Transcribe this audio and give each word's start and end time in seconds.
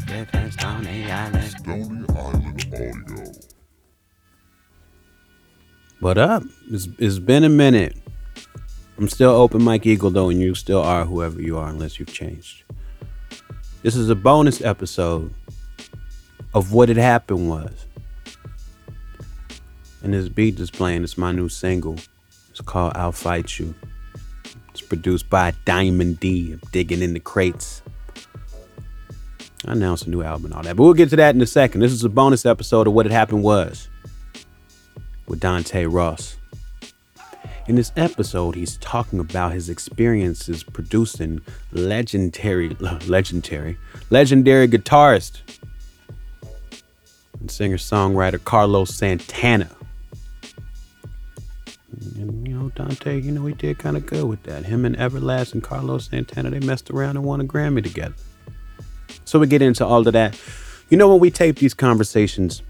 Stony 0.00 0.12
Island. 0.12 0.52
Stony 0.52 1.10
Island 1.10 2.06
Audio. 2.16 3.32
What 6.00 6.18
up? 6.18 6.42
It's, 6.70 6.88
it's 6.98 7.18
been 7.18 7.44
a 7.44 7.48
minute. 7.48 7.96
I'm 8.98 9.08
still 9.08 9.30
open 9.30 9.62
Mike 9.62 9.86
Eagle 9.86 10.10
though, 10.10 10.28
and 10.28 10.38
you 10.40 10.54
still 10.54 10.82
are 10.82 11.06
whoever 11.06 11.40
you 11.40 11.56
are 11.56 11.68
unless 11.68 11.98
you've 11.98 12.12
changed. 12.12 12.64
This 13.82 13.96
is 13.96 14.10
a 14.10 14.14
bonus 14.14 14.60
episode 14.60 15.32
of 16.52 16.72
what 16.72 16.88
had 16.90 16.98
happened 16.98 17.48
was. 17.48 17.86
And 20.02 20.12
this 20.12 20.28
beat 20.28 20.60
is 20.60 20.70
playing, 20.70 21.04
it's 21.04 21.16
my 21.16 21.32
new 21.32 21.48
single. 21.48 21.96
It's 22.50 22.60
called 22.60 22.92
I'll 22.96 23.12
Fight 23.12 23.58
You. 23.58 23.74
It's 24.70 24.82
produced 24.82 25.30
by 25.30 25.54
Diamond 25.64 26.20
D. 26.20 26.52
I'm 26.52 26.60
digging 26.70 27.00
in 27.00 27.14
the 27.14 27.20
crates. 27.20 27.80
I 29.66 29.72
announced 29.72 30.06
a 30.06 30.10
new 30.10 30.22
album 30.22 30.46
and 30.46 30.54
all 30.54 30.62
that, 30.62 30.76
but 30.76 30.84
we'll 30.84 30.94
get 30.94 31.10
to 31.10 31.16
that 31.16 31.34
in 31.34 31.42
a 31.42 31.46
second. 31.46 31.80
This 31.80 31.92
is 31.92 32.04
a 32.04 32.08
bonus 32.08 32.46
episode 32.46 32.86
of 32.86 32.92
what 32.92 33.04
had 33.04 33.12
happened 33.12 33.42
was 33.42 33.88
with 35.26 35.40
Dante 35.40 35.86
Ross. 35.86 36.36
In 37.66 37.74
this 37.74 37.90
episode, 37.96 38.54
he's 38.54 38.76
talking 38.76 39.18
about 39.18 39.52
his 39.52 39.68
experiences 39.68 40.62
producing 40.62 41.40
legendary, 41.72 42.68
legendary, 43.08 43.76
legendary 44.10 44.68
guitarist 44.68 45.40
and 47.40 47.50
singer-songwriter 47.50 48.42
Carlos 48.44 48.94
Santana. 48.94 49.68
And 52.14 52.46
you 52.46 52.54
know, 52.54 52.68
Dante, 52.76 53.20
you 53.20 53.32
know, 53.32 53.44
he 53.46 53.54
did 53.54 53.78
kind 53.78 53.96
of 53.96 54.06
good 54.06 54.26
with 54.26 54.44
that. 54.44 54.66
Him 54.66 54.84
and 54.84 54.96
Everlast 54.96 55.54
and 55.54 55.62
Carlos 55.62 56.08
Santana, 56.08 56.50
they 56.50 56.60
messed 56.60 56.88
around 56.90 57.16
and 57.16 57.24
won 57.24 57.40
a 57.40 57.44
Grammy 57.44 57.82
together. 57.82 58.14
So 59.26 59.40
we 59.40 59.48
get 59.48 59.60
into 59.60 59.84
all 59.84 60.06
of 60.06 60.12
that. 60.14 60.38
You 60.88 60.96
know, 60.96 61.08
when 61.08 61.18
we 61.18 61.30
tape 61.30 61.56
these 61.56 61.74
conversations, 61.74 62.62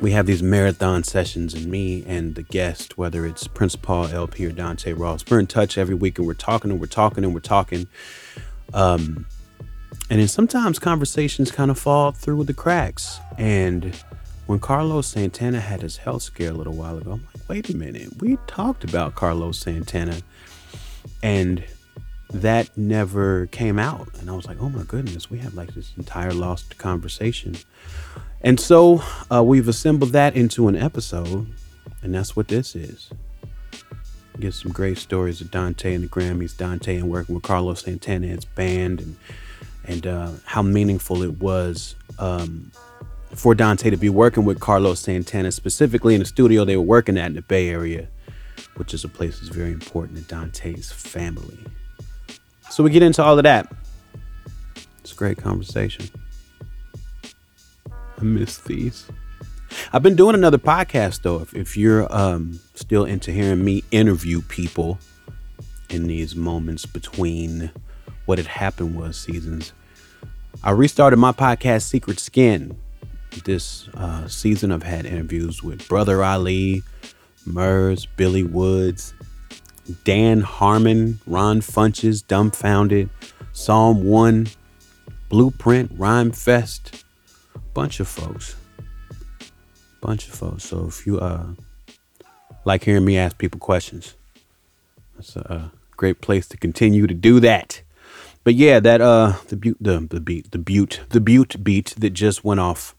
we 0.00 0.10
have 0.10 0.26
these 0.26 0.42
marathon 0.42 1.04
sessions, 1.04 1.54
and 1.54 1.66
me 1.66 2.04
and 2.06 2.34
the 2.34 2.42
guest, 2.42 2.98
whether 2.98 3.24
it's 3.24 3.46
Prince 3.46 3.76
Paul 3.76 4.08
LP 4.08 4.44
or 4.46 4.50
Dante 4.50 4.92
Ross, 4.92 5.24
we're 5.30 5.38
in 5.38 5.46
touch 5.46 5.78
every 5.78 5.94
week, 5.94 6.18
and 6.18 6.26
we're 6.26 6.34
talking 6.34 6.72
and 6.72 6.80
we're 6.80 6.86
talking 6.86 7.22
and 7.22 7.32
we're 7.32 7.40
talking. 7.40 7.86
Um, 8.74 9.26
and 10.10 10.18
then 10.20 10.26
sometimes 10.26 10.80
conversations 10.80 11.52
kind 11.52 11.70
of 11.70 11.78
fall 11.78 12.10
through 12.10 12.44
the 12.44 12.52
cracks. 12.52 13.20
And 13.38 13.94
when 14.46 14.58
Carlos 14.58 15.06
Santana 15.06 15.60
had 15.60 15.82
his 15.82 15.98
health 15.98 16.22
scare 16.22 16.50
a 16.50 16.54
little 16.54 16.74
while 16.74 16.98
ago, 16.98 17.12
I'm 17.12 17.26
like, 17.32 17.48
wait 17.48 17.70
a 17.70 17.76
minute, 17.76 18.20
we 18.20 18.38
talked 18.48 18.82
about 18.82 19.14
Carlos 19.14 19.58
Santana, 19.58 20.18
and 21.22 21.64
that 22.34 22.76
never 22.76 23.46
came 23.46 23.78
out. 23.78 24.08
And 24.18 24.28
I 24.28 24.34
was 24.34 24.46
like, 24.46 24.60
oh 24.60 24.68
my 24.68 24.82
goodness, 24.82 25.30
we 25.30 25.38
have 25.38 25.54
like 25.54 25.74
this 25.74 25.92
entire 25.96 26.32
lost 26.32 26.76
conversation. 26.78 27.56
And 28.40 28.58
so 28.58 29.02
uh, 29.32 29.42
we've 29.42 29.68
assembled 29.68 30.10
that 30.10 30.36
into 30.36 30.68
an 30.68 30.76
episode, 30.76 31.46
and 32.02 32.14
that's 32.14 32.36
what 32.36 32.48
this 32.48 32.74
is. 32.74 33.10
Get 34.38 34.52
some 34.52 34.72
great 34.72 34.98
stories 34.98 35.40
of 35.40 35.50
Dante 35.50 35.94
and 35.94 36.04
the 36.04 36.08
Grammys, 36.08 36.56
Dante 36.56 36.96
and 36.96 37.08
working 37.08 37.36
with 37.36 37.44
Carlos 37.44 37.82
Santana 37.82 38.26
and 38.26 38.34
his 38.34 38.44
band, 38.44 39.00
and 39.00 39.16
and 39.86 40.06
uh, 40.06 40.30
how 40.44 40.62
meaningful 40.62 41.22
it 41.22 41.38
was 41.40 41.94
um, 42.18 42.72
for 43.34 43.54
Dante 43.54 43.90
to 43.90 43.96
be 43.96 44.08
working 44.08 44.44
with 44.44 44.58
Carlos 44.58 44.98
Santana, 44.98 45.52
specifically 45.52 46.14
in 46.14 46.20
the 46.20 46.26
studio 46.26 46.64
they 46.64 46.76
were 46.76 46.82
working 46.82 47.16
at 47.16 47.26
in 47.26 47.34
the 47.34 47.42
Bay 47.42 47.68
Area, 47.68 48.08
which 48.76 48.92
is 48.92 49.04
a 49.04 49.08
place 49.08 49.38
that's 49.38 49.54
very 49.54 49.72
important 49.72 50.18
to 50.18 50.24
Dante's 50.24 50.90
family. 50.90 51.58
So 52.74 52.82
we 52.82 52.90
get 52.90 53.04
into 53.04 53.22
all 53.22 53.38
of 53.38 53.44
that. 53.44 53.72
It's 54.98 55.12
a 55.12 55.14
great 55.14 55.38
conversation. 55.38 56.06
I 57.86 58.24
miss 58.24 58.58
these. 58.58 59.06
I've 59.92 60.02
been 60.02 60.16
doing 60.16 60.34
another 60.34 60.58
podcast 60.58 61.22
though. 61.22 61.40
If, 61.40 61.54
if 61.54 61.76
you're 61.76 62.12
um, 62.12 62.58
still 62.74 63.04
into 63.04 63.30
hearing 63.30 63.64
me 63.64 63.84
interview 63.92 64.42
people 64.42 64.98
in 65.88 66.08
these 66.08 66.34
moments 66.34 66.84
between 66.84 67.70
what 68.26 68.38
had 68.38 68.48
happened 68.48 68.96
was 68.96 69.16
seasons, 69.16 69.72
I 70.64 70.72
restarted 70.72 71.20
my 71.20 71.30
podcast 71.30 71.82
Secret 71.82 72.18
Skin. 72.18 72.76
This 73.44 73.88
uh, 73.94 74.26
season, 74.26 74.72
I've 74.72 74.82
had 74.82 75.06
interviews 75.06 75.62
with 75.62 75.86
Brother 75.86 76.24
Ali, 76.24 76.82
Murs, 77.46 78.04
Billy 78.04 78.42
Woods, 78.42 79.14
Dan 80.04 80.40
Harmon, 80.40 81.20
Ron 81.26 81.60
Funches, 81.60 82.24
Dumbfoundead, 82.24 83.10
Psalm 83.52 84.04
One, 84.04 84.48
Blueprint, 85.28 85.92
Rhyme 85.96 86.32
Fest, 86.32 87.04
bunch 87.74 88.00
of 88.00 88.08
folks, 88.08 88.56
bunch 90.00 90.26
of 90.28 90.34
folks. 90.34 90.64
So 90.64 90.86
if 90.86 91.06
you 91.06 91.18
uh 91.20 91.46
like 92.64 92.84
hearing 92.84 93.04
me 93.04 93.18
ask 93.18 93.36
people 93.36 93.60
questions, 93.60 94.14
that's 95.14 95.36
a, 95.36 95.40
a 95.40 95.72
great 95.96 96.20
place 96.20 96.48
to 96.48 96.56
continue 96.56 97.06
to 97.06 97.14
do 97.14 97.40
that. 97.40 97.82
But 98.42 98.54
yeah, 98.54 98.80
that 98.80 99.00
uh 99.00 99.34
the 99.48 99.56
butte 99.56 99.78
the 99.80 100.00
the 100.00 100.20
beat 100.20 100.50
the 100.50 100.58
butte 100.58 101.00
the 101.10 101.20
butte 101.20 101.62
beat 101.62 101.94
that 101.98 102.10
just 102.10 102.44
went 102.44 102.60
off. 102.60 102.94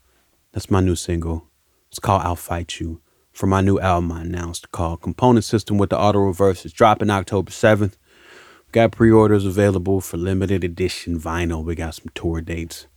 That's 0.52 0.70
my 0.70 0.80
new 0.80 0.96
single. 0.96 1.48
It's 1.90 2.00
called 2.00 2.22
I'll 2.22 2.36
Fight 2.36 2.80
You 2.80 3.02
for 3.36 3.48
my 3.48 3.60
new 3.60 3.78
album 3.80 4.14
I 4.14 4.22
announced 4.22 4.72
called 4.72 5.02
Component 5.02 5.44
System 5.44 5.78
with 5.78 5.90
the 5.90 6.00
Auto 6.00 6.20
Reverse. 6.20 6.64
It's 6.64 6.74
dropping 6.74 7.10
October 7.10 7.52
7th. 7.52 7.92
We 7.92 8.72
got 8.72 8.94
pre-orders 8.94 9.46
available 9.46 10.00
for 10.00 10.16
limited 10.16 10.64
edition 10.64 11.20
vinyl. 11.20 11.64
We 11.64 11.76
got 11.76 11.96
some 11.96 12.12
tour 12.16 12.40
dates. 12.40 12.88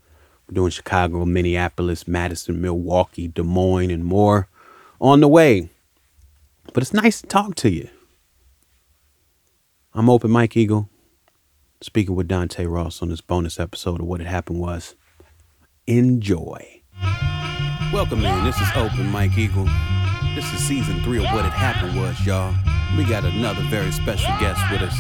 We're 0.47 0.55
doing 0.55 0.71
Chicago, 0.71 1.25
Minneapolis, 1.25 2.07
Madison, 2.07 2.61
Milwaukee, 2.61 3.27
Des 3.27 3.43
Moines, 3.43 3.91
and 3.91 4.05
more 4.05 4.49
on 5.01 5.21
the 5.21 5.27
way. 5.27 5.71
But 6.73 6.85
it's 6.85 6.95
nice 6.95 7.21
to 7.21 7.27
talk 7.27 7.57
to 7.57 7.71
you. 7.71 7.89
I'm 9.93 10.09
Open 10.09 10.31
Mike 10.31 10.57
Eagle, 10.57 10.89
speaking 11.81 12.15
with 12.15 12.29
Dante 12.29 12.65
Ross 12.65 13.03
on 13.03 13.09
this 13.09 13.21
bonus 13.21 13.59
episode 13.59 14.01
of 14.01 14.07
What 14.07 14.21
Had 14.21 14.29
Happened 14.29 14.61
Was. 14.61 14.95
Enjoy. 15.89 16.83
Welcome 17.93 18.25
in. 18.25 18.45
This 18.45 18.61
is 18.61 18.69
Open 18.77 19.11
Mike 19.11 19.37
Eagle. 19.37 19.67
This 20.35 20.53
is 20.55 20.61
season 20.61 21.03
three 21.03 21.19
of 21.19 21.25
What 21.25 21.45
Had 21.45 21.53
Happened 21.53 22.01
Was, 22.01 22.25
y'all. 22.25 22.55
We 22.97 23.05
got 23.05 23.25
another 23.25 23.63
very 23.65 23.91
special 23.91 24.31
guest 24.39 24.61
with 24.71 24.83
us. 24.83 24.97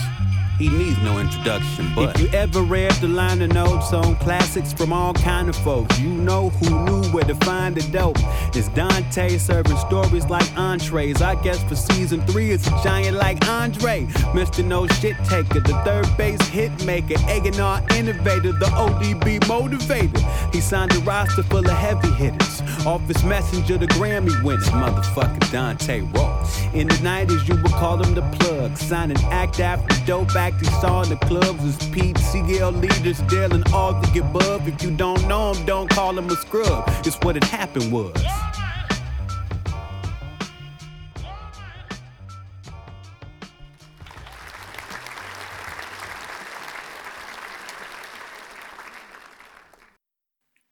He 0.58 0.68
needs 0.68 0.98
no 1.02 1.20
introduction, 1.20 1.88
but 1.94 2.16
if 2.16 2.20
you 2.20 2.28
ever 2.36 2.62
read 2.62 2.90
the 2.94 3.06
liner 3.06 3.46
notes 3.46 3.92
on 3.92 4.16
classics 4.16 4.72
from 4.72 4.92
all 4.92 5.14
kind 5.14 5.48
of 5.48 5.54
folks, 5.54 6.00
you 6.00 6.08
know 6.08 6.48
who 6.48 6.84
knew 6.84 7.08
where 7.12 7.22
to 7.22 7.36
find 7.36 7.76
the 7.76 7.92
dope. 7.92 8.16
It's 8.56 8.66
Dante 8.70 9.38
serving 9.38 9.76
stories 9.76 10.24
like 10.26 10.50
entrees. 10.58 11.22
I 11.22 11.40
guess 11.42 11.62
for 11.62 11.76
season 11.76 12.22
three, 12.22 12.50
it's 12.50 12.66
a 12.66 12.82
giant 12.82 13.16
like 13.16 13.46
Andre, 13.46 14.06
Mr. 14.34 14.64
No 14.64 14.88
Shit 14.88 15.16
Taker, 15.18 15.60
the 15.60 15.80
third 15.84 16.08
base 16.16 16.42
hit 16.48 16.72
maker, 16.84 17.14
A&R 17.28 17.84
innovator, 17.94 18.50
the 18.50 18.66
ODB 18.74 19.38
motivator. 19.42 20.52
He 20.52 20.60
signed 20.60 20.92
a 20.92 20.98
roster 21.00 21.44
full 21.44 21.60
of 21.60 21.70
heavy 21.70 22.10
hitters. 22.14 22.62
Office 22.84 23.22
messenger, 23.22 23.78
the 23.78 23.86
Grammy 23.86 24.42
winner, 24.42 24.60
motherfucker 24.62 25.52
Dante 25.52 26.00
Ross. 26.00 26.64
In 26.74 26.88
the 26.88 26.94
90s, 26.94 27.46
you 27.46 27.54
would 27.62 27.72
call 27.72 28.02
him 28.02 28.14
the 28.14 28.22
plug, 28.38 28.76
signing 28.76 29.18
act 29.30 29.60
after 29.60 29.94
dope 30.04 30.34
act 30.34 30.47
he 30.54 30.66
saw 30.80 31.02
in 31.02 31.10
the 31.10 31.16
clubs 31.16 31.62
was 31.62 31.76
Pete, 31.90 32.18
CL 32.18 32.72
leaders, 32.72 33.20
Dale, 33.22 33.54
and 33.54 33.66
all 33.72 33.92
the 34.00 34.20
above. 34.20 34.66
If 34.66 34.82
you 34.82 34.96
don't 34.96 35.26
know 35.28 35.52
him, 35.52 35.66
don't 35.66 35.90
call 35.90 36.16
him 36.16 36.28
a 36.30 36.36
scrub. 36.36 36.84
It's 37.04 37.16
what 37.22 37.34
had 37.34 37.44
happened 37.44 37.92
was. 37.92 38.16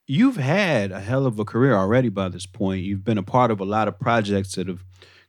You've 0.08 0.36
had 0.36 0.92
a 0.92 1.00
hell 1.00 1.26
of 1.26 1.38
a 1.40 1.44
career 1.44 1.74
already 1.74 2.08
by 2.10 2.28
this 2.28 2.46
point. 2.46 2.84
You've 2.84 3.04
been 3.04 3.18
a 3.18 3.24
part 3.24 3.50
of 3.50 3.60
a 3.60 3.64
lot 3.64 3.88
of 3.88 3.98
projects 3.98 4.54
that 4.54 4.68
have 4.68 4.84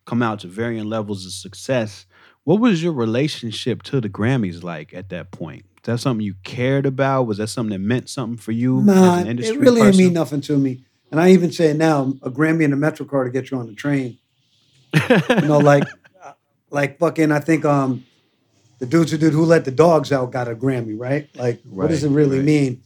come 0.06 0.22
out 0.22 0.39
to 0.42 0.48
varying 0.48 0.86
levels 0.86 1.25
of 1.25 1.31
success. 1.31 2.06
What 2.48 2.62
was 2.62 2.82
your 2.82 2.94
relationship 2.94 3.84
to 3.84 4.00
the 4.00 4.08
Grammys 4.08 4.64
like 4.64 4.94
at 4.94 5.10
that 5.10 5.32
point? 5.32 5.66
Is 5.80 5.84
that 5.84 5.98
something 5.98 6.26
you 6.26 6.36
cared 6.46 6.86
about? 6.86 7.24
Was 7.24 7.40
that 7.40 7.48
something 7.48 7.72
that 7.72 7.86
meant 7.86 8.08
something 8.08 8.38
for 8.38 8.54
you? 8.54 8.80
Nah, 8.84 9.16
as 9.18 9.24
an 9.24 9.28
industry 9.28 9.58
it 9.58 9.60
really 9.60 9.82
didn't 9.82 9.98
mean 9.98 10.14
nothing 10.14 10.40
to 10.40 10.58
me. 10.58 10.86
And 11.12 11.20
I 11.20 11.32
even 11.32 11.52
say 11.52 11.74
now, 11.74 12.14
a 12.22 12.32
Grammy 12.32 12.64
and 12.64 12.74
a 12.74 12.78
MetroCard 12.78 13.26
to 13.26 13.32
get 13.32 13.52
you 13.52 13.58
on 13.58 13.68
the 13.68 13.74
train. 13.74 14.18
you 14.94 15.42
know, 15.42 15.58
like, 15.62 15.84
like 16.70 16.98
fucking. 17.00 17.34
I 17.34 17.42
think 17.42 17.66
um, 17.66 18.06
the 18.80 18.86
dudes 18.86 19.12
who 19.12 19.18
did 19.18 19.34
"Who 19.34 19.44
Let 19.44 19.66
the 19.66 19.72
Dogs 19.72 20.14
Out" 20.14 20.32
got 20.32 20.48
a 20.48 20.56
Grammy, 20.56 20.98
right? 20.98 21.28
Like, 21.36 21.62
what 21.70 21.90
does 21.90 22.06
it 22.06 22.12
really 22.12 22.38
right. 22.38 22.46
mean 22.46 22.82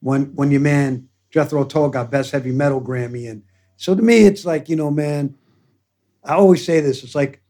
when 0.00 0.34
when 0.34 0.50
your 0.50 0.60
man 0.60 1.08
Jethro 1.30 1.64
Tull 1.64 1.88
got 1.88 2.10
Best 2.10 2.30
Heavy 2.30 2.52
Metal 2.52 2.82
Grammy? 2.82 3.30
And 3.30 3.42
so 3.78 3.94
to 3.94 4.02
me, 4.02 4.26
it's 4.26 4.44
like 4.44 4.68
you 4.68 4.76
know, 4.76 4.90
man. 4.90 5.34
I 6.22 6.34
always 6.34 6.62
say 6.62 6.80
this. 6.80 7.02
It's 7.02 7.14
like 7.14 7.40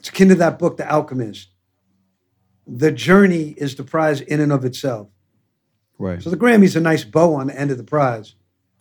it's 0.00 0.08
akin 0.08 0.30
to 0.30 0.34
that 0.36 0.58
book, 0.58 0.78
The 0.78 0.90
Alchemist. 0.90 1.50
The 2.66 2.90
journey 2.90 3.50
is 3.50 3.74
the 3.74 3.84
prize 3.84 4.22
in 4.22 4.40
and 4.40 4.50
of 4.50 4.64
itself. 4.64 5.08
Right. 5.98 6.22
So 6.22 6.30
the 6.30 6.36
Grammy's 6.36 6.74
a 6.74 6.80
nice 6.80 7.04
bow 7.04 7.34
on 7.34 7.48
the 7.48 7.60
end 7.60 7.70
of 7.70 7.76
the 7.76 7.84
prize. 7.84 8.34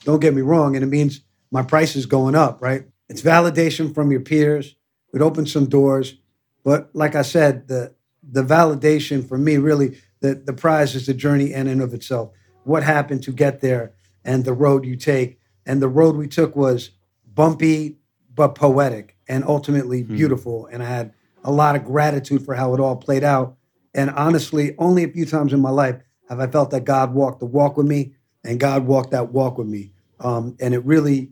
Don't 0.05 0.21
get 0.21 0.33
me 0.33 0.41
wrong, 0.41 0.75
and 0.75 0.83
it 0.83 0.87
means 0.87 1.19
my 1.51 1.61
price 1.61 1.97
is 1.97 2.05
going 2.05 2.35
up, 2.35 2.61
right? 2.61 2.85
It's 3.09 3.21
validation 3.21 3.93
from 3.93 4.11
your 4.11 4.21
peers. 4.21 4.75
It 5.13 5.21
opens 5.21 5.51
some 5.51 5.65
doors, 5.65 6.15
but 6.63 6.89
like 6.93 7.15
I 7.15 7.23
said, 7.23 7.67
the 7.67 7.93
the 8.23 8.43
validation 8.43 9.27
for 9.27 9.37
me 9.37 9.57
really 9.57 9.97
the 10.21 10.35
the 10.35 10.53
prize 10.53 10.95
is 10.95 11.07
the 11.07 11.13
journey 11.13 11.51
in 11.51 11.67
and 11.67 11.81
of 11.81 11.93
itself. 11.93 12.31
What 12.63 12.83
happened 12.83 13.23
to 13.23 13.33
get 13.33 13.59
there 13.59 13.91
and 14.23 14.45
the 14.45 14.53
road 14.53 14.85
you 14.85 14.95
take, 14.95 15.39
and 15.65 15.81
the 15.81 15.89
road 15.89 16.15
we 16.15 16.27
took 16.29 16.55
was 16.55 16.91
bumpy 17.33 17.97
but 18.33 18.55
poetic 18.55 19.17
and 19.29 19.45
ultimately 19.45 20.03
beautiful. 20.03 20.65
And 20.65 20.83
I 20.83 20.87
had 20.87 21.13
a 21.43 21.51
lot 21.51 21.75
of 21.75 21.85
gratitude 21.85 22.43
for 22.43 22.55
how 22.55 22.73
it 22.73 22.79
all 22.79 22.97
played 22.97 23.23
out. 23.23 23.55
And 23.93 24.09
honestly, 24.09 24.75
only 24.77 25.03
a 25.03 25.07
few 25.07 25.25
times 25.25 25.53
in 25.53 25.61
my 25.61 25.69
life 25.69 26.01
have 26.27 26.39
I 26.39 26.47
felt 26.47 26.71
that 26.71 26.83
God 26.83 27.13
walked 27.13 27.39
the 27.39 27.45
walk 27.45 27.77
with 27.77 27.85
me 27.85 28.13
and 28.43 28.59
God 28.59 28.85
walked 28.85 29.11
that 29.11 29.31
walk 29.31 29.57
with 29.57 29.67
me. 29.67 29.91
Um, 30.19 30.57
and 30.59 30.73
it 30.73 30.83
really 30.83 31.31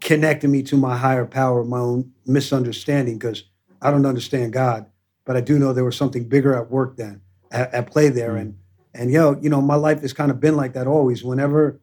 connected 0.00 0.48
me 0.48 0.62
to 0.62 0.76
my 0.76 0.96
higher 0.96 1.26
power, 1.26 1.64
my 1.64 1.78
own 1.78 2.12
misunderstanding, 2.24 3.18
because 3.18 3.44
I 3.82 3.90
don't 3.90 4.06
understand 4.06 4.52
God, 4.52 4.86
but 5.24 5.36
I 5.36 5.40
do 5.40 5.58
know 5.58 5.72
there 5.72 5.84
was 5.84 5.96
something 5.96 6.28
bigger 6.28 6.54
at 6.54 6.70
work 6.70 6.96
then, 6.96 7.20
at, 7.50 7.74
at 7.74 7.90
play 7.90 8.08
there. 8.08 8.36
And 8.36 8.56
and 8.94 9.10
yo, 9.10 9.38
you 9.40 9.48
know, 9.48 9.60
my 9.60 9.74
life 9.74 10.02
has 10.02 10.12
kind 10.12 10.30
of 10.30 10.38
been 10.38 10.56
like 10.56 10.74
that 10.74 10.86
always. 10.86 11.24
Whenever, 11.24 11.80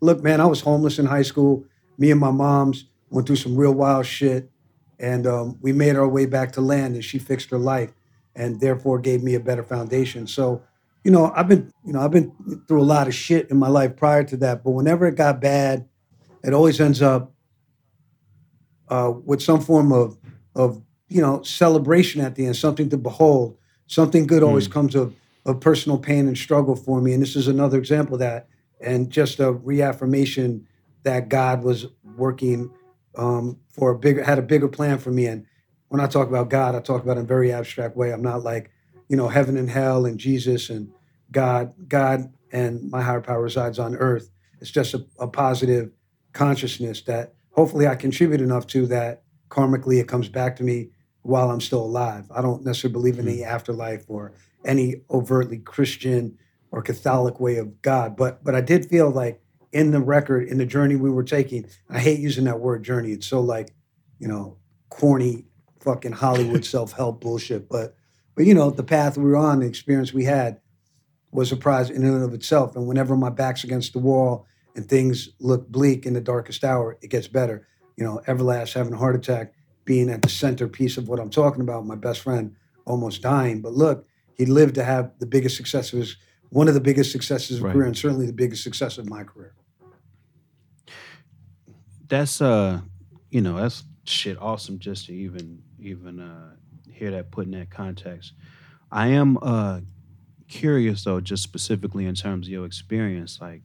look, 0.00 0.22
man, 0.22 0.40
I 0.40 0.46
was 0.46 0.60
homeless 0.60 0.98
in 0.98 1.06
high 1.06 1.22
school. 1.22 1.64
Me 1.98 2.10
and 2.10 2.20
my 2.20 2.30
mom's 2.30 2.86
went 3.10 3.26
through 3.26 3.36
some 3.36 3.56
real 3.56 3.72
wild 3.72 4.06
shit, 4.06 4.50
and 4.98 5.26
um, 5.26 5.58
we 5.60 5.72
made 5.72 5.96
our 5.96 6.08
way 6.08 6.26
back 6.26 6.52
to 6.52 6.60
land, 6.60 6.94
and 6.94 7.04
she 7.04 7.18
fixed 7.18 7.50
her 7.50 7.58
life, 7.58 7.92
and 8.34 8.60
therefore 8.60 8.98
gave 8.98 9.22
me 9.22 9.34
a 9.34 9.40
better 9.40 9.62
foundation. 9.62 10.26
So, 10.26 10.62
you 11.04 11.10
know, 11.10 11.32
I've 11.34 11.48
been, 11.48 11.72
you 11.84 11.92
know, 11.92 12.00
I've 12.00 12.10
been 12.10 12.32
through 12.68 12.82
a 12.82 12.84
lot 12.84 13.08
of 13.08 13.14
shit 13.14 13.50
in 13.50 13.56
my 13.56 13.68
life 13.68 13.96
prior 13.96 14.24
to 14.24 14.36
that, 14.38 14.62
but 14.62 14.70
whenever 14.70 15.06
it 15.06 15.16
got 15.16 15.40
bad, 15.40 15.88
it 16.44 16.52
always 16.52 16.80
ends 16.80 17.02
up 17.02 17.32
uh, 18.88 19.12
with 19.24 19.42
some 19.42 19.60
form 19.60 19.92
of 19.92 20.18
of 20.54 20.82
you 21.08 21.20
know 21.20 21.42
celebration 21.42 22.20
at 22.20 22.34
the 22.34 22.46
end, 22.46 22.56
something 22.56 22.88
to 22.90 22.98
behold. 22.98 23.56
Something 23.86 24.26
good 24.26 24.42
always 24.42 24.68
comes 24.68 24.94
of 24.94 25.14
of 25.44 25.60
personal 25.60 25.98
pain 25.98 26.28
and 26.28 26.38
struggle 26.38 26.76
for 26.76 27.00
me, 27.00 27.12
and 27.12 27.22
this 27.22 27.36
is 27.36 27.48
another 27.48 27.78
example 27.78 28.14
of 28.14 28.20
that, 28.20 28.48
and 28.80 29.10
just 29.10 29.40
a 29.40 29.52
reaffirmation 29.52 30.66
that 31.02 31.28
God 31.28 31.64
was 31.64 31.86
working 32.16 32.70
um, 33.16 33.58
for 33.70 33.90
a 33.90 33.98
bigger 33.98 34.22
had 34.22 34.38
a 34.38 34.42
bigger 34.42 34.68
plan 34.68 34.98
for 34.98 35.10
me. 35.10 35.26
And 35.26 35.46
when 35.88 36.00
I 36.00 36.06
talk 36.06 36.28
about 36.28 36.50
God, 36.50 36.74
I 36.74 36.80
talk 36.80 37.02
about 37.02 37.18
in 37.18 37.24
a 37.24 37.26
very 37.26 37.52
abstract 37.52 37.96
way. 37.96 38.12
I'm 38.12 38.22
not 38.22 38.42
like 38.42 38.70
you 39.08 39.16
know 39.16 39.28
heaven 39.28 39.56
and 39.56 39.70
hell 39.70 40.06
and 40.06 40.18
Jesus 40.18 40.70
and 40.70 40.90
God. 41.30 41.74
God 41.88 42.32
and 42.52 42.90
my 42.90 43.02
higher 43.02 43.20
power 43.20 43.42
resides 43.42 43.78
on 43.78 43.96
earth. 43.96 44.30
It's 44.60 44.70
just 44.70 44.94
a, 44.94 45.04
a 45.18 45.26
positive 45.26 45.90
consciousness 46.32 47.02
that 47.02 47.34
hopefully 47.50 47.86
I 47.86 47.94
contribute 47.94 48.40
enough 48.40 48.66
to 48.68 48.86
that 48.86 49.22
karmically 49.50 50.00
it 50.00 50.08
comes 50.08 50.28
back 50.28 50.56
to 50.56 50.62
me 50.62 50.88
while 51.22 51.50
I'm 51.50 51.60
still 51.60 51.84
alive. 51.84 52.26
I 52.34 52.40
don't 52.40 52.64
necessarily 52.64 52.92
believe 52.92 53.18
in 53.18 53.26
the 53.26 53.44
afterlife 53.44 54.04
or 54.08 54.32
any 54.64 55.02
overtly 55.10 55.58
Christian 55.58 56.38
or 56.70 56.82
Catholic 56.82 57.38
way 57.38 57.56
of 57.56 57.82
God, 57.82 58.16
but 58.16 58.42
but 58.42 58.54
I 58.54 58.60
did 58.60 58.86
feel 58.86 59.10
like 59.10 59.41
in 59.72 59.90
the 59.90 60.00
record, 60.00 60.48
in 60.48 60.58
the 60.58 60.66
journey 60.66 60.96
we 60.96 61.10
were 61.10 61.24
taking, 61.24 61.66
I 61.88 61.98
hate 61.98 62.20
using 62.20 62.44
that 62.44 62.60
word 62.60 62.82
journey. 62.82 63.12
It's 63.12 63.26
so 63.26 63.40
like, 63.40 63.74
you 64.18 64.28
know, 64.28 64.58
corny 64.90 65.46
fucking 65.80 66.12
Hollywood 66.12 66.64
self-help 66.74 67.20
bullshit. 67.20 67.68
But 67.68 67.96
but 68.34 68.46
you 68.46 68.54
know, 68.54 68.70
the 68.70 68.82
path 68.82 69.18
we 69.18 69.24
were 69.24 69.36
on, 69.36 69.60
the 69.60 69.66
experience 69.66 70.12
we 70.12 70.24
had 70.24 70.60
was 71.32 71.52
a 71.52 71.56
prize 71.56 71.90
in 71.90 72.04
and 72.04 72.22
of 72.22 72.34
itself. 72.34 72.76
And 72.76 72.86
whenever 72.86 73.16
my 73.16 73.30
back's 73.30 73.64
against 73.64 73.92
the 73.92 73.98
wall 73.98 74.46
and 74.74 74.88
things 74.88 75.30
look 75.40 75.68
bleak 75.68 76.06
in 76.06 76.14
the 76.14 76.20
darkest 76.20 76.64
hour, 76.64 76.98
it 77.02 77.08
gets 77.10 77.28
better. 77.28 77.66
You 77.96 78.04
know, 78.04 78.20
Everlast 78.26 78.74
having 78.74 78.92
a 78.94 78.98
heart 78.98 79.16
attack, 79.16 79.52
being 79.84 80.08
at 80.10 80.22
the 80.22 80.28
centerpiece 80.28 80.96
of 80.96 81.08
what 81.08 81.20
I'm 81.20 81.30
talking 81.30 81.60
about, 81.60 81.86
my 81.86 81.94
best 81.94 82.20
friend 82.20 82.54
almost 82.86 83.22
dying. 83.22 83.60
But 83.60 83.72
look, 83.72 84.06
he 84.34 84.46
lived 84.46 84.74
to 84.76 84.84
have 84.84 85.12
the 85.18 85.26
biggest 85.26 85.56
success 85.56 85.92
of 85.92 85.98
his, 85.98 86.16
one 86.50 86.68
of 86.68 86.74
the 86.74 86.80
biggest 86.80 87.12
successes 87.12 87.58
of 87.58 87.64
Right. 87.64 87.72
career, 87.72 87.86
and 87.86 87.96
certainly 87.96 88.26
the 88.26 88.32
biggest 88.32 88.62
success 88.62 88.98
of 88.98 89.08
my 89.08 89.24
career. 89.24 89.54
That's 92.12 92.42
uh 92.42 92.78
you 93.30 93.40
know 93.40 93.56
that's 93.56 93.84
shit 94.04 94.36
awesome 94.40 94.78
just 94.78 95.06
to 95.06 95.14
even 95.14 95.62
even 95.80 96.20
uh 96.20 96.50
hear 96.92 97.10
that 97.10 97.30
put 97.30 97.46
in 97.46 97.52
that 97.52 97.70
context 97.70 98.34
i 98.90 99.06
am 99.06 99.38
uh 99.40 99.80
curious 100.48 101.04
though 101.04 101.20
just 101.20 101.42
specifically 101.42 102.04
in 102.04 102.14
terms 102.14 102.46
of 102.46 102.52
your 102.52 102.66
experience 102.66 103.38
like 103.40 103.62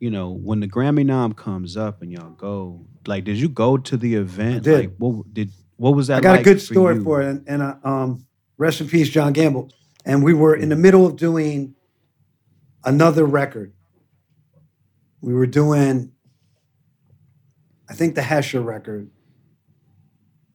you 0.00 0.10
know 0.10 0.30
when 0.30 0.58
the 0.58 0.66
grammy 0.66 1.06
nom 1.06 1.32
comes 1.32 1.76
up 1.76 2.02
and 2.02 2.10
y'all 2.10 2.30
go 2.30 2.84
like 3.06 3.22
did 3.22 3.36
you 3.36 3.48
go 3.48 3.76
to 3.76 3.96
the 3.96 4.16
event 4.16 4.64
did. 4.64 4.80
like 4.80 4.96
what 4.98 5.32
did 5.32 5.50
what 5.82 5.96
was 5.96 6.06
that 6.06 6.18
I 6.18 6.20
got 6.20 6.32
a 6.34 6.36
like 6.36 6.44
good 6.44 6.60
story 6.60 6.94
you? 6.94 7.02
for 7.02 7.22
it, 7.22 7.28
and, 7.28 7.44
and 7.48 7.60
uh, 7.60 7.74
um, 7.82 8.24
rest 8.56 8.80
in 8.80 8.86
peace, 8.88 9.08
John 9.08 9.32
Gamble. 9.32 9.68
And 10.04 10.22
we 10.22 10.32
were 10.32 10.54
in 10.54 10.68
the 10.68 10.76
middle 10.76 11.04
of 11.04 11.16
doing 11.16 11.74
another 12.84 13.24
record. 13.24 13.72
We 15.20 15.34
were 15.34 15.48
doing, 15.48 16.12
I 17.92 17.94
think, 17.94 18.14
the 18.14 18.22
Hesher 18.22 18.64
record, 18.64 19.10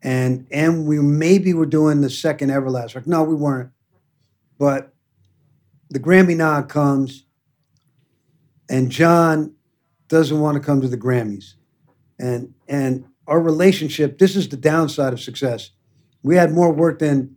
and 0.01 0.47
and 0.49 0.87
we 0.87 0.97
maybe 0.97 1.53
were 1.53 1.67
doing 1.67 2.01
the 2.01 2.09
second 2.09 2.49
Everlast 2.49 2.95
record. 2.95 3.05
No, 3.05 3.21
we 3.21 3.35
weren't. 3.35 3.69
But 4.57 4.91
the 5.91 5.99
Grammy 5.99 6.35
nod 6.35 6.67
comes, 6.67 7.25
and 8.71 8.89
John 8.89 9.53
doesn't 10.07 10.39
want 10.39 10.55
to 10.55 10.61
come 10.61 10.81
to 10.81 10.87
the 10.87 10.97
Grammys, 10.97 11.53
and 12.17 12.55
and 12.67 13.05
our 13.27 13.39
relationship. 13.39 14.17
This 14.17 14.35
is 14.35 14.49
the 14.49 14.57
downside 14.57 15.13
of 15.13 15.19
success. 15.21 15.69
We 16.23 16.37
had 16.37 16.51
more 16.51 16.73
work 16.73 16.97
than 16.97 17.35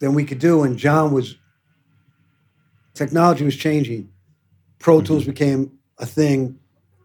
than 0.00 0.14
we 0.14 0.24
could 0.24 0.40
do, 0.40 0.64
and 0.64 0.76
John 0.76 1.12
was. 1.12 1.36
Technology 2.92 3.44
was 3.44 3.54
changing. 3.56 4.10
Pro 4.80 5.00
Tools 5.00 5.22
mm-hmm. 5.22 5.30
became 5.30 5.78
a 5.98 6.06
thing, 6.06 6.58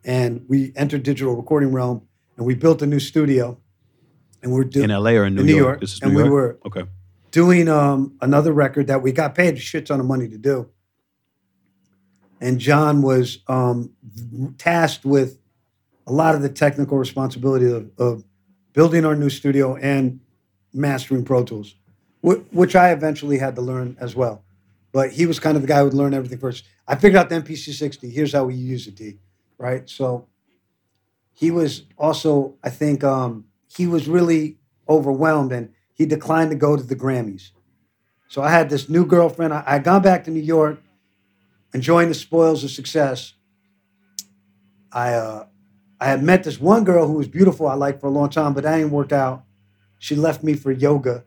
and 0.07 0.43
we 0.47 0.71
entered 0.75 1.03
digital 1.03 1.35
recording 1.35 1.71
realm, 1.71 2.01
and 2.37 2.45
we 2.47 2.55
built 2.55 2.81
a 2.81 2.87
new 2.87 2.99
studio, 2.99 3.59
and 4.41 4.51
we're 4.51 4.63
doing 4.63 4.89
in 4.89 4.97
la 5.03 5.11
or 5.11 5.25
in 5.25 5.35
new, 5.35 5.41
in 5.41 5.45
New 5.45 5.55
york? 5.55 5.81
York, 5.81 5.91
and 6.01 6.13
new 6.13 6.23
we 6.23 6.29
were- 6.29 6.57
okay 6.65 6.83
doing 7.29 7.67
um, 7.67 8.17
another 8.21 8.51
record 8.53 8.87
that 8.87 9.01
we 9.03 9.11
got 9.11 9.35
paid 9.35 9.53
a 9.53 9.59
shit 9.59 9.85
ton 9.85 9.99
of 9.99 10.05
money 10.05 10.27
to 10.29 10.37
do. 10.37 10.67
And 12.39 12.57
John 12.57 13.01
was 13.01 13.39
um, 13.47 13.93
tasked 14.57 15.05
with 15.05 15.37
a 16.07 16.13
lot 16.13 16.35
of 16.35 16.41
the 16.41 16.49
technical 16.49 16.97
responsibility 16.97 17.65
of, 17.69 17.91
of 17.99 18.23
building 18.73 19.05
our 19.05 19.15
new 19.15 19.29
studio 19.29 19.75
and 19.75 20.19
mastering 20.73 21.25
Pro 21.25 21.43
Tools, 21.43 21.75
wh- 22.25 22.41
which 22.53 22.75
I 22.75 22.91
eventually 22.91 23.37
had 23.37 23.55
to 23.55 23.61
learn 23.61 23.97
as 23.99 24.15
well. 24.15 24.43
But 24.91 25.11
he 25.11 25.25
was 25.25 25.39
kind 25.39 25.57
of 25.57 25.61
the 25.63 25.67
guy 25.67 25.79
who 25.79 25.85
would 25.85 25.93
learn 25.93 26.13
everything 26.13 26.39
first. 26.39 26.63
I 26.87 26.95
figured 26.95 27.19
out 27.19 27.29
the 27.29 27.35
MPC 27.41 27.73
60. 27.73 28.09
Here's 28.09 28.31
how 28.33 28.45
we 28.45 28.55
use 28.55 28.87
it, 28.87 28.95
D. 28.95 29.17
Right? 29.57 29.89
So 29.89 30.27
he 31.33 31.51
was 31.51 31.83
also, 31.97 32.55
I 32.63 32.69
think, 32.69 33.03
um, 33.03 33.45
he 33.67 33.87
was 33.87 34.07
really 34.07 34.57
overwhelmed 34.87 35.51
and 35.51 35.73
he 35.93 36.05
declined 36.05 36.51
to 36.51 36.55
go 36.55 36.75
to 36.75 36.83
the 36.83 36.95
Grammys. 36.95 37.51
So 38.27 38.41
I 38.41 38.49
had 38.51 38.69
this 38.69 38.89
new 38.89 39.05
girlfriend. 39.05 39.53
I 39.53 39.63
I 39.65 39.79
gone 39.79 40.01
back 40.01 40.25
to 40.25 40.31
New 40.31 40.41
York, 40.41 40.81
enjoying 41.73 42.09
the 42.09 42.13
spoils 42.13 42.63
of 42.63 42.71
success. 42.71 43.33
I 44.91 45.13
uh, 45.13 45.45
I 45.99 46.05
had 46.05 46.23
met 46.23 46.43
this 46.43 46.59
one 46.59 46.83
girl 46.83 47.07
who 47.07 47.13
was 47.13 47.27
beautiful. 47.27 47.67
I 47.67 47.75
liked 47.75 48.01
for 48.01 48.07
a 48.07 48.11
long 48.11 48.29
time, 48.29 48.53
but 48.53 48.63
that 48.63 48.77
didn't 48.77 48.91
work 48.91 49.11
out. 49.11 49.43
She 49.99 50.15
left 50.15 50.43
me 50.43 50.53
for 50.53 50.71
yoga, 50.71 51.23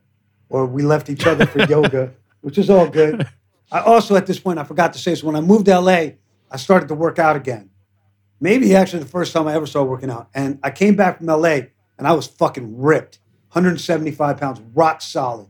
or 0.49 0.67
we 0.67 0.83
left 0.83 1.09
each 1.11 1.27
other 1.27 1.47
for 1.47 1.63
yoga, 1.69 2.13
which 2.43 2.59
is 2.59 2.71
all 2.71 2.89
good. 2.89 3.27
I 3.73 3.81
also, 3.81 4.17
at 4.17 4.27
this 4.27 4.39
point, 4.39 4.59
I 4.59 4.65
forgot 4.65 4.93
to 4.93 4.99
say 4.99 5.13
this. 5.13 5.23
When 5.23 5.37
I 5.37 5.41
moved 5.41 5.67
to 5.67 5.79
LA, 5.79 6.11
I 6.51 6.57
started 6.57 6.89
to 6.89 6.95
work 6.95 7.19
out 7.19 7.37
again. 7.37 7.70
Maybe 8.41 8.75
actually 8.75 9.03
the 9.03 9.09
first 9.09 9.33
time 9.33 9.47
I 9.47 9.55
ever 9.55 9.67
started 9.67 9.91
working 9.91 10.11
out. 10.11 10.29
And 10.35 10.59
I 10.63 10.71
came 10.71 10.97
back 10.97 11.19
from 11.19 11.27
LA 11.27 11.61
and 11.99 12.07
I 12.07 12.13
was 12.13 12.27
fucking 12.27 12.81
ripped, 12.81 13.19
175 13.53 14.39
pounds, 14.39 14.61
rock 14.75 15.03
solid. 15.03 15.49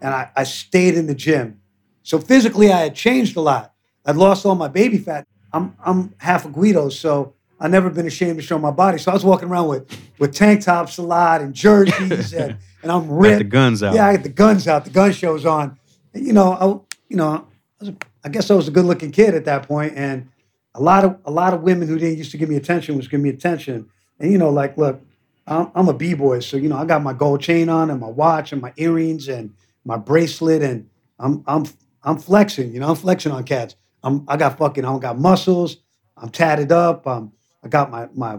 And 0.00 0.12
I, 0.12 0.30
I 0.36 0.42
stayed 0.42 0.94
in 0.94 1.06
the 1.06 1.14
gym. 1.14 1.60
So 2.02 2.18
physically, 2.18 2.72
I 2.72 2.80
had 2.80 2.94
changed 2.96 3.36
a 3.36 3.40
lot. 3.40 3.72
I'd 4.04 4.16
lost 4.16 4.44
all 4.44 4.56
my 4.56 4.66
baby 4.66 4.98
fat. 4.98 5.26
I'm, 5.52 5.76
I'm 5.84 6.14
half 6.18 6.44
a 6.44 6.48
Guido, 6.48 6.88
so 6.88 7.34
I've 7.60 7.70
never 7.70 7.88
been 7.88 8.08
ashamed 8.08 8.36
to 8.38 8.42
show 8.42 8.58
my 8.58 8.72
body. 8.72 8.98
So 8.98 9.12
I 9.12 9.14
was 9.14 9.24
walking 9.24 9.48
around 9.48 9.68
with, 9.68 9.96
with 10.18 10.34
tank 10.34 10.62
tops 10.62 10.98
a 10.98 11.02
lot 11.02 11.40
and 11.40 11.54
jerseys, 11.54 12.32
and, 12.34 12.56
and 12.82 12.90
I'm 12.90 13.06
got 13.06 13.16
ripped. 13.16 13.38
the 13.38 13.44
guns 13.44 13.84
out 13.84 13.94
Yeah, 13.94 14.08
I 14.08 14.10
had 14.10 14.24
the 14.24 14.28
guns 14.28 14.66
out. 14.66 14.84
The 14.84 14.90
gun 14.90 15.12
show's 15.12 15.46
on. 15.46 15.78
And, 16.12 16.26
you 16.26 16.32
know, 16.32 16.52
I, 16.52 16.66
you 17.08 17.16
know, 17.16 17.46
I, 17.80 17.84
was, 17.84 17.94
I 18.24 18.28
guess 18.30 18.50
I 18.50 18.54
was 18.54 18.66
a 18.66 18.72
good-looking 18.72 19.12
kid 19.12 19.34
at 19.34 19.44
that 19.44 19.68
point, 19.68 19.92
and 19.94 20.28
a 20.74 20.80
lot 20.80 21.04
of 21.04 21.18
a 21.24 21.30
lot 21.30 21.54
of 21.54 21.62
women 21.62 21.88
who 21.88 21.98
didn't 21.98 22.18
used 22.18 22.30
to 22.32 22.38
give 22.38 22.48
me 22.48 22.56
attention 22.56 22.96
was 22.96 23.08
giving 23.08 23.24
me 23.24 23.30
attention. 23.30 23.88
And 24.18 24.32
you 24.32 24.38
know, 24.38 24.50
like, 24.50 24.76
look, 24.78 25.02
I'm, 25.46 25.70
I'm 25.74 25.88
a 25.88 25.94
b-boy, 25.94 26.40
so 26.40 26.56
you 26.56 26.68
know, 26.68 26.76
I 26.76 26.84
got 26.84 27.02
my 27.02 27.12
gold 27.12 27.40
chain 27.40 27.68
on 27.68 27.90
and 27.90 28.00
my 28.00 28.08
watch 28.08 28.52
and 28.52 28.62
my 28.62 28.72
earrings 28.76 29.28
and 29.28 29.54
my 29.84 29.96
bracelet, 29.96 30.62
and 30.62 30.88
I'm 31.18 31.42
I'm 31.46 31.66
I'm 32.02 32.18
flexing. 32.18 32.72
You 32.72 32.80
know, 32.80 32.88
I'm 32.88 32.96
flexing 32.96 33.32
on 33.32 33.44
cats. 33.44 33.76
I'm 34.02 34.24
I 34.28 34.36
got 34.36 34.58
fucking 34.58 34.84
I 34.84 34.88
don't 34.88 35.00
got 35.00 35.18
muscles. 35.18 35.78
I'm 36.16 36.30
tatted 36.30 36.72
up. 36.72 37.06
Um, 37.06 37.32
I 37.62 37.68
got 37.68 37.90
my 37.90 38.08
my 38.14 38.38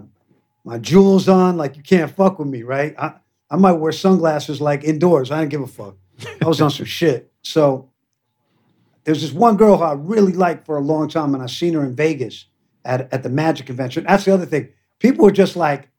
my 0.64 0.78
jewels 0.78 1.28
on. 1.30 1.58
Like 1.58 1.78
you 1.78 1.84
can't 1.84 2.10
fuck 2.10 2.40
with 2.40 2.48
me, 2.48 2.64
right? 2.64 2.96
I 2.98 3.14
I 3.50 3.58
might 3.58 3.74
wear 3.74 3.92
sunglasses 3.92 4.60
like 4.62 4.84
indoors. 4.84 5.32
I 5.32 5.40
didn't 5.40 5.52
give 5.52 5.62
a 5.62 5.68
fuck. 5.68 5.96
I 6.42 6.48
was 6.48 6.62
on 6.62 6.72
some 6.72 6.86
shit. 7.00 7.32
So 7.44 7.90
there's 9.04 9.22
this 9.22 9.34
one 9.34 9.58
girl 9.58 9.78
who 9.78 9.84
I 9.84 9.94
really 9.94 10.34
liked 10.34 10.66
for 10.66 10.78
a 10.78 10.82
long 10.82 11.10
time, 11.10 11.34
and 11.34 11.44
I 11.44 11.48
seen 11.48 11.74
her 11.74 11.84
in 11.84 11.96
Vegas 11.96 12.46
at, 12.86 13.14
at 13.14 13.24
the 13.24 13.30
Magic 13.30 13.66
convention. 13.66 14.06
That's 14.06 14.26
the 14.26 14.34
other 14.34 14.46
thing. 14.46 14.70
People 15.00 15.26
were 15.26 15.32
just 15.32 15.56
like, 15.56 15.90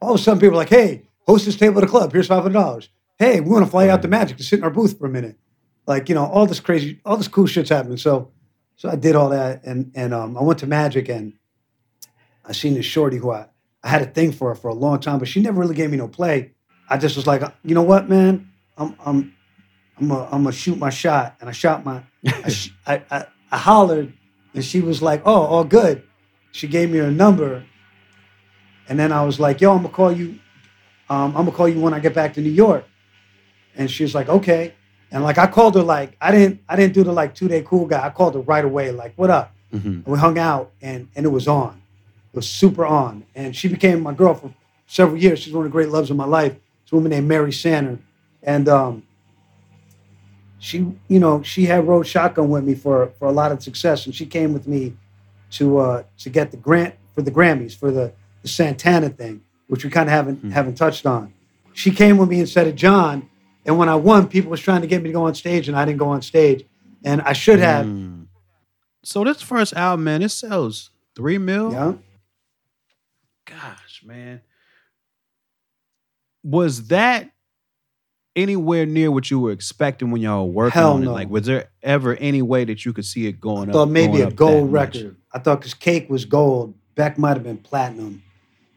all 0.00 0.14
of 0.14 0.20
a 0.20 0.22
sudden, 0.22 0.40
people 0.40 0.52
were 0.52 0.62
like, 0.62 0.68
hey, 0.68 1.02
host 1.26 1.44
this 1.44 1.56
table 1.56 1.78
at 1.78 1.82
the 1.82 1.90
club. 1.90 2.12
Here's 2.12 2.28
five 2.28 2.42
hundred 2.42 2.54
dollars. 2.54 2.88
Hey, 3.18 3.40
we 3.40 3.50
want 3.50 3.64
to 3.64 3.70
fly 3.70 3.88
out 3.88 4.02
to 4.02 4.08
Magic 4.08 4.36
to 4.36 4.44
sit 4.44 4.58
in 4.58 4.64
our 4.64 4.70
booth 4.70 4.98
for 4.98 5.06
a 5.06 5.10
minute. 5.10 5.38
Like, 5.86 6.08
you 6.08 6.14
know, 6.14 6.24
all 6.24 6.46
this 6.46 6.60
crazy, 6.60 7.00
all 7.04 7.16
this 7.16 7.28
cool 7.28 7.46
shit's 7.46 7.70
happening. 7.70 7.96
So, 7.96 8.32
so 8.76 8.88
I 8.88 8.96
did 8.96 9.16
all 9.16 9.28
that, 9.30 9.64
and 9.64 9.92
and 9.94 10.14
um, 10.14 10.36
I 10.36 10.42
went 10.42 10.58
to 10.60 10.66
Magic, 10.66 11.08
and 11.08 11.34
I 12.44 12.52
seen 12.52 12.74
this 12.74 12.86
shorty 12.86 13.16
who 13.18 13.30
I, 13.30 13.46
I 13.82 13.88
had 13.88 14.02
a 14.02 14.06
thing 14.06 14.32
for 14.32 14.48
her 14.50 14.54
for 14.54 14.68
a 14.68 14.74
long 14.74 15.00
time, 15.00 15.18
but 15.18 15.28
she 15.28 15.40
never 15.40 15.60
really 15.60 15.74
gave 15.74 15.90
me 15.90 15.96
no 15.96 16.08
play. 16.08 16.52
I 16.88 16.98
just 16.98 17.16
was 17.16 17.26
like, 17.26 17.42
you 17.64 17.74
know 17.74 17.82
what, 17.82 18.08
man, 18.08 18.50
I'm 18.76 18.96
I'm 19.04 19.34
I'm 20.00 20.08
gonna 20.08 20.24
I'm 20.24 20.42
gonna 20.44 20.52
shoot 20.52 20.78
my 20.78 20.90
shot, 20.90 21.36
and 21.40 21.48
I 21.48 21.52
shot 21.52 21.84
my 21.84 22.02
I, 22.26 22.48
sh- 22.50 22.70
I, 22.86 23.02
I 23.10 23.26
I 23.50 23.58
hollered, 23.58 24.12
and 24.54 24.64
she 24.64 24.80
was 24.80 25.02
like, 25.02 25.22
oh, 25.26 25.42
all 25.42 25.64
good. 25.64 26.02
She 26.52 26.66
gave 26.68 26.90
me 26.90 26.98
her 26.98 27.10
number, 27.10 27.64
and 28.88 28.98
then 28.98 29.12
I 29.12 29.24
was 29.24 29.38
like, 29.40 29.60
yo, 29.60 29.72
I'm 29.72 29.82
gonna 29.82 29.94
call 29.94 30.12
you. 30.12 30.38
Um, 31.08 31.28
I'm 31.36 31.44
gonna 31.44 31.52
call 31.52 31.68
you 31.68 31.80
when 31.80 31.94
I 31.94 32.00
get 32.00 32.14
back 32.14 32.34
to 32.34 32.40
New 32.40 32.50
York. 32.50 32.84
And 33.76 33.90
she 33.90 34.02
was 34.02 34.14
like, 34.14 34.28
okay. 34.28 34.74
And 35.10 35.22
like 35.22 35.38
I 35.38 35.46
called 35.46 35.74
her 35.74 35.82
like 35.82 36.16
I 36.20 36.30
didn't 36.30 36.60
I 36.68 36.76
didn't 36.76 36.94
do 36.94 37.04
the 37.04 37.12
like 37.12 37.34
two 37.34 37.48
day 37.48 37.62
cool 37.66 37.86
guy. 37.86 38.04
I 38.04 38.10
called 38.10 38.34
her 38.34 38.40
right 38.40 38.64
away 38.64 38.90
like 38.92 39.12
what 39.16 39.30
up? 39.30 39.54
Mhm. 39.72 39.84
And 39.84 40.06
we 40.06 40.18
hung 40.18 40.38
out 40.38 40.72
and 40.80 41.08
and 41.14 41.26
it 41.26 41.30
was 41.30 41.48
on. 41.48 41.80
It 42.32 42.36
was 42.36 42.48
super 42.48 42.84
on. 42.86 43.24
And 43.34 43.54
she 43.54 43.68
became 43.68 44.00
my 44.02 44.14
girl 44.14 44.34
for 44.34 44.52
several 44.86 45.18
years. 45.18 45.38
She's 45.40 45.52
one 45.52 45.66
of 45.66 45.70
the 45.70 45.72
great 45.72 45.88
loves 45.90 46.10
of 46.10 46.16
my 46.16 46.24
life. 46.24 46.54
It's 46.82 46.92
a 46.92 46.94
woman 46.94 47.10
named 47.10 47.28
Mary 47.28 47.52
Sanner. 47.52 47.98
And 48.42 48.68
um 48.68 49.02
she, 50.62 50.86
you 51.08 51.18
know, 51.18 51.42
she 51.42 51.64
had 51.64 51.88
rode 51.88 52.06
shotgun 52.06 52.48
with 52.48 52.62
me 52.62 52.76
for 52.76 53.08
for 53.18 53.26
a 53.26 53.32
lot 53.32 53.50
of 53.50 53.60
success. 53.60 54.06
And 54.06 54.14
she 54.14 54.24
came 54.24 54.52
with 54.52 54.68
me 54.68 54.94
to 55.50 55.78
uh 55.78 56.02
to 56.18 56.30
get 56.30 56.52
the 56.52 56.56
grant 56.56 56.94
for 57.16 57.22
the 57.22 57.32
Grammys 57.32 57.76
for 57.76 57.90
the, 57.90 58.12
the 58.42 58.48
Santana 58.48 59.08
thing, 59.08 59.42
which 59.66 59.82
we 59.82 59.90
kind 59.90 60.08
of 60.08 60.12
haven't 60.12 60.52
haven't 60.52 60.76
touched 60.76 61.04
on. 61.04 61.34
She 61.72 61.90
came 61.90 62.16
with 62.16 62.28
me 62.28 62.38
instead 62.38 62.68
of 62.68 62.76
John. 62.76 63.28
And 63.66 63.76
when 63.76 63.88
I 63.88 63.96
won, 63.96 64.28
people 64.28 64.52
was 64.52 64.60
trying 64.60 64.82
to 64.82 64.86
get 64.86 65.02
me 65.02 65.08
to 65.08 65.12
go 65.12 65.24
on 65.24 65.34
stage, 65.34 65.66
and 65.66 65.76
I 65.76 65.84
didn't 65.84 65.98
go 65.98 66.08
on 66.08 66.22
stage. 66.22 66.64
And 67.04 67.20
I 67.22 67.32
should 67.32 67.58
have. 67.58 67.84
Mm. 67.84 68.26
So 69.02 69.24
this 69.24 69.42
first 69.42 69.74
album, 69.74 70.04
man, 70.04 70.22
it 70.22 70.28
sells 70.28 70.90
three 71.16 71.38
mil. 71.38 71.72
Yeah. 71.72 71.94
Gosh, 73.46 74.02
man. 74.04 74.42
Was 76.44 76.86
that 76.86 77.31
anywhere 78.34 78.86
near 78.86 79.10
what 79.10 79.30
you 79.30 79.38
were 79.40 79.52
expecting 79.52 80.10
when 80.10 80.22
y'all 80.22 80.46
were 80.46 80.52
working 80.52 80.80
Hell 80.80 80.94
on 80.94 81.04
no. 81.04 81.10
it? 81.10 81.12
Like, 81.12 81.30
was 81.30 81.46
there 81.46 81.70
ever 81.82 82.16
any 82.16 82.42
way 82.42 82.64
that 82.64 82.84
you 82.84 82.92
could 82.92 83.04
see 83.04 83.26
it 83.26 83.40
going 83.40 83.68
I 83.68 83.72
up? 83.72 83.74
thought 83.74 83.88
maybe 83.90 84.18
going 84.18 84.24
a 84.24 84.26
up 84.28 84.36
gold 84.36 84.70
much? 84.70 84.94
record. 84.94 85.16
I 85.32 85.38
thought 85.38 85.60
because 85.60 85.74
Cake 85.74 86.08
was 86.10 86.24
gold, 86.24 86.74
Beck 86.94 87.18
might 87.18 87.34
have 87.34 87.42
been 87.42 87.58
platinum. 87.58 88.22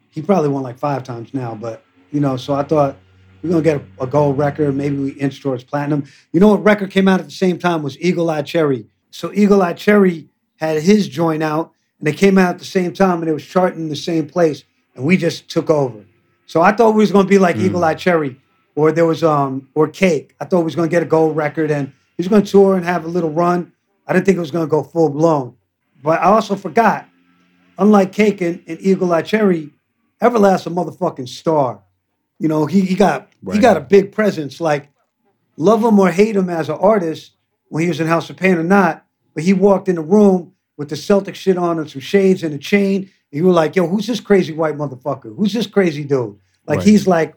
He 0.10 0.22
probably 0.22 0.50
won 0.50 0.64
like 0.64 0.80
five 0.80 1.04
times 1.04 1.34
now, 1.34 1.56
but 1.56 1.84
you 2.12 2.20
know, 2.20 2.38
so 2.38 2.54
I 2.54 2.64
thought 2.64 2.98
we're 3.42 3.50
gonna 3.50 3.62
get 3.62 3.82
a, 4.00 4.04
a 4.04 4.08
gold 4.08 4.38
record. 4.38 4.74
Maybe 4.76 4.98
we 4.98 5.12
inch 5.12 5.42
towards 5.42 5.64
platinum. 5.64 6.06
You 6.32 6.40
know 6.40 6.48
what 6.50 6.64
record 6.64 6.92
came 6.92 7.08
out 7.08 7.20
at 7.20 7.26
the 7.26 7.32
same 7.32 7.60
time 7.60 7.84
was 7.84 8.00
Eagle 8.00 8.30
Eye 8.30 8.42
Cherry. 8.42 8.88
So 9.12 9.32
Eagle 9.34 9.62
Eye 9.62 9.74
Cherry 9.74 10.30
had 10.58 10.82
his 10.82 11.08
joint 11.08 11.44
out, 11.44 11.74
and 12.00 12.08
they 12.08 12.14
came 12.14 12.38
out 12.38 12.52
at 12.52 12.60
the 12.60 12.66
same 12.66 12.94
time, 12.94 13.20
and 13.20 13.30
it 13.30 13.34
was 13.34 13.46
charting 13.46 13.82
in 13.82 13.90
the 13.90 13.96
same 13.96 14.28
place, 14.28 14.64
and 14.96 15.04
we 15.04 15.18
just 15.18 15.50
took 15.50 15.70
over. 15.70 16.06
So 16.46 16.62
I 16.62 16.72
thought 16.72 16.92
we 16.92 17.00
was 17.00 17.12
gonna 17.12 17.28
be 17.28 17.38
like 17.38 17.58
hmm. 17.58 17.66
Eagle 17.66 17.84
Eye 17.84 17.96
Cherry, 17.96 18.40
or 18.76 18.92
there 18.92 19.06
was 19.06 19.24
um 19.24 19.70
or 19.74 19.88
Cake. 19.88 20.36
I 20.40 20.46
thought 20.46 20.60
he 20.60 20.64
was 20.66 20.76
gonna 20.76 20.88
get 20.88 21.04
a 21.04 21.06
gold 21.08 21.36
record, 21.36 21.72
and 21.72 21.88
he 21.88 21.94
was 22.18 22.28
gonna 22.28 22.46
tour 22.46 22.76
and 22.76 22.86
have 22.86 23.06
a 23.06 23.08
little 23.08 23.32
run. 23.32 23.72
I 24.08 24.14
didn't 24.14 24.26
think 24.26 24.38
it 24.38 24.42
was 24.42 24.52
gonna 24.52 24.68
go 24.68 24.84
full 24.84 25.10
blown. 25.10 25.56
But 26.04 26.22
I 26.22 26.26
also 26.26 26.56
forgot, 26.56 27.08
unlike 27.78 28.12
Cake 28.12 28.42
and, 28.42 28.62
and 28.68 28.80
Eagle 28.80 29.12
Eye 29.12 29.24
Cherry, 29.24 29.72
Everlast 30.22 30.68
a 30.68 30.70
motherfucking 30.70 31.28
star. 31.28 31.82
You 32.38 32.48
know, 32.48 32.66
he, 32.66 32.82
he 32.82 32.96
got 32.96 33.30
he 33.56 33.62
got 33.62 33.78
a 33.78 33.82
big 33.82 34.12
presence. 34.12 34.60
Like, 34.60 34.90
love 35.58 35.84
him 35.84 35.98
or 36.00 36.12
hate 36.12 36.36
him 36.36 36.50
as 36.50 36.70
an 36.70 36.76
artist 36.76 37.32
when 37.70 37.82
he 37.84 37.88
was 37.90 38.00
in 38.00 38.08
House 38.08 38.30
of 38.30 38.38
Pain 38.38 38.58
or 38.58 38.64
not, 38.64 39.06
but 39.34 39.44
he 39.44 39.54
walked 39.54 39.88
in 39.88 39.96
the 39.96 40.02
room 40.02 40.54
with 40.78 40.90
the 40.90 40.96
Celtic 40.98 41.36
shit 41.36 41.58
on 41.58 41.80
and 41.80 41.90
some 41.90 42.02
shades 42.02 42.44
and 42.44 42.54
a 42.54 42.58
chain. 42.58 43.04
And 43.04 43.10
you 43.40 43.46
were 43.46 43.54
like, 43.54 43.76
yo, 43.76 43.88
who's 43.88 44.06
this 44.08 44.20
crazy 44.20 44.54
white 44.54 44.78
motherfucker? 44.78 45.36
Who's 45.36 45.54
this 45.54 45.66
crazy 45.68 46.04
dude? 46.04 46.38
Like 46.68 46.80
Right. 46.80 46.88
he's 46.88 47.08
like 47.08 47.34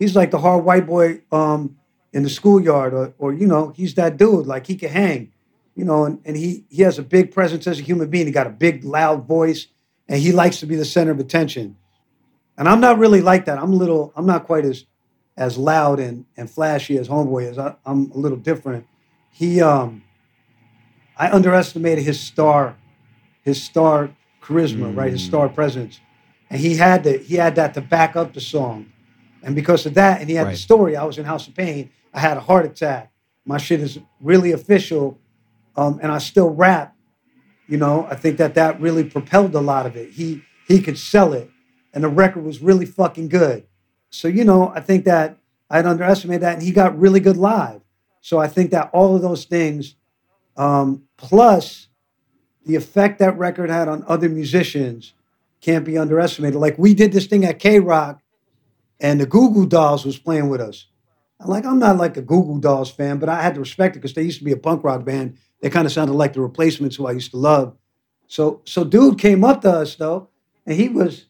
he's 0.00 0.16
like 0.16 0.32
the 0.32 0.38
hard 0.38 0.64
white 0.64 0.86
boy 0.86 1.20
um 1.30 1.76
in 2.12 2.24
the 2.24 2.30
schoolyard 2.30 2.92
or 2.92 3.14
or 3.18 3.32
you 3.32 3.46
know, 3.46 3.72
he's 3.76 3.94
that 3.94 4.16
dude. 4.16 4.46
Like 4.46 4.66
he 4.66 4.74
can 4.74 4.90
hang 4.90 5.32
you 5.80 5.86
know, 5.86 6.04
and, 6.04 6.20
and 6.26 6.36
he 6.36 6.64
he 6.68 6.82
has 6.82 6.98
a 6.98 7.02
big 7.02 7.32
presence 7.32 7.66
as 7.66 7.78
a 7.78 7.82
human 7.82 8.10
being. 8.10 8.26
He 8.26 8.32
got 8.32 8.46
a 8.46 8.50
big, 8.50 8.84
loud 8.84 9.26
voice, 9.26 9.66
and 10.08 10.20
he 10.20 10.30
likes 10.30 10.60
to 10.60 10.66
be 10.66 10.76
the 10.76 10.84
center 10.84 11.10
of 11.10 11.18
attention. 11.18 11.76
And 12.58 12.68
I'm 12.68 12.80
not 12.80 12.98
really 12.98 13.22
like 13.22 13.46
that. 13.46 13.58
I'm 13.58 13.72
a 13.72 13.76
little, 13.76 14.12
I'm 14.14 14.26
not 14.26 14.44
quite 14.44 14.66
as 14.66 14.84
as 15.38 15.56
loud 15.56 15.98
and 15.98 16.26
and 16.36 16.50
flashy 16.50 16.98
as 16.98 17.08
Homeboy 17.08 17.50
is. 17.50 17.58
I, 17.58 17.76
I'm 17.86 18.10
a 18.10 18.18
little 18.18 18.36
different. 18.36 18.86
He, 19.32 19.62
um, 19.62 20.02
I 21.16 21.30
underestimated 21.30 22.04
his 22.04 22.20
star, 22.20 22.76
his 23.42 23.62
star 23.62 24.10
charisma, 24.42 24.94
right? 24.94 25.12
His 25.12 25.24
star 25.24 25.48
presence, 25.48 26.00
and 26.50 26.60
he 26.60 26.76
had 26.76 27.04
that. 27.04 27.22
he 27.22 27.36
had 27.36 27.54
that 27.54 27.72
to 27.74 27.80
back 27.80 28.16
up 28.16 28.34
the 28.34 28.40
song. 28.40 28.89
And 29.42 29.54
because 29.54 29.86
of 29.86 29.94
that, 29.94 30.20
and 30.20 30.28
he 30.28 30.36
had 30.36 30.46
Right. 30.46 30.52
the 30.52 30.58
story, 30.58 30.96
I 30.96 31.04
was 31.04 31.18
in 31.18 31.24
House 31.24 31.48
of 31.48 31.54
Pain. 31.54 31.90
I 32.12 32.20
had 32.20 32.36
a 32.36 32.40
heart 32.40 32.66
attack. 32.66 33.10
My 33.44 33.56
shit 33.58 33.80
is 33.80 33.98
really 34.20 34.52
official 34.52 35.18
um, 35.76 35.98
and 36.02 36.12
I 36.12 36.18
still 36.18 36.50
rap. 36.50 36.94
You 37.68 37.78
know, 37.78 38.06
I 38.10 38.16
think 38.16 38.36
that 38.38 38.54
that 38.54 38.80
really 38.80 39.04
propelled 39.04 39.54
a 39.54 39.60
lot 39.60 39.86
of 39.86 39.96
it. 39.96 40.10
He 40.10 40.42
he 40.66 40.80
could 40.80 40.98
sell 40.98 41.32
it, 41.32 41.50
and 41.94 42.04
the 42.04 42.08
record 42.08 42.44
was 42.44 42.60
really 42.60 42.86
fucking 42.86 43.28
good. 43.28 43.64
So 44.10 44.28
you 44.28 44.44
know, 44.44 44.72
I 44.74 44.80
think 44.80 45.04
that 45.04 45.38
I 45.70 45.76
had 45.76 45.86
underestimated 45.86 46.42
that, 46.42 46.54
and 46.54 46.62
he 46.62 46.72
got 46.72 46.98
really 46.98 47.20
good 47.20 47.36
live. 47.36 47.80
So 48.20 48.38
I 48.38 48.48
think 48.48 48.72
that 48.72 48.90
all 48.92 49.14
of 49.16 49.22
those 49.22 49.44
things, 49.44 49.94
um, 50.56 51.04
plus 51.16 51.88
the 52.66 52.74
effect 52.74 53.20
that 53.20 53.38
record 53.38 53.70
had 53.70 53.88
on 53.88 54.04
other 54.08 54.28
musicians, 54.28 55.14
can't 55.60 55.84
be 55.84 55.96
underestimated. 55.96 56.60
Like 56.60 56.76
we 56.76 56.92
did 56.92 57.12
this 57.12 57.26
thing 57.26 57.44
at 57.44 57.58
K 57.60 57.78
Rock, 57.78 58.20
and 59.00 59.20
the 59.20 59.26
Goo 59.26 59.50
Goo 59.52 59.66
Dolls 59.66 60.04
was 60.04 60.18
playing 60.18 60.48
with 60.48 60.60
us. 60.60 60.86
I'm 61.40 61.48
like, 61.48 61.64
I'm 61.64 61.78
not 61.78 61.96
like 61.96 62.16
a 62.16 62.22
Goo 62.22 62.44
Goo 62.44 62.60
Dolls 62.60 62.90
fan, 62.90 63.18
but 63.18 63.28
I 63.28 63.40
had 63.42 63.54
to 63.54 63.60
respect 63.60 63.96
it 63.96 64.00
because 64.00 64.14
they 64.14 64.22
used 64.22 64.38
to 64.38 64.44
be 64.44 64.52
a 64.52 64.56
punk 64.58 64.84
rock 64.84 65.04
band. 65.04 65.36
They 65.62 65.70
kind 65.70 65.86
of 65.86 65.92
sounded 65.92 66.14
like 66.14 66.32
the 66.34 66.40
replacements 66.42 66.96
who 66.96 67.06
I 67.06 67.12
used 67.12 67.30
to 67.32 67.36
love. 67.38 67.76
So 68.28 68.60
so 68.64 68.84
dude 68.84 69.18
came 69.18 69.42
up 69.44 69.62
to 69.62 69.70
us 69.70 69.96
though, 69.96 70.28
and 70.66 70.76
he 70.76 70.88
was 70.88 71.26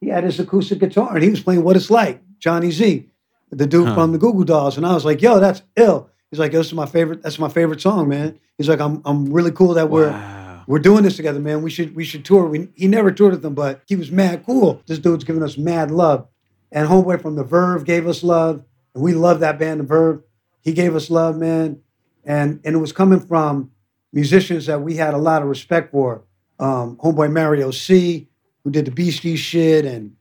he 0.00 0.08
had 0.08 0.24
his 0.24 0.40
acoustic 0.40 0.80
guitar 0.80 1.14
and 1.14 1.22
he 1.22 1.30
was 1.30 1.40
playing 1.40 1.62
What 1.62 1.76
It's 1.76 1.90
Like, 1.90 2.20
Johnny 2.40 2.70
Z, 2.72 3.08
the 3.50 3.66
dude 3.66 3.88
Huh. 3.88 3.94
from 3.94 4.12
the 4.12 4.18
Goo 4.18 4.32
Goo 4.34 4.44
Dolls. 4.44 4.76
And 4.76 4.84
I 4.84 4.94
was 4.94 5.04
like, 5.04 5.22
yo, 5.22 5.38
that's 5.38 5.62
ill. 5.76 6.10
He's 6.30 6.40
like, 6.40 6.52
this 6.52 6.66
is 6.66 6.74
my 6.74 6.86
favorite, 6.86 7.22
that's 7.22 7.38
my 7.38 7.48
favorite 7.48 7.80
song, 7.80 8.08
man. 8.08 8.38
He's 8.58 8.68
like, 8.68 8.80
I'm 8.80 9.00
I'm 9.04 9.32
really 9.32 9.52
cool 9.52 9.74
that 9.74 9.90
we're 9.90 10.10
Wow. 10.10 10.64
we're 10.66 10.78
doing 10.80 11.04
this 11.04 11.16
together, 11.16 11.38
man. 11.40 11.62
We 11.62 11.70
should 11.70 11.94
we 11.94 12.04
should 12.04 12.24
tour. 12.24 12.46
We, 12.46 12.68
he 12.74 12.88
never 12.88 13.10
toured 13.12 13.32
with 13.32 13.42
them, 13.42 13.54
but 13.54 13.82
he 13.86 13.96
was 13.96 14.10
mad 14.10 14.44
cool. 14.44 14.82
This 14.86 14.98
dude's 14.98 15.24
giving 15.24 15.42
us 15.42 15.56
mad 15.56 15.90
love. 15.90 16.26
And 16.72 16.88
homeboy 16.88 17.20
from 17.20 17.36
the 17.36 17.44
Verve 17.44 17.84
gave 17.84 18.06
us 18.08 18.24
love, 18.24 18.64
and 18.94 19.04
we 19.04 19.12
love 19.12 19.40
that 19.40 19.58
band, 19.58 19.80
the 19.80 19.84
Verve. 19.84 20.22
He 20.62 20.72
gave 20.72 20.96
us 20.96 21.10
love, 21.10 21.36
man, 21.36 21.80
and 22.24 22.60
and 22.64 22.74
it 22.74 22.78
was 22.78 22.92
coming 22.92 23.20
from 23.20 23.70
musicians 24.12 24.66
that 24.66 24.80
we 24.82 24.96
had 24.96 25.14
a 25.14 25.18
lot 25.18 25.42
of 25.42 25.48
respect 25.48 25.90
for. 25.92 26.22
Um, 26.58 26.96
homeboy 26.96 27.30
Mario 27.32 27.70
C, 27.70 28.28
who 28.64 28.70
did 28.70 28.86
the 28.86 28.90
Beastie 28.90 29.36
shit, 29.36 29.84
and 29.84 30.16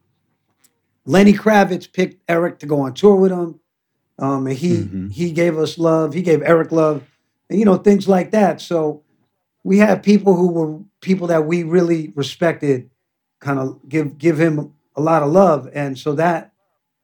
Lenny 1.06 1.34
Kravitz 1.34 1.92
picked 1.92 2.22
Eric 2.28 2.60
to 2.60 2.66
go 2.66 2.82
on 2.82 2.94
tour 2.94 3.16
with 3.16 3.32
him. 3.32 3.60
Um, 4.20 4.46
and 4.48 4.56
he 4.58 4.84
Mhm. 4.84 5.12
he 5.12 5.32
gave 5.32 5.58
us 5.58 5.78
love. 5.78 6.14
He 6.14 6.22
gave 6.22 6.42
Eric 6.44 6.72
love, 6.72 7.04
and 7.50 7.60
you 7.60 7.66
know 7.66 7.78
things 7.78 8.08
like 8.08 8.32
that. 8.32 8.60
So 8.62 9.04
we 9.64 9.78
had 9.78 10.04
people 10.04 10.36
who 10.36 10.48
were 10.50 10.80
people 11.02 11.28
that 11.28 11.46
we 11.48 11.64
really 11.64 12.12
respected, 12.16 12.90
kind 13.40 13.58
of 13.58 13.80
give 13.88 14.18
give 14.18 14.38
him 14.40 14.74
a 14.96 15.02
lot 15.02 15.24
of 15.24 15.32
love, 15.32 15.70
and 15.74 15.98
so 15.98 16.14
that 16.14 16.52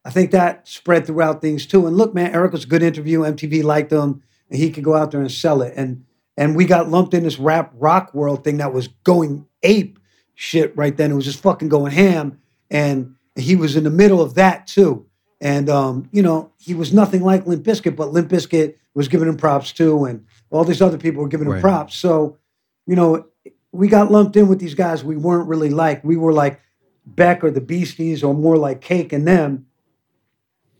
I 0.05 0.09
think 0.09 0.31
that 0.31 0.67
spread 0.67 1.05
throughout 1.05 1.41
things 1.41 1.65
too. 1.65 1.85
And 1.87 1.97
look, 1.97 2.13
man, 2.13 2.33
Eric 2.33 2.53
was 2.53 2.63
a 2.63 2.67
good 2.67 2.83
interview. 2.83 3.21
MTV 3.21 3.63
liked 3.63 3.91
him, 3.91 4.23
and 4.49 4.59
he 4.59 4.71
could 4.71 4.83
go 4.83 4.95
out 4.95 5.11
there 5.11 5.21
and 5.21 5.31
sell 5.31 5.61
it. 5.61 5.73
And 5.75 6.05
and 6.37 6.55
we 6.55 6.65
got 6.65 6.89
lumped 6.89 7.13
in 7.13 7.23
this 7.23 7.39
rap 7.39 7.71
rock 7.75 8.13
world 8.13 8.43
thing 8.43 8.57
that 8.57 8.73
was 8.73 8.87
going 9.03 9.47
ape 9.63 9.99
shit 10.35 10.75
right 10.77 10.95
then. 10.95 11.11
It 11.11 11.15
was 11.15 11.25
just 11.25 11.41
fucking 11.41 11.69
going 11.69 11.91
ham, 11.91 12.39
and 12.69 13.15
he 13.35 13.55
was 13.55 13.75
in 13.75 13.83
the 13.83 13.89
middle 13.89 14.21
of 14.21 14.35
that 14.35 14.67
too. 14.67 15.05
And 15.41 15.69
um, 15.69 16.09
you 16.11 16.21
know, 16.21 16.51
he 16.57 16.73
was 16.73 16.93
nothing 16.93 17.21
like 17.21 17.45
Limp 17.45 17.63
Bizkit, 17.63 17.95
but 17.95 18.11
Limp 18.11 18.29
Bizkit 18.29 18.75
was 18.93 19.07
giving 19.07 19.27
him 19.27 19.37
props 19.37 19.71
too, 19.71 20.05
and 20.05 20.25
all 20.49 20.63
these 20.63 20.81
other 20.81 20.97
people 20.97 21.21
were 21.21 21.29
giving 21.29 21.47
him 21.47 21.53
Right. 21.53 21.61
props. 21.61 21.95
So 21.95 22.37
you 22.85 22.95
know, 22.95 23.25
we 23.73 23.89
got 23.89 24.09
lumped 24.11 24.37
in 24.37 24.47
with 24.47 24.59
these 24.59 24.73
guys 24.73 25.03
we 25.03 25.17
weren't 25.17 25.47
really 25.49 25.69
like. 25.69 26.03
We 26.03 26.15
were 26.17 26.31
like 26.33 26.59
Beck 27.07 27.43
or 27.43 27.51
the 27.51 27.61
Beasties 27.61 28.23
or 28.23 28.33
more 28.33 28.57
like 28.57 28.81
Cake 28.81 29.13
and 29.13 29.27
them, 29.27 29.65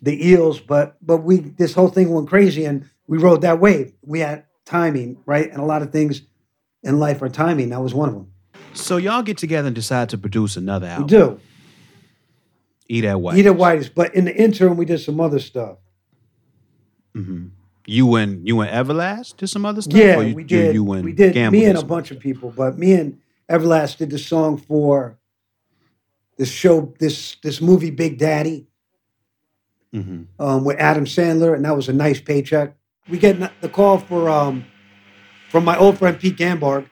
the 0.02 0.28
Eels. 0.28 0.60
But 0.60 0.98
but 1.02 1.18
we 1.18 1.38
this 1.38 1.74
whole 1.74 1.90
thing 1.90 2.12
went 2.12 2.28
crazy 2.28 2.66
and 2.66 2.90
we 3.08 3.18
rode 3.18 3.42
that 3.42 3.60
wave. 3.60 3.94
We 4.04 4.20
had 4.20 4.46
timing, 4.66 5.18
right? 5.26 5.50
And 5.50 5.60
a 5.60 5.66
lot 5.66 5.82
of 5.82 5.92
things 5.92 6.22
in 6.84 7.00
life 7.00 7.22
are 7.22 7.30
timing. 7.30 7.70
That 7.70 7.82
was 7.82 7.94
one 7.94 8.10
of 8.10 8.16
them. 8.16 8.32
So 8.74 8.98
y'all 8.98 9.24
get 9.24 9.38
together 9.38 9.68
and 9.68 9.76
decide 9.76 10.10
to 10.10 10.18
produce 10.18 10.58
another 10.58 10.88
album. 10.88 11.06
We 11.06 11.10
do. 11.10 11.40
Eat 12.90 13.06
at 13.06 13.20
White. 13.20 13.38
Eat 13.38 13.46
at 13.46 13.54
Whitey's. 13.54 13.90
But 13.90 14.14
in 14.14 14.26
the 14.26 14.36
interim, 14.36 14.78
we 14.78 14.86
did 14.86 15.00
some 15.00 15.20
other 15.20 15.40
stuff. 15.40 15.78
Mm-hmm. 17.16 17.48
You 17.86 18.16
and 18.16 18.46
you 18.46 18.60
and 18.60 18.70
Everlast 18.70 19.38
did 19.38 19.48
some 19.48 19.66
other 19.66 19.82
stuff. 19.82 19.98
Yeah, 19.98 20.18
or 20.18 20.24
you, 20.24 20.36
we 20.36 20.44
did. 20.44 20.76
You 20.76 20.92
and 20.92 21.06
we 21.06 21.14
did. 21.14 21.34
Gamble 21.34 21.58
me 21.58 21.66
and 21.66 21.78
a 21.78 21.84
bunch 21.84 22.12
of 22.12 22.20
people, 22.20 22.54
but 22.56 22.78
me 22.78 22.94
and 22.94 23.20
Everlast 23.50 23.98
did 23.98 24.10
the 24.10 24.20
song 24.20 24.58
for 24.58 25.18
this 26.38 26.52
show, 26.52 26.94
this 27.00 27.36
this 27.44 27.62
movie, 27.62 27.90
Big 27.90 28.18
Daddy, 28.18 28.68
Mhm. 29.94 30.26
um, 30.40 30.64
with 30.66 30.78
Adam 30.80 31.06
Sandler, 31.06 31.56
and 31.56 31.66
that 31.66 31.76
was 31.76 31.90
a 31.90 31.94
nice 31.94 32.20
paycheck. 32.22 32.76
We 33.10 33.18
get 33.18 33.40
the 33.62 33.70
call 33.70 33.98
for 34.00 34.30
um, 34.30 34.66
from 35.50 35.64
my 35.66 35.78
old 35.78 35.98
friend 35.98 36.20
Pete 36.20 36.38
Ganbarg, 36.38 36.86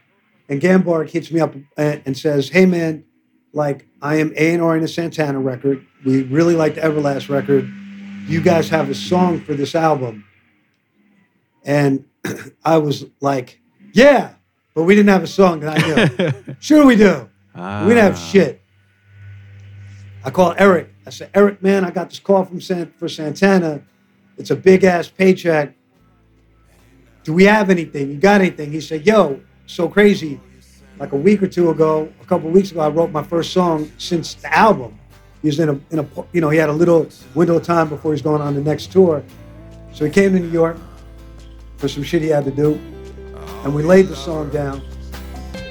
and 0.49 0.61
Ganbarg 0.61 1.09
hits 1.09 1.31
me 1.31 1.39
up 1.39 1.53
and, 1.77 2.01
and 2.05 2.17
says, 2.17 2.49
"Hey 2.49 2.65
man, 2.65 3.03
like 3.53 3.85
I 4.01 4.15
am 4.15 4.33
A 4.35 4.53
and 4.53 4.61
R 4.63 4.75
in 4.77 4.83
a 4.83 4.87
Santana 4.87 5.39
record. 5.39 5.85
We 6.05 6.23
really 6.23 6.55
like 6.55 6.75
the 6.75 6.81
Everlast 6.81 7.29
record. 7.29 7.69
You 8.27 8.41
guys 8.41 8.69
have 8.69 8.89
a 8.89 8.95
song 8.95 9.41
for 9.41 9.53
this 9.53 9.75
album." 9.75 10.23
And 11.63 12.05
I 12.65 12.77
was 12.77 13.05
like, 13.21 13.59
"Yeah," 13.93 14.31
but 14.73 14.83
we 14.83 14.95
didn't 14.95 15.09
have 15.09 15.23
a 15.23 15.27
song 15.27 15.59
that 15.61 15.77
I 15.83 16.33
knew. 16.47 16.55
sure, 16.59 16.85
we 16.85 16.95
do. 16.95 17.29
We 17.53 17.61
didn't 17.61 17.97
have 18.03 18.15
Ah. 18.15 18.29
shit. 18.31 18.61
I 20.25 20.31
called 20.31 20.55
Eric. 20.57 20.91
I 21.05 21.11
said, 21.11 21.29
Eric, 21.35 21.61
man, 21.61 21.85
I 21.85 21.91
got 21.91 22.09
this 22.09 22.17
call 22.17 22.43
from 22.45 22.59
San- 22.59 22.91
for 22.97 23.07
Santana. 23.07 23.83
It's 24.37 24.49
a 24.49 24.55
big 24.55 24.83
ass 24.83 25.07
paycheck. 25.07 25.75
Do 27.23 27.31
we 27.31 27.43
have 27.43 27.69
anything? 27.69 28.09
You 28.09 28.17
got 28.17 28.41
anything? 28.41 28.71
He 28.71 28.81
said, 28.81 29.05
Yo, 29.05 29.39
so 29.67 29.87
crazy. 29.87 30.39
Like 30.97 31.11
a 31.11 31.15
week 31.15 31.43
or 31.43 31.47
two 31.47 31.69
ago, 31.69 32.11
a 32.21 32.25
couple 32.25 32.49
weeks 32.49 32.71
ago, 32.71 32.79
I 32.79 32.89
wrote 32.89 33.11
my 33.11 33.21
first 33.21 33.53
song 33.53 33.91
since 33.97 34.33
the 34.33 34.51
album. 34.57 34.97
He 35.41 35.47
was 35.47 35.59
in 35.59 35.69
a, 35.69 35.79
in 35.91 35.99
a, 35.99 36.07
you 36.33 36.41
know, 36.41 36.49
he 36.49 36.57
had 36.57 36.69
a 36.69 36.73
little 36.73 37.07
window 37.35 37.57
of 37.57 37.63
time 37.63 37.87
before 37.87 38.11
he's 38.11 38.21
going 38.21 38.41
on 38.41 38.55
the 38.55 38.61
next 38.61 38.91
tour. 38.91 39.23
So 39.93 40.05
he 40.05 40.11
came 40.11 40.33
to 40.33 40.39
New 40.39 40.49
York 40.49 40.77
for 41.77 41.87
some 41.87 42.01
shit 42.01 42.23
he 42.23 42.29
had 42.29 42.45
to 42.45 42.51
do, 42.51 42.75
and 43.63 43.75
we 43.75 43.83
laid 43.83 44.07
the 44.07 44.15
song 44.15 44.49
down, 44.49 44.81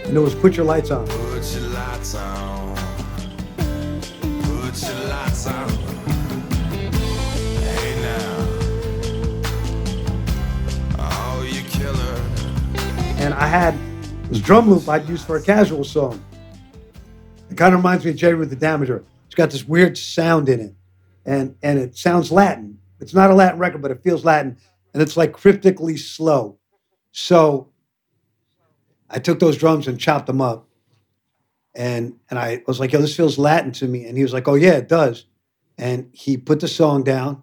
and 0.04 0.16
it 0.16 0.20
was 0.20 0.34
"Put 0.34 0.56
Your 0.56 0.66
Lights 0.66 0.90
On." 0.90 1.06
Put 1.06 1.54
your 1.54 1.68
lights 1.70 2.14
on. 2.14 2.53
And 13.24 13.32
I 13.32 13.46
had 13.46 13.74
this 14.28 14.38
drum 14.38 14.68
loop 14.68 14.86
I'd 14.86 15.08
use 15.08 15.24
for 15.24 15.36
a 15.36 15.42
casual 15.42 15.82
song. 15.82 16.22
It 17.50 17.56
kind 17.56 17.72
of 17.72 17.80
reminds 17.80 18.04
me 18.04 18.10
of 18.10 18.18
Jerry 18.18 18.34
with 18.34 18.50
the 18.50 18.56
Damager. 18.56 19.02
It's 19.24 19.34
got 19.34 19.50
this 19.50 19.64
weird 19.64 19.96
sound 19.96 20.50
in 20.50 20.60
it, 20.60 20.74
and 21.24 21.56
and 21.62 21.78
it 21.78 21.96
sounds 21.96 22.30
Latin. 22.30 22.78
It's 23.00 23.14
not 23.14 23.30
a 23.30 23.34
Latin 23.34 23.58
record, 23.58 23.80
but 23.80 23.90
it 23.90 24.02
feels 24.02 24.26
Latin, 24.26 24.58
and 24.92 25.02
it's 25.02 25.16
like 25.16 25.32
cryptically 25.32 25.96
slow. 25.96 26.58
So 27.12 27.70
I 29.08 29.20
took 29.20 29.40
those 29.40 29.56
drums 29.56 29.88
and 29.88 29.98
chopped 29.98 30.26
them 30.26 30.42
up, 30.42 30.68
and 31.74 32.16
and 32.28 32.38
I 32.38 32.62
was 32.66 32.78
like, 32.78 32.92
"Yo, 32.92 33.00
this 33.00 33.16
feels 33.16 33.38
Latin 33.38 33.72
to 33.72 33.88
me," 33.88 34.04
and 34.04 34.18
he 34.18 34.22
was 34.22 34.34
like, 34.34 34.48
"Oh 34.48 34.54
yeah, 34.54 34.72
it 34.72 34.88
does," 34.88 35.24
and 35.78 36.10
he 36.12 36.36
put 36.36 36.60
the 36.60 36.68
song 36.68 37.02
down, 37.02 37.42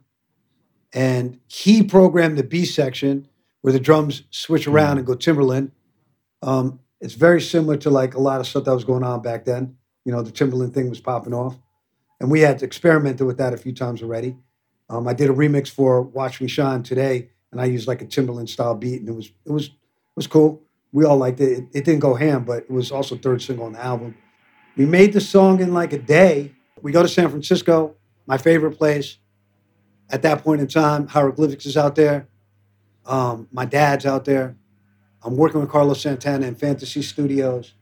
and 0.93 1.39
he 1.47 1.81
programmed 1.81 2.37
the 2.37 2.43
B 2.43 2.65
section 2.65 3.27
where 3.61 3.73
the 3.73 3.79
drums 3.79 4.23
switch 4.29 4.67
around 4.67 4.97
and 4.97 5.07
go 5.07 5.13
Timbaland. 5.15 5.71
Um, 6.41 6.79
it's 6.99 7.13
very 7.13 7.41
similar 7.41 7.77
to 7.77 7.89
like 7.89 8.15
a 8.15 8.19
lot 8.19 8.39
of 8.39 8.47
stuff 8.47 8.65
that 8.65 8.73
was 8.73 8.83
going 8.83 9.03
on 9.03 9.21
back 9.21 9.45
then. 9.45 9.75
You 10.05 10.11
know, 10.11 10.21
the 10.21 10.31
Timbaland 10.31 10.73
thing 10.73 10.89
was 10.89 10.99
popping 10.99 11.33
off, 11.33 11.57
and 12.19 12.29
we 12.31 12.41
had 12.41 12.61
experimented 12.63 13.25
with 13.25 13.37
that 13.37 13.53
a 13.53 13.57
few 13.57 13.73
times 13.73 14.01
already. 14.01 14.35
Um, 14.89 15.07
I 15.07 15.13
did 15.13 15.29
a 15.29 15.33
remix 15.33 15.69
for 15.69 16.01
"Watch 16.01 16.41
Me 16.41 16.47
Shine" 16.47 16.83
today, 16.83 17.29
and 17.51 17.61
I 17.61 17.65
used 17.65 17.87
like 17.87 18.01
a 18.01 18.05
Timbaland 18.05 18.49
style 18.49 18.75
beat, 18.75 18.99
and 18.99 19.09
it 19.09 19.13
was 19.13 19.31
it 19.45 19.51
was 19.51 19.67
it 19.67 19.71
was 20.15 20.27
cool. 20.27 20.61
We 20.91 21.05
all 21.05 21.17
liked 21.17 21.39
it. 21.39 21.51
it. 21.51 21.63
It 21.73 21.85
didn't 21.85 21.99
go 21.99 22.15
ham, 22.15 22.43
but 22.43 22.63
it 22.63 22.71
was 22.71 22.91
also 22.91 23.15
third 23.15 23.41
single 23.41 23.65
on 23.65 23.73
the 23.73 23.83
album. 23.83 24.15
We 24.75 24.85
made 24.85 25.13
the 25.13 25.21
song 25.21 25.61
in 25.61 25.73
like 25.73 25.93
a 25.93 25.97
day. 25.97 26.53
We 26.81 26.91
go 26.91 27.01
to 27.01 27.07
San 27.07 27.29
Francisco, 27.29 27.95
my 28.25 28.37
favorite 28.37 28.77
place. 28.77 29.17
At 30.09 30.23
that 30.23 30.43
point 30.43 30.61
in 30.61 30.67
time, 30.67 31.07
Hieroglyphics 31.07 31.65
is 31.65 31.77
out 31.77 31.95
there. 31.95 32.27
Um, 33.05 33.47
my 33.51 33.65
dad's 33.65 34.05
out 34.05 34.25
there. 34.25 34.55
I'm 35.23 35.35
working 35.37 35.61
with 35.61 35.69
Carlos 35.69 36.01
Santana 36.01 36.47
in 36.47 36.55
Fantasy 36.55 37.01
Studios, 37.01 37.73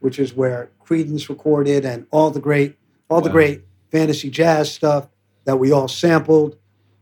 which 0.00 0.18
is 0.18 0.34
where 0.34 0.70
Creedence 0.84 1.28
recorded 1.28 1.84
and 1.84 2.06
all 2.10 2.30
the 2.30 2.40
great, 2.40 2.76
all 3.08 3.20
the 3.20 3.28
Wow. 3.28 3.34
great 3.34 3.62
fantasy 3.90 4.30
jazz 4.30 4.70
stuff 4.72 5.08
that 5.44 5.58
we 5.58 5.72
all 5.72 5.88
sampled. 5.88 6.56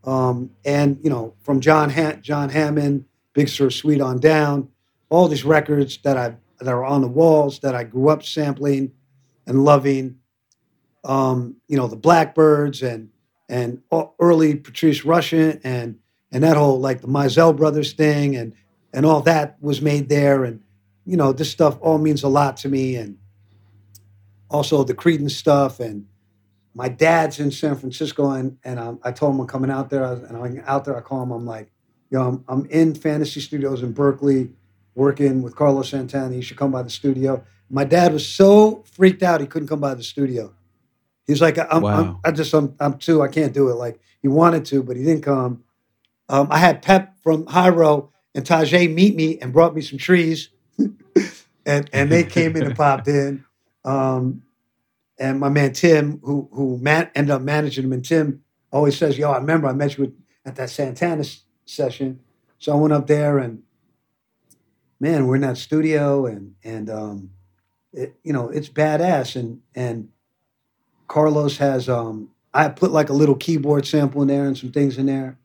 Um, 0.05 0.51
and 0.65 0.99
you 1.03 1.11
know, 1.11 1.35
from 1.41 1.61
John 1.61 1.91
ha- 1.91 2.17
John 2.21 2.49
Hammond, 2.51 3.05
Big 3.33 3.49
Sur 3.49 3.71
Suite 3.71 4.01
on 4.01 4.19
down, 4.21 4.69
all 5.09 5.29
these 5.29 5.45
records 5.45 5.99
that 6.05 6.17
I 6.17 6.37
that 6.59 6.69
are 6.69 6.85
on 6.85 7.03
the 7.03 7.09
walls 7.09 7.59
that 7.61 7.75
I 7.75 7.85
grew 7.85 8.09
up 8.09 8.23
sampling 8.23 8.93
and 9.47 9.65
loving. 9.65 10.17
Um, 11.05 11.57
you 11.69 11.77
know, 11.77 11.87
the 11.87 11.97
Blackbyrds 11.97 12.83
and 12.87 13.11
and 13.49 13.83
early 14.21 14.57
Patrice 14.57 15.03
Rushen 15.03 15.61
and 15.62 15.99
and 16.33 16.43
that 16.45 16.57
whole 16.57 16.81
like 16.81 17.01
the 17.01 17.09
Mizell 17.09 17.57
brothers 17.57 17.93
thing 17.93 18.37
and 18.37 18.53
and 18.93 19.05
all 19.05 19.21
that 19.23 19.57
was 19.61 19.81
made 19.83 20.09
there. 20.09 20.45
And 20.45 20.62
you 21.05 21.17
know 21.17 21.33
this 21.33 21.51
stuff 21.51 21.79
all 21.81 21.99
means 21.99 22.23
a 22.23 22.29
lot 22.29 22.57
to 22.59 22.69
me. 22.69 22.97
And 22.97 23.19
also 24.51 24.85
the 24.85 24.95
Creedence 24.95 25.33
stuff. 25.33 25.81
And 25.81 26.07
my 26.75 26.89
dad's 26.89 27.41
in 27.41 27.51
San 27.51 27.77
Francisco 27.77 28.31
and 28.31 28.59
and 28.65 28.79
um, 28.79 29.01
I 29.03 29.12
told 29.12 29.35
him 29.35 29.41
I'm 29.41 29.47
coming 29.47 29.71
out 29.71 29.91
there. 29.91 30.05
And 30.05 30.37
I'm 30.37 30.62
out 30.67 30.85
there 30.85 30.97
I 30.97 31.01
call 31.01 31.23
him 31.23 31.31
I'm 31.31 31.47
like 31.47 31.71
yo 32.11 32.27
I'm, 32.29 32.45
I'm 32.49 32.67
in 32.67 32.95
Fantasy 32.95 33.41
Studios 33.41 33.83
in 33.83 33.93
Berkeley 33.93 34.51
working 34.95 35.43
with 35.43 35.55
Carlos 35.55 35.91
Santana. 35.91 36.35
You 36.35 36.43
should 36.43 36.57
come 36.57 36.73
by 36.73 36.83
the 36.83 36.91
studio. 36.91 37.45
My 37.69 37.85
dad 37.85 38.12
was 38.12 38.27
so 38.27 38.85
freaked 38.93 39.23
out 39.23 39.41
he 39.41 39.47
couldn't 39.47 39.69
come 39.69 39.81
by 39.81 39.95
the 39.95 40.03
studio. 40.03 40.55
He's 41.27 41.43
like 41.43 41.59
I'm, 41.59 41.85
I'm 41.85 42.19
I 42.25 42.31
just 42.31 42.53
I'm, 42.55 42.75
I'm 42.81 42.99
too 42.99 43.23
I 43.23 43.29
can't 43.29 43.53
do 43.53 43.69
it. 43.69 43.75
Like 43.75 44.01
he 44.23 44.29
wanted 44.29 44.65
to 44.67 44.83
but 44.83 44.97
he 44.97 45.05
didn't 45.05 45.23
come 45.23 45.65
um, 46.29 46.49
I 46.51 46.59
had 46.59 46.83
Pep 46.83 47.17
from 47.23 47.47
Hiero 47.47 48.11
and 48.35 48.45
Tajai 48.45 48.93
meet 48.93 49.15
me 49.15 49.39
and 49.39 49.53
brought 49.53 49.75
me 49.75 49.81
some 49.81 49.99
trees, 49.99 50.51
and 50.79 51.89
and 51.93 52.11
they 52.11 52.25
came 52.25 52.57
in 52.57 52.65
and 52.65 52.77
popped 52.77 53.09
in. 53.09 53.45
Um, 53.85 54.43
and 55.19 55.41
my 55.41 55.49
man 55.49 55.73
Tim, 55.73 56.21
who 56.23 56.49
who 56.53 56.79
man, 56.79 57.11
ended 57.15 57.31
up 57.31 57.43
managing 57.43 57.85
him, 57.85 57.93
and 57.93 58.05
Tim 58.05 58.43
always 58.73 58.97
says, 58.97 59.17
"Yo, 59.17 59.31
I 59.31 59.39
remember 59.39 59.69
I 59.69 59.73
met 59.73 59.97
you 59.97 60.05
with, 60.05 60.15
at 60.45 60.57
that 60.57 60.71
Santana 60.71 61.21
s- 61.21 61.45
session." 61.65 62.21
So 62.59 62.73
I 62.73 62.77
went 62.77 62.93
up 62.93 63.07
there, 63.07 63.39
and 63.39 63.62
man, 65.01 65.27
we're 65.27 65.37
in 65.37 65.43
that 65.43 65.59
studio, 65.59 66.27
and 66.27 66.55
and 66.65 66.91
um, 66.91 67.31
it, 67.93 68.17
you 68.25 68.33
know 68.33 68.49
it's 68.49 68.69
badass, 68.69 69.37
and 69.37 69.61
and 69.75 70.09
Carlos 71.09 71.57
has 71.59 71.89
um, 71.89 72.31
I 72.53 72.69
put 72.69 72.91
like 72.91 73.09
a 73.09 73.15
little 73.15 73.37
keyboard 73.37 73.87
sample 73.87 74.23
in 74.23 74.29
there 74.29 74.45
and 74.45 74.59
some 74.59 74.73
things 74.73 74.99
in 74.99 75.07
there 75.07 75.39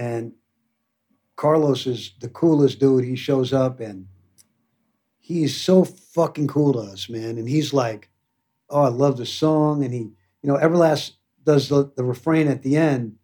and 0.00 0.32
Carlos 1.36 1.86
is 1.86 2.14
the 2.20 2.28
coolest 2.28 2.80
dude. 2.80 3.04
He 3.04 3.16
shows 3.16 3.52
up 3.52 3.80
and 3.80 4.06
he's 5.18 5.54
so 5.56 5.84
fucking 5.84 6.48
cool 6.48 6.72
to 6.72 6.78
us, 6.80 7.08
man. 7.08 7.36
And 7.38 7.48
he's 7.48 7.72
like, 7.74 8.08
"Oh, 8.70 8.82
I 8.82 8.88
love 8.88 9.16
the 9.18 9.26
song." 9.26 9.84
And 9.84 9.92
he, 9.92 10.00
you 10.00 10.48
know, 10.48 10.56
Everlast 10.56 11.12
does 11.44 11.68
the, 11.68 11.92
the 11.96 12.04
refrain 12.04 12.48
at 12.48 12.62
the 12.62 12.76
end. 12.76 13.16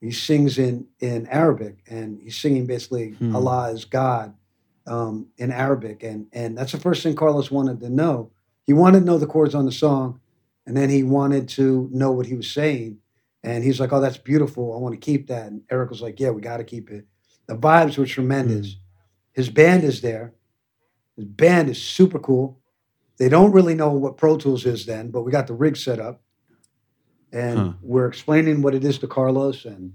He 0.00 0.12
sings 0.12 0.56
in 0.56 0.86
in 1.00 1.26
Arabic, 1.26 1.82
and 1.88 2.20
he's 2.22 2.38
singing 2.38 2.66
basically 2.66 3.10
Hmm. 3.10 3.34
Allah 3.36 3.72
is 3.72 3.84
God 3.84 4.34
um, 4.86 5.26
in 5.36 5.50
Arabic, 5.50 6.02
and 6.02 6.26
and 6.32 6.56
that's 6.56 6.72
the 6.72 6.78
first 6.80 7.02
thing 7.02 7.16
Carlos 7.16 7.50
wanted 7.50 7.80
to 7.80 7.90
know. 7.90 8.30
He 8.66 8.72
wanted 8.72 9.00
to 9.00 9.06
know 9.06 9.18
the 9.18 9.26
chords 9.26 9.54
on 9.54 9.66
the 9.66 9.72
song, 9.72 10.20
and 10.64 10.76
then 10.76 10.90
he 10.90 11.02
wanted 11.02 11.48
to 11.50 11.88
know 11.92 12.12
what 12.12 12.26
he 12.26 12.34
was 12.34 12.50
saying. 12.50 12.98
And 13.42 13.64
he's 13.64 13.80
like, 13.80 13.92
"Oh, 13.92 14.00
that's 14.00 14.18
beautiful. 14.18 14.74
I 14.74 14.78
want 14.78 14.94
to 14.94 15.00
keep 15.00 15.28
that." 15.28 15.46
And 15.46 15.62
Eric 15.70 15.90
was 15.90 16.02
like, 16.02 16.20
"Yeah, 16.20 16.30
we 16.30 16.42
got 16.42 16.58
to 16.58 16.64
keep 16.64 16.90
it." 16.90 17.06
The 17.46 17.56
vibes 17.56 17.96
were 17.96 18.06
tremendous. 18.06 18.68
Mm. 18.68 18.78
His 19.32 19.48
band 19.48 19.84
is 19.84 20.00
there. 20.00 20.34
His 21.16 21.24
band 21.24 21.68
is 21.70 21.80
super 21.80 22.18
cool. 22.18 22.60
They 23.18 23.28
don't 23.28 23.52
really 23.52 23.74
know 23.74 23.92
what 23.92 24.16
Pro 24.16 24.36
Tools 24.36 24.64
is 24.66 24.86
then, 24.86 25.10
but 25.10 25.22
we 25.22 25.32
got 25.32 25.46
the 25.46 25.54
rig 25.54 25.76
set 25.76 25.98
up, 25.98 26.22
and 27.32 27.58
Huh. 27.58 27.72
we're 27.82 28.06
explaining 28.06 28.62
what 28.62 28.74
it 28.74 28.84
is 28.84 28.98
to 28.98 29.06
Carlos, 29.06 29.64
and 29.64 29.92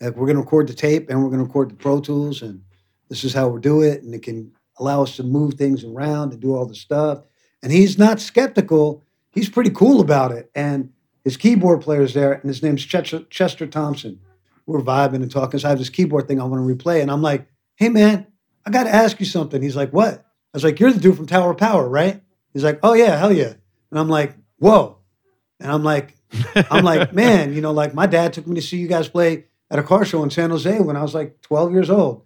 like, 0.00 0.14
we're 0.14 0.26
going 0.26 0.36
to 0.36 0.42
record 0.42 0.68
the 0.68 0.74
tape, 0.74 1.08
and 1.08 1.22
we're 1.22 1.30
going 1.30 1.40
to 1.40 1.46
record 1.46 1.70
the 1.70 1.74
Pro 1.74 2.00
Tools, 2.00 2.42
and 2.42 2.60
this 3.08 3.24
is 3.24 3.32
how 3.32 3.48
we'll 3.48 3.60
do 3.60 3.80
it, 3.82 4.02
and 4.02 4.14
it 4.14 4.22
can 4.22 4.52
allow 4.78 5.02
us 5.02 5.16
to 5.16 5.22
move 5.22 5.54
things 5.54 5.84
around 5.84 6.32
and 6.32 6.40
do 6.40 6.54
all 6.54 6.66
the 6.66 6.74
stuff. 6.74 7.22
And 7.62 7.72
he's 7.72 7.96
not 7.98 8.20
skeptical. 8.20 9.02
He's 9.30 9.48
pretty 9.48 9.70
cool 9.70 10.00
about 10.00 10.32
it. 10.32 10.50
And 10.54 10.90
his 11.26 11.36
keyboard 11.36 11.80
player's 11.80 12.14
there, 12.14 12.34
and 12.34 12.44
his 12.44 12.62
name's 12.62 12.84
Chester, 12.84 13.24
Chester 13.30 13.66
Thompson. 13.66 14.20
We're 14.64 14.80
vibing 14.80 15.16
and 15.16 15.30
talking. 15.30 15.58
So 15.58 15.66
I 15.66 15.70
have 15.70 15.78
this 15.78 15.90
keyboard 15.90 16.28
thing 16.28 16.40
I 16.40 16.44
want 16.44 16.64
to 16.64 16.74
replay. 16.74 17.02
And 17.02 17.10
I'm 17.10 17.20
like, 17.20 17.48
hey, 17.74 17.88
man, 17.88 18.28
I 18.64 18.70
got 18.70 18.84
to 18.84 18.94
ask 18.94 19.18
you 19.18 19.26
something. 19.26 19.60
He's 19.60 19.74
like, 19.74 19.92
what? 19.92 20.14
I 20.14 20.22
was 20.54 20.62
like, 20.62 20.78
you're 20.78 20.92
the 20.92 21.00
dude 21.00 21.16
from 21.16 21.26
Tower 21.26 21.50
of 21.50 21.58
Power, 21.58 21.88
right? 21.88 22.22
He's 22.52 22.62
like, 22.62 22.78
oh, 22.84 22.92
yeah, 22.92 23.18
hell 23.18 23.32
yeah. 23.32 23.54
And 23.90 23.98
I'm 23.98 24.08
like, 24.08 24.36
whoa. 24.60 24.98
And 25.58 25.72
I'm 25.72 25.82
like, 25.82 26.14
I'm 26.70 26.84
like, 26.84 27.12
man, 27.12 27.52
you 27.52 27.60
know, 27.60 27.72
like 27.72 27.92
my 27.92 28.06
dad 28.06 28.32
took 28.32 28.46
me 28.46 28.54
to 28.54 28.62
see 28.62 28.76
you 28.76 28.86
guys 28.86 29.08
play 29.08 29.46
at 29.68 29.80
a 29.80 29.82
car 29.82 30.04
show 30.04 30.22
in 30.22 30.30
San 30.30 30.50
Jose 30.50 30.78
when 30.78 30.96
I 30.96 31.02
was 31.02 31.12
like 31.12 31.42
12 31.42 31.72
years 31.72 31.90
old. 31.90 32.24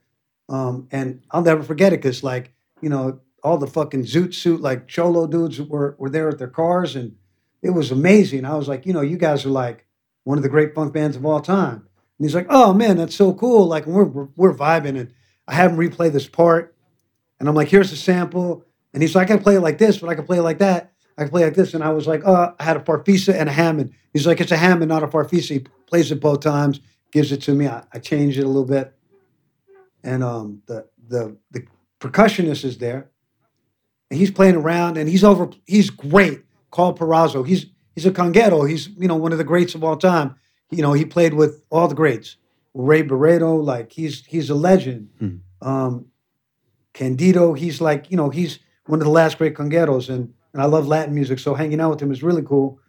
Um, 0.50 0.88
and 0.92 1.22
I'll 1.30 1.40
never 1.40 1.62
forget 1.62 1.94
it 1.94 2.02
because, 2.02 2.22
like, 2.22 2.52
you 2.82 2.90
know, 2.90 3.20
all 3.42 3.56
the 3.56 3.66
fucking 3.66 4.04
zoot 4.04 4.34
suit, 4.34 4.60
like 4.60 4.88
cholo 4.88 5.26
dudes 5.26 5.58
were, 5.58 5.96
were 5.98 6.10
there 6.10 6.28
at 6.28 6.36
their 6.36 6.48
cars. 6.48 6.96
And 6.96 7.16
it 7.62 7.70
was 7.70 7.90
amazing. 7.90 8.44
I 8.44 8.54
was 8.56 8.68
like, 8.68 8.86
you 8.86 8.92
know, 8.92 9.00
you 9.00 9.16
guys 9.16 9.44
are 9.44 9.50
like 9.50 9.86
one 10.24 10.38
of 10.38 10.42
the 10.42 10.48
great 10.48 10.74
funk 10.74 10.92
bands 10.92 11.16
of 11.16 11.26
all 11.26 11.40
time. 11.40 11.86
And 12.20 12.26
he's 12.26 12.34
like, 12.34 12.46
oh 12.50 12.72
man, 12.72 12.96
that's 12.96 13.14
so 13.14 13.32
cool. 13.32 13.66
Like, 13.66 13.86
we're, 13.86 14.04
we're, 14.04 14.54
vibing. 14.54 14.98
And 14.98 15.12
I 15.48 15.54
have 15.54 15.72
him 15.72 15.78
replay 15.78 16.12
this 16.12 16.28
part. 16.28 16.74
And 17.38 17.48
I'm 17.48 17.54
like, 17.54 17.68
here's 17.68 17.90
the 17.90 17.96
sample. 17.96 18.64
And 18.92 19.02
he's 19.02 19.14
like, 19.14 19.30
I 19.30 19.34
can 19.36 19.42
play 19.42 19.56
it 19.56 19.60
like 19.60 19.78
this, 19.78 19.98
but 19.98 20.08
I 20.08 20.14
can 20.14 20.26
play 20.26 20.38
it 20.38 20.42
like 20.42 20.58
that. 20.58 20.92
I 21.16 21.22
can 21.22 21.30
play 21.30 21.42
it 21.42 21.46
like 21.46 21.54
this. 21.54 21.74
And 21.74 21.82
I 21.82 21.90
was 21.90 22.06
like, 22.06 22.22
oh, 22.24 22.54
I 22.58 22.62
had 22.62 22.76
a 22.76 22.80
Farfisa 22.80 23.34
and 23.34 23.48
a 23.48 23.52
Hammond. 23.52 23.92
He's 24.12 24.26
like, 24.26 24.40
it's 24.40 24.52
a 24.52 24.56
Hammond, 24.56 24.88
not 24.88 25.02
a 25.02 25.06
Farfisa. 25.06 25.48
He 25.48 25.66
plays 25.86 26.10
it 26.12 26.20
both 26.20 26.40
times, 26.40 26.80
gives 27.12 27.32
it 27.32 27.42
to 27.42 27.54
me. 27.54 27.66
I, 27.66 27.84
I 27.92 27.98
changed 27.98 28.38
it 28.38 28.44
a 28.44 28.48
little 28.48 28.64
bit. 28.64 28.94
And 30.02 30.24
um, 30.24 30.62
the, 30.66 30.86
the, 31.08 31.36
the 31.50 31.66
percussionist 32.00 32.64
is 32.64 32.78
there. 32.78 33.10
And 34.10 34.18
he's 34.18 34.30
playing 34.30 34.56
around 34.56 34.96
and 34.96 35.08
he's 35.08 35.22
over, 35.22 35.50
he's 35.66 35.90
great. 35.90 36.42
Karl 36.70 36.94
Perazzo. 36.94 37.46
He's 37.46 37.66
he's 37.94 38.06
a 38.06 38.10
conguero. 38.10 38.68
He's, 38.68 38.88
you 38.98 39.08
know, 39.08 39.16
one 39.16 39.32
of 39.32 39.38
the 39.38 39.44
greats 39.44 39.74
of 39.74 39.82
all 39.84 39.96
time. 39.96 40.36
You 40.70 40.82
know, 40.82 40.92
he 40.92 41.04
played 41.04 41.34
with 41.34 41.62
all 41.70 41.88
the 41.88 41.94
greats. 41.94 42.36
Ray 42.74 43.02
Barretto, 43.02 43.62
like 43.62 43.92
he's 43.92 44.24
he's 44.26 44.50
a 44.50 44.54
legend. 44.54 45.08
Mhm. 45.20 45.40
Um, 45.62 46.06
Candido, 46.92 47.52
he's 47.54 47.80
like, 47.80 48.10
you 48.10 48.16
know, 48.16 48.30
he's 48.30 48.58
one 48.86 49.00
of 49.00 49.04
the 49.04 49.10
last 49.12 49.38
great 49.38 49.54
congueros, 49.54 50.08
and 50.08 50.32
and 50.52 50.60
I 50.62 50.66
love 50.66 50.86
Latin 50.88 51.14
music, 51.14 51.38
so 51.38 51.54
hanging 51.54 51.80
out 51.80 51.90
with 51.90 52.02
him 52.02 52.10
is 52.10 52.22
really 52.22 52.42
cool. 52.42 52.80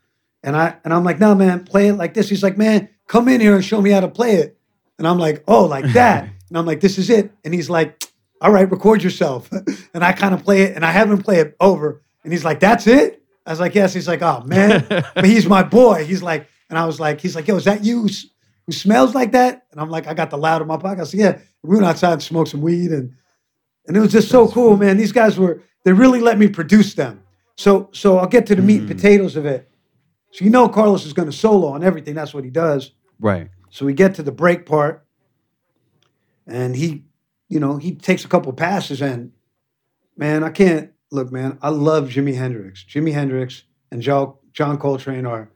And 0.44 0.56
I 0.56 0.76
and 0.84 0.94
I'm 0.94 1.04
like, 1.04 1.20
no, 1.20 1.36
man, 1.36 1.64
play 1.64 1.88
it 1.90 1.94
like 1.94 2.14
this. 2.14 2.30
He's 2.30 2.44
like, 2.44 2.58
man, 2.58 2.90
come 3.08 3.28
in 3.28 3.42
here 3.42 3.56
and 3.56 3.64
show 3.64 3.82
me 3.82 3.92
how 3.92 4.00
to 4.00 4.08
play 4.08 4.36
it. 4.36 4.58
And 4.98 5.08
I'm 5.08 5.20
like, 5.20 5.44
oh, 5.48 5.66
like 5.66 5.86
that. 5.94 6.24
and 6.50 6.58
I'm 6.58 6.66
like, 6.66 6.82
this 6.82 6.98
is 6.98 7.10
it. 7.10 7.32
And 7.46 7.54
he's 7.54 7.70
like, 7.70 8.04
all 8.42 8.52
right, 8.52 8.70
record 8.70 9.04
yourself. 9.04 9.50
and 9.94 10.04
I 10.04 10.14
kind 10.14 10.34
of 10.34 10.44
play 10.44 10.64
it, 10.64 10.76
and 10.76 10.84
I 10.86 10.92
have 10.92 11.10
him 11.12 11.22
play 11.22 11.40
it 11.40 11.56
over. 11.60 12.02
And 12.24 12.34
he's 12.34 12.44
like, 12.46 12.60
that's 12.60 12.88
it. 12.88 13.21
I 13.46 13.52
was 13.52 13.60
like, 13.60 13.76
yes. 13.76 13.94
He's 13.94 14.08
like, 14.08 14.22
oh 14.22 14.44
man, 14.46 14.86
but 14.90 15.26
he's 15.26 15.48
my 15.48 15.64
boy. 15.64 16.06
He's 16.06 16.22
like, 16.22 16.48
and 16.70 16.78
I 16.78 16.86
was 16.86 17.00
like, 17.00 17.20
he's 17.22 17.36
like, 17.36 17.48
yo, 17.48 17.56
is 17.56 17.66
that 17.66 17.84
you 17.84 18.08
who 18.66 18.72
smells 18.72 19.16
like 19.16 19.32
that? 19.34 19.66
And 19.72 19.82
I'm 19.82 19.90
like, 19.90 20.08
I 20.08 20.14
got 20.14 20.30
the 20.30 20.38
loud 20.38 20.62
in 20.62 20.68
my 20.68 20.78
pocket. 20.78 21.02
I 21.02 21.04
said, 21.06 21.20
yeah. 21.20 21.40
We 21.64 21.76
went 21.76 21.86
outside 21.86 22.14
and 22.14 22.24
smoked 22.24 22.50
some 22.50 22.62
weed, 22.62 22.92
and 22.92 23.14
and 23.88 23.96
it 23.96 24.00
was 24.00 24.12
just 24.12 24.30
so 24.30 24.48
cool, 24.48 24.78
man. 24.78 24.98
These 24.98 25.12
guys 25.12 25.38
were 25.38 25.62
they 25.84 25.94
really 25.94 26.20
let 26.20 26.40
me 26.40 26.48
produce 26.48 26.96
them. 26.96 27.24
So 27.56 27.90
so 27.92 28.18
I'll 28.18 28.28
get 28.28 28.46
to 28.48 28.56
the 28.56 28.62
meat 28.62 28.82
and 28.82 28.90
hmm. 28.90 28.96
potatoes 28.96 29.36
of 29.36 29.46
it. 29.46 29.70
So 30.32 30.46
you 30.46 30.52
know 30.52 30.68
Carlos 30.70 31.06
is 31.06 31.14
going 31.14 31.30
to 31.30 31.36
solo 31.36 31.68
on 31.68 31.84
everything. 31.84 32.16
That's 32.16 32.34
what 32.34 32.44
he 32.44 32.50
does. 32.50 32.92
Right. 33.20 33.50
So 33.70 33.86
we 33.86 33.94
get 33.94 34.16
to 34.16 34.24
the 34.24 34.32
break 34.32 34.66
part, 34.66 35.06
and 36.48 36.76
he, 36.76 37.06
you 37.48 37.60
know, 37.60 37.78
he 37.78 37.96
takes 37.96 38.26
a 38.26 38.28
couple 38.28 38.52
passes, 38.54 39.02
and 39.02 39.32
man, 40.18 40.44
I 40.44 40.50
can't 40.50 40.92
look, 41.12 41.32
man. 41.32 41.58
I 41.62 41.70
love 41.70 42.10
Jimi 42.10 42.36
Hendrix. 42.36 42.86
Jimi 42.90 43.14
Hendrix 43.14 43.64
and 43.92 44.02
John, 44.02 44.34
John 44.54 44.78
Coltrane 44.78 45.26
are 45.26 45.50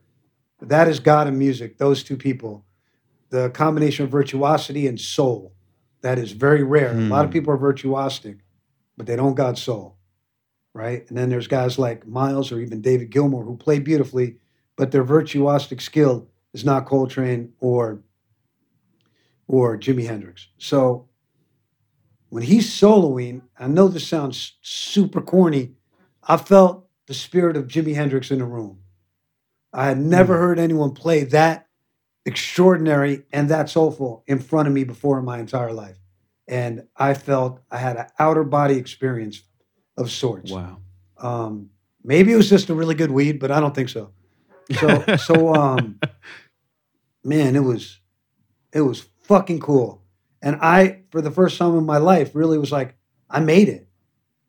that 0.60 0.88
is 0.88 1.00
God 1.00 1.26
and 1.26 1.38
music. 1.38 1.78
Those 1.78 2.02
two 2.02 2.16
people, 2.16 2.64
the 3.30 3.50
combination 3.50 4.04
of 4.04 4.10
virtuosity 4.10 4.86
and 4.86 4.98
soul, 4.98 5.52
that 6.02 6.18
is 6.18 6.32
very 6.32 6.62
rare. 6.62 6.92
A 6.92 7.00
lot 7.08 7.24
of 7.24 7.30
Hmm. 7.30 7.32
people 7.32 7.52
are 7.52 7.58
virtuosic, 7.58 8.38
but 8.96 9.06
they 9.06 9.16
don't 9.16 9.34
got 9.34 9.58
soul, 9.58 9.96
right? 10.72 11.04
And 11.08 11.18
then 11.18 11.28
there's 11.28 11.46
guys 11.48 11.78
like 11.78 12.06
Miles 12.06 12.52
or 12.52 12.60
even 12.60 12.80
David 12.80 13.10
Gilmour 13.10 13.44
who 13.44 13.56
play 13.56 13.78
beautifully, 13.80 14.36
but 14.76 14.92
their 14.92 15.04
virtuosic 15.04 15.80
skill 15.80 16.28
is 16.52 16.64
not 16.64 16.86
Coltrane 16.86 17.52
or 17.60 18.02
or 19.48 19.76
Jimi 19.78 20.06
Hendrix. 20.06 20.48
So 20.58 21.08
when 22.28 22.42
he's 22.42 22.68
soloing, 22.68 23.42
I 23.58 23.68
know 23.68 23.88
this 23.88 24.06
sounds 24.06 24.54
super 24.62 25.20
corny. 25.20 25.74
I 26.22 26.36
felt 26.36 26.86
the 27.06 27.14
spirit 27.14 27.56
of 27.56 27.66
Jimi 27.66 27.94
Hendrix 27.94 28.30
in 28.30 28.38
the 28.38 28.44
room. 28.44 28.80
I 29.72 29.86
had 29.86 29.98
never 29.98 30.38
heard 30.38 30.58
anyone 30.58 30.92
play 30.92 31.24
that 31.24 31.68
extraordinary 32.24 33.22
and 33.32 33.48
that 33.50 33.70
soulful 33.70 34.24
in 34.26 34.40
front 34.40 34.66
of 34.66 34.74
me 34.74 34.84
before 34.84 35.18
in 35.18 35.24
my 35.24 35.38
entire 35.38 35.72
life. 35.72 35.96
And 36.48 36.86
I 36.96 37.14
felt 37.14 37.60
I 37.70 37.78
had 37.78 37.96
an 37.96 38.06
outer 38.18 38.44
body 38.44 38.76
experience 38.76 39.42
of 39.96 40.10
sorts. 40.10 40.50
Wow. 40.50 40.78
Um, 41.18 41.70
maybe 42.02 42.32
it 42.32 42.36
was 42.36 42.50
just 42.50 42.68
a 42.70 42.74
really 42.74 42.94
good 42.94 43.10
weed, 43.10 43.38
but 43.38 43.50
I 43.50 43.60
don't 43.60 43.74
think 43.74 43.88
so. 43.88 44.12
So, 44.72 45.16
so, 45.16 45.54
um, 45.54 46.00
man, 47.24 47.54
it 47.54 47.60
was, 47.60 48.00
it 48.72 48.80
was 48.80 49.06
fucking 49.22 49.60
cool. 49.60 50.02
And 50.46 50.56
I, 50.62 51.00
for 51.10 51.20
the 51.20 51.32
first 51.32 51.58
time 51.58 51.76
in 51.76 51.84
my 51.84 51.96
life, 51.98 52.30
really 52.32 52.56
was 52.56 52.70
like, 52.70 52.94
I 53.28 53.40
made 53.40 53.68
it. 53.68 53.88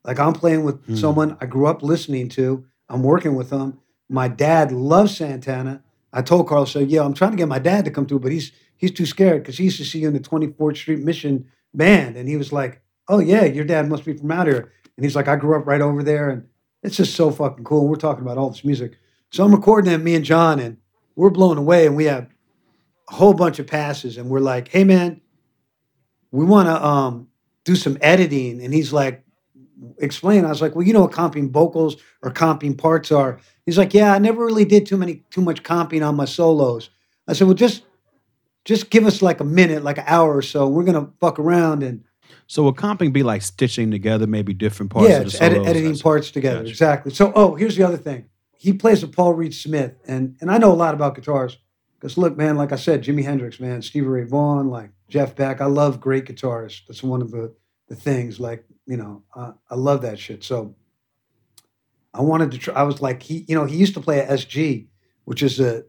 Like 0.03 0.19
I'm 0.19 0.33
playing 0.33 0.63
with 0.63 0.86
Hmm. 0.86 0.95
someone 0.95 1.38
I 1.41 1.47
grew 1.47 1.65
up 1.65 1.81
listening 1.81 2.29
to. 2.29 2.63
I'm 2.88 3.01
working 3.01 3.33
with 3.36 3.49
them. 3.49 3.79
My 4.07 4.27
dad 4.27 4.71
loves 4.71 5.17
Santana. 5.17 5.81
I 6.13 6.21
told 6.21 6.47
Carl, 6.47 6.67
so 6.67 6.77
yeah, 6.77 7.01
I'm 7.03 7.15
trying 7.15 7.31
to 7.31 7.38
get 7.38 7.47
my 7.47 7.57
dad 7.57 7.83
to 7.86 7.91
come 7.91 8.05
through, 8.05 8.19
but 8.19 8.31
he's 8.31 8.51
he's 8.75 8.91
too 8.91 9.07
scared 9.07 9.41
because 9.41 9.57
he 9.57 9.63
used 9.63 9.79
to 9.79 9.86
see 9.86 9.97
you 9.99 10.07
in 10.07 10.13
the 10.13 10.19
24th 10.19 10.77
Street 10.77 11.03
Mission 11.03 11.47
band, 11.73 12.15
and 12.15 12.29
he 12.29 12.38
was 12.38 12.53
like, 12.53 12.79
"Oh 13.07 13.17
yeah, 13.17 13.43
your 13.45 13.65
dad 13.65 13.89
must 13.89 14.05
be 14.05 14.13
from 14.13 14.31
out 14.31 14.45
here." 14.45 14.71
And 14.95 15.03
he's 15.03 15.15
like, 15.15 15.27
"I 15.27 15.36
grew 15.36 15.57
up 15.57 15.65
right 15.65 15.81
over 15.81 16.03
there," 16.03 16.29
and 16.29 16.45
it's 16.83 16.95
just 16.97 17.15
so 17.15 17.31
fucking 17.31 17.65
cool. 17.65 17.88
We're 17.88 17.95
talking 17.95 18.23
about 18.23 18.38
all 18.38 18.51
this 18.51 18.63
music, 18.63 18.97
so 19.31 19.43
I'm 19.43 19.51
recording 19.51 19.91
it, 19.91 19.97
me 19.97 20.13
and 20.15 20.23
John, 20.23 20.60
and 20.60 20.77
we're 21.15 21.31
blown 21.31 21.57
away, 21.57 21.88
and 21.88 21.95
we 21.97 22.05
have 22.05 22.27
a 23.10 23.15
whole 23.15 23.33
bunch 23.33 23.57
of 23.60 23.65
passes, 23.67 24.15
and 24.17 24.29
we're 24.29 24.39
like, 24.39 24.67
"Hey 24.69 24.83
man, 24.86 25.21
we 26.31 26.45
want 26.45 26.67
to 26.67 26.85
um, 26.85 27.27
do 27.63 27.75
some 27.75 27.97
editing," 28.01 28.61
and 28.63 28.73
he's 28.73 28.93
like, 28.93 29.23
"Explain." 29.99 30.45
I 30.45 30.49
was 30.49 30.61
like, 30.61 30.75
"Well, 30.75 30.85
you 30.85 30.93
know 30.93 31.01
what 31.01 31.11
comping 31.11 31.51
vocals 31.51 31.97
or 32.21 32.31
comping 32.31 32.77
parts 32.77 33.11
are." 33.11 33.39
He's 33.65 33.77
like, 33.77 33.93
"Yeah, 33.93 34.13
I 34.13 34.19
never 34.19 34.45
really 34.45 34.65
did 34.65 34.85
too 34.85 34.97
many 34.97 35.23
too 35.29 35.41
much 35.41 35.63
comping 35.63 36.07
on 36.07 36.15
my 36.15 36.25
solos." 36.25 36.89
I 37.27 37.33
said, 37.33 37.47
"Well, 37.47 37.55
just 37.55 37.83
just 38.67 38.89
give 38.89 39.05
us 39.05 39.21
like 39.21 39.39
a 39.39 39.45
minute, 39.45 39.83
like 39.83 39.97
an 39.97 40.03
hour 40.07 40.35
or 40.35 40.41
so. 40.41 40.67
We're 40.67 40.83
gonna 40.83 41.09
fuck 41.21 41.39
around 41.39 41.83
and 41.83 42.03
So 42.47 42.63
would 42.63 42.75
comping 42.75 43.13
be 43.13 43.23
like 43.23 43.41
stitching 43.41 43.91
together 43.91 44.27
maybe 44.27 44.53
different 44.53 44.91
parts 44.91 45.09
yeah, 45.09 45.21
of 45.21 45.31
the 45.31 45.43
edit, 45.43 45.65
editing 45.65 45.97
parts 45.97 46.31
together. 46.31 46.59
Gotcha. 46.59 46.69
Exactly. 46.69 47.13
So, 47.13 47.31
oh, 47.33 47.55
here's 47.55 47.77
the 47.77 47.83
other 47.83 47.97
thing. 47.97 48.25
He 48.57 48.73
plays 48.73 49.01
with 49.01 49.15
Paul 49.15 49.33
Reed 49.33 49.53
Smith, 49.53 49.95
and 50.07 50.35
and 50.41 50.51
I 50.51 50.57
know 50.57 50.71
a 50.71 50.75
lot 50.75 50.93
about 50.93 51.15
guitars 51.15 51.57
because 51.99 52.17
look, 52.17 52.38
man, 52.38 52.57
like 52.57 52.71
I 52.71 52.75
said, 52.75 53.03
Jimi 53.03 53.23
Hendrix, 53.23 53.60
man, 53.60 53.81
Stevie 53.81 54.07
Ray 54.07 54.23
Vaughan, 54.23 54.69
like 54.69 54.91
Jeff 55.10 55.36
Beck. 55.36 55.62
I 55.62 55.65
love 55.65 55.99
great 55.99 56.25
guitarists. 56.25 56.81
That's 56.88 57.03
one 57.03 57.21
of 57.21 57.31
the 57.31 57.53
the 57.88 57.95
things. 57.95 58.39
Like 58.39 58.65
you 58.86 58.97
know, 58.97 59.23
uh, 59.36 59.53
I 59.69 59.75
love 59.75 60.01
that 60.03 60.19
shit. 60.19 60.43
So 60.43 60.75
I 62.13 62.21
wanted 62.21 62.51
to 62.51 62.57
try. 62.57 62.73
I 62.75 62.83
was 62.83 63.01
like, 63.01 63.23
he, 63.23 63.45
you 63.47 63.55
know, 63.55 63.65
he 63.65 63.77
used 63.77 63.93
to 63.95 63.99
play 63.99 64.19
a 64.19 64.27
SG, 64.27 64.88
which 65.25 65.41
is 65.41 65.60
a 65.60 65.83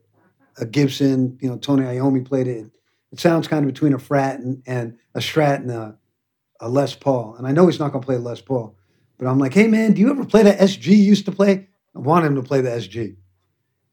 a 0.59 0.67
Gibson. 0.67 1.39
You 1.41 1.51
know, 1.51 1.59
Tony 1.59 1.83
Iommi 1.83 2.25
played 2.25 2.49
it. 2.49 2.67
It 3.13 3.21
sounds 3.21 3.49
kind 3.49 3.65
of 3.65 3.73
between 3.73 3.95
a 3.95 3.99
frat 3.99 4.41
and, 4.41 4.63
and 4.67 4.99
a 5.15 5.21
Strat 5.21 5.57
and 5.57 5.71
a, 5.71 5.97
a 6.61 6.69
Les 6.69 6.95
Paul. 6.95 7.37
And 7.37 7.47
I 7.47 7.53
know 7.53 7.67
he's 7.67 7.79
not 7.79 7.93
to 7.93 8.01
play 8.01 8.17
a 8.17 8.21
Les 8.21 8.41
Paul, 8.41 8.77
but 9.19 9.27
I'm 9.27 9.39
like, 9.39 9.55
hey 9.55 9.67
man, 9.67 9.93
do 9.93 10.01
you 10.01 10.11
ever 10.11 10.25
play 10.25 10.43
that 10.43 10.59
SG 10.59 10.87
you 10.87 10.97
used 10.97 11.25
to 11.25 11.33
play? 11.33 11.69
I 11.95 11.99
want 11.99 12.27
him 12.27 12.35
to 12.35 12.43
play 12.43 12.61
the 12.61 12.71
SG. 12.71 13.17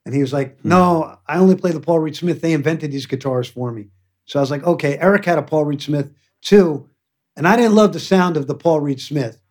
And 0.06 0.14
he 0.14 0.22
was 0.22 0.34
like, 0.34 0.60
hmm. 0.62 0.70
no, 0.70 1.18
I 1.28 1.38
only 1.38 1.56
play 1.56 1.72
the 1.72 1.80
Paul 1.80 2.00
Reed 2.00 2.16
Smith. 2.16 2.42
They 2.42 2.54
invented 2.54 2.92
these 2.92 3.06
guitars 3.06 3.48
for 3.48 3.72
me. 3.72 3.90
So 4.26 4.40
I 4.40 4.42
was 4.42 4.52
like, 4.52 4.64
okay, 4.64 4.98
Eric 4.98 5.26
had 5.26 5.38
a 5.38 5.44
Paul 5.44 5.66
Reed 5.66 5.82
Smith 5.82 6.12
too. 6.42 6.90
And 7.36 7.48
I 7.48 7.56
didn't 7.56 7.76
love 7.76 7.94
the 7.94 8.00
sound 8.00 8.38
of 8.38 8.48
the 8.48 8.56
Paul 8.56 8.80
Reed 8.80 9.02
Smith 9.02 9.42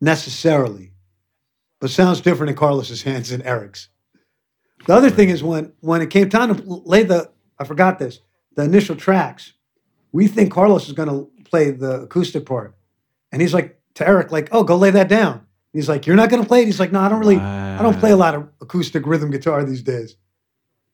necessarily, 0.00 0.92
but 1.80 1.90
sounds 1.90 2.20
different 2.20 2.50
in 2.50 2.56
Carlos's 2.56 3.02
hands 3.02 3.30
than 3.30 3.42
Eric's. 3.42 3.88
The 4.86 4.94
other 4.94 5.10
thing 5.10 5.30
is 5.30 5.42
when 5.42 5.72
when 5.80 6.02
it 6.02 6.10
came 6.10 6.28
time 6.28 6.54
to 6.54 6.62
lay 6.64 7.02
the, 7.02 7.30
I 7.58 7.64
forgot 7.64 7.98
this, 7.98 8.20
the 8.54 8.62
initial 8.62 8.94
tracks, 8.94 9.54
we 10.12 10.28
think 10.28 10.52
Carlos 10.52 10.86
is 10.86 10.92
going 10.92 11.08
to 11.08 11.28
play 11.44 11.70
the 11.70 12.02
acoustic 12.02 12.46
part. 12.46 12.76
And 13.32 13.42
he's 13.42 13.54
like 13.54 13.80
to 13.94 14.06
Eric, 14.06 14.30
like, 14.30 14.48
oh, 14.52 14.62
go 14.62 14.76
lay 14.76 14.90
that 14.90 15.08
down. 15.08 15.45
He's 15.76 15.90
like, 15.90 16.06
you're 16.06 16.16
not 16.16 16.30
going 16.30 16.42
to 16.42 16.48
play 16.48 16.62
it? 16.62 16.66
He's 16.66 16.80
like, 16.80 16.90
no, 16.90 17.00
I 17.00 17.08
don't 17.10 17.20
really, 17.20 17.36
I 17.36 17.82
don't 17.82 17.98
play 17.98 18.10
a 18.10 18.16
lot 18.16 18.34
of 18.34 18.48
acoustic 18.62 19.06
rhythm 19.06 19.30
guitar 19.30 19.62
these 19.62 19.82
days. 19.82 20.16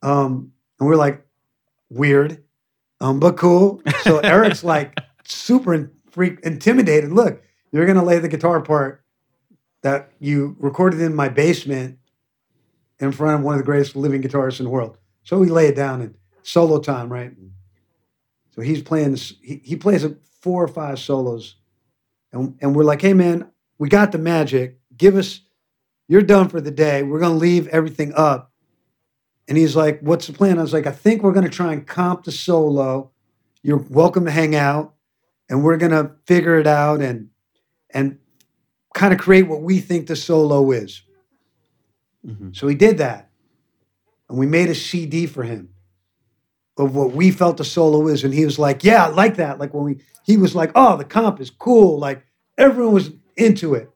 Um, 0.03 0.53
and 0.81 0.88
we're 0.88 0.97
like, 0.97 1.25
weird, 1.88 2.42
um, 3.01 3.21
but 3.21 3.37
cool. 3.37 3.81
So 4.03 4.18
Eric's 4.25 4.64
like 4.64 4.99
super 5.25 5.73
in, 5.75 5.90
freak 6.11 6.40
intimidated. 6.40 7.12
Look, 7.12 7.42
you're 7.71 7.87
gonna 7.87 8.05
lay 8.05 8.18
the 8.18 8.29
guitar 8.29 8.61
part 8.61 9.05
that 9.83 10.11
you 10.18 10.57
recorded 10.59 11.01
in 11.01 11.14
my 11.14 11.29
basement 11.29 11.99
in 12.99 13.12
front 13.12 13.38
of 13.38 13.45
one 13.45 13.55
of 13.55 13.59
the 13.59 13.64
greatest 13.64 13.97
living 13.97 14.23
guitarists 14.23 14.61
in 14.61 14.64
the 14.64 14.71
world. 14.71 14.97
So 15.25 15.38
we 15.38 15.49
lay 15.49 15.66
it 15.66 15.77
down 15.77 16.01
and 16.01 16.14
solo 16.42 16.81
time, 16.81 17.09
right? 17.12 17.33
So 18.51 18.62
he's 18.62 18.83
playing. 18.83 19.16
He, 19.16 19.61
he 19.64 19.77
plays 19.77 20.05
a 20.05 20.16
four 20.40 20.64
or 20.64 20.68
five 20.68 20.99
solos, 20.99 21.57
and 22.33 22.57
and 22.61 22.75
we're 22.75 22.85
like, 22.85 23.01
hey 23.01 23.14
man, 23.14 23.51
we 23.83 23.88
got 23.88 24.12
the 24.12 24.18
magic. 24.18 24.79
Give 24.97 25.16
us. 25.16 25.40
You're 26.07 26.23
done 26.23 26.49
for 26.49 26.61
the 26.61 26.71
day. 26.71 27.03
We're 27.03 27.18
gonna 27.18 27.35
leave 27.35 27.66
everything 27.66 28.12
up. 28.14 28.53
And 29.49 29.59
he's 29.59 29.75
like, 29.75 29.99
what's 30.03 30.29
the 30.29 30.33
plan? 30.33 30.61
I 30.61 30.62
was 30.62 30.73
like, 30.73 30.87
I 30.87 30.92
think 30.92 31.21
we're 31.25 31.33
gonna 31.33 31.49
try 31.49 31.73
and 31.73 31.85
comp 31.85 32.23
the 32.23 32.31
solo. 32.31 33.11
You're 33.61 33.85
welcome 33.90 34.25
to 34.27 34.31
hang 34.31 34.55
out, 34.55 34.95
and 35.51 35.64
we're 35.64 35.79
gonna 35.79 36.12
figure 36.27 36.61
it 36.61 36.68
out 36.68 37.01
and 37.01 37.31
and 37.90 38.18
kind 38.95 39.12
of 39.12 39.18
create 39.18 39.49
what 39.49 39.62
we 39.62 39.81
think 39.81 40.07
the 40.07 40.14
solo 40.14 40.71
is. 40.71 41.03
Mhm. 42.25 42.55
So 42.55 42.68
he 42.68 42.77
did 42.77 42.99
that. 42.99 43.31
And 44.29 44.38
we 44.38 44.47
made 44.47 44.68
a 44.68 44.77
CD 44.77 45.27
for 45.27 45.42
him 45.42 45.71
of 46.77 46.95
what 46.95 47.14
we 47.14 47.33
felt 47.33 47.57
the 47.57 47.64
solo 47.64 48.07
is. 48.07 48.23
And 48.23 48.33
he 48.33 48.45
was 48.45 48.61
like, 48.61 48.85
Yeah, 48.85 49.07
I 49.07 49.09
like 49.09 49.38
that. 49.38 49.59
Like 49.59 49.75
when 49.75 49.83
we, 49.83 49.99
he 50.23 50.37
was 50.37 50.55
like, 50.55 50.71
Oh, 50.77 50.97
the 50.97 51.05
comp 51.05 51.40
is 51.40 51.51
cool. 51.51 51.99
Like 51.99 52.25
everyone 52.57 52.95
was 52.95 53.11
into 53.42 53.74
it. 53.74 53.90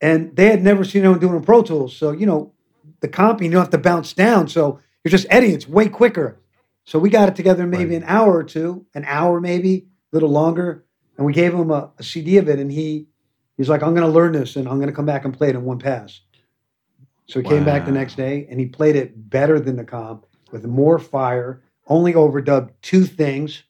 And 0.00 0.34
they 0.34 0.46
had 0.46 0.62
never 0.62 0.84
seen 0.84 1.02
anyone 1.02 1.20
doing 1.20 1.36
a 1.36 1.40
Pro 1.40 1.62
Tools. 1.62 1.96
So, 1.96 2.10
you 2.10 2.26
know, 2.26 2.52
the 3.00 3.08
comp, 3.08 3.40
you 3.40 3.50
don't 3.50 3.60
have 3.60 3.70
to 3.70 3.78
bounce 3.78 4.12
down. 4.12 4.48
So 4.48 4.80
you're 5.04 5.10
just 5.10 5.26
editing, 5.30 5.54
it's 5.54 5.68
way 5.68 5.88
quicker. 5.88 6.40
So 6.84 6.98
we 6.98 7.10
got 7.10 7.28
it 7.28 7.36
together 7.36 7.62
in 7.62 7.70
maybe 7.70 7.94
Right. 7.94 8.02
an 8.02 8.08
hour 8.08 8.36
or 8.36 8.42
two, 8.44 8.86
an 8.94 9.04
hour 9.06 9.40
maybe, 9.40 9.86
a 10.12 10.16
little 10.16 10.30
longer. 10.30 10.84
And 11.16 11.24
we 11.26 11.32
gave 11.32 11.54
him 11.54 11.70
a, 11.70 11.92
a 11.98 12.02
CD 12.02 12.38
of 12.38 12.48
it. 12.48 12.58
And 12.58 12.72
he, 12.72 13.06
he's 13.56 13.68
like, 13.68 13.82
I'm 13.82 13.94
going 13.94 14.06
to 14.06 14.12
learn 14.12 14.32
this 14.32 14.56
and 14.56 14.66
I'm 14.68 14.76
going 14.76 14.88
to 14.88 14.94
come 14.94 15.06
back 15.06 15.24
and 15.24 15.32
play 15.36 15.50
it 15.50 15.54
in 15.54 15.64
one 15.64 15.78
pass. 15.78 16.20
So 17.26 17.40
he 17.40 17.48
came 17.48 17.64
back 17.64 17.84
the 17.84 17.92
next 17.92 18.16
day 18.16 18.46
and 18.50 18.58
he 18.58 18.66
played 18.66 18.96
it 18.96 19.30
better 19.30 19.60
than 19.60 19.76
the 19.76 19.84
comp 19.84 20.26
with 20.50 20.66
more 20.66 20.98
fire, 20.98 21.62
only 21.86 22.12
overdubbed 22.12 22.70
two 22.82 23.04
things, 23.04 23.62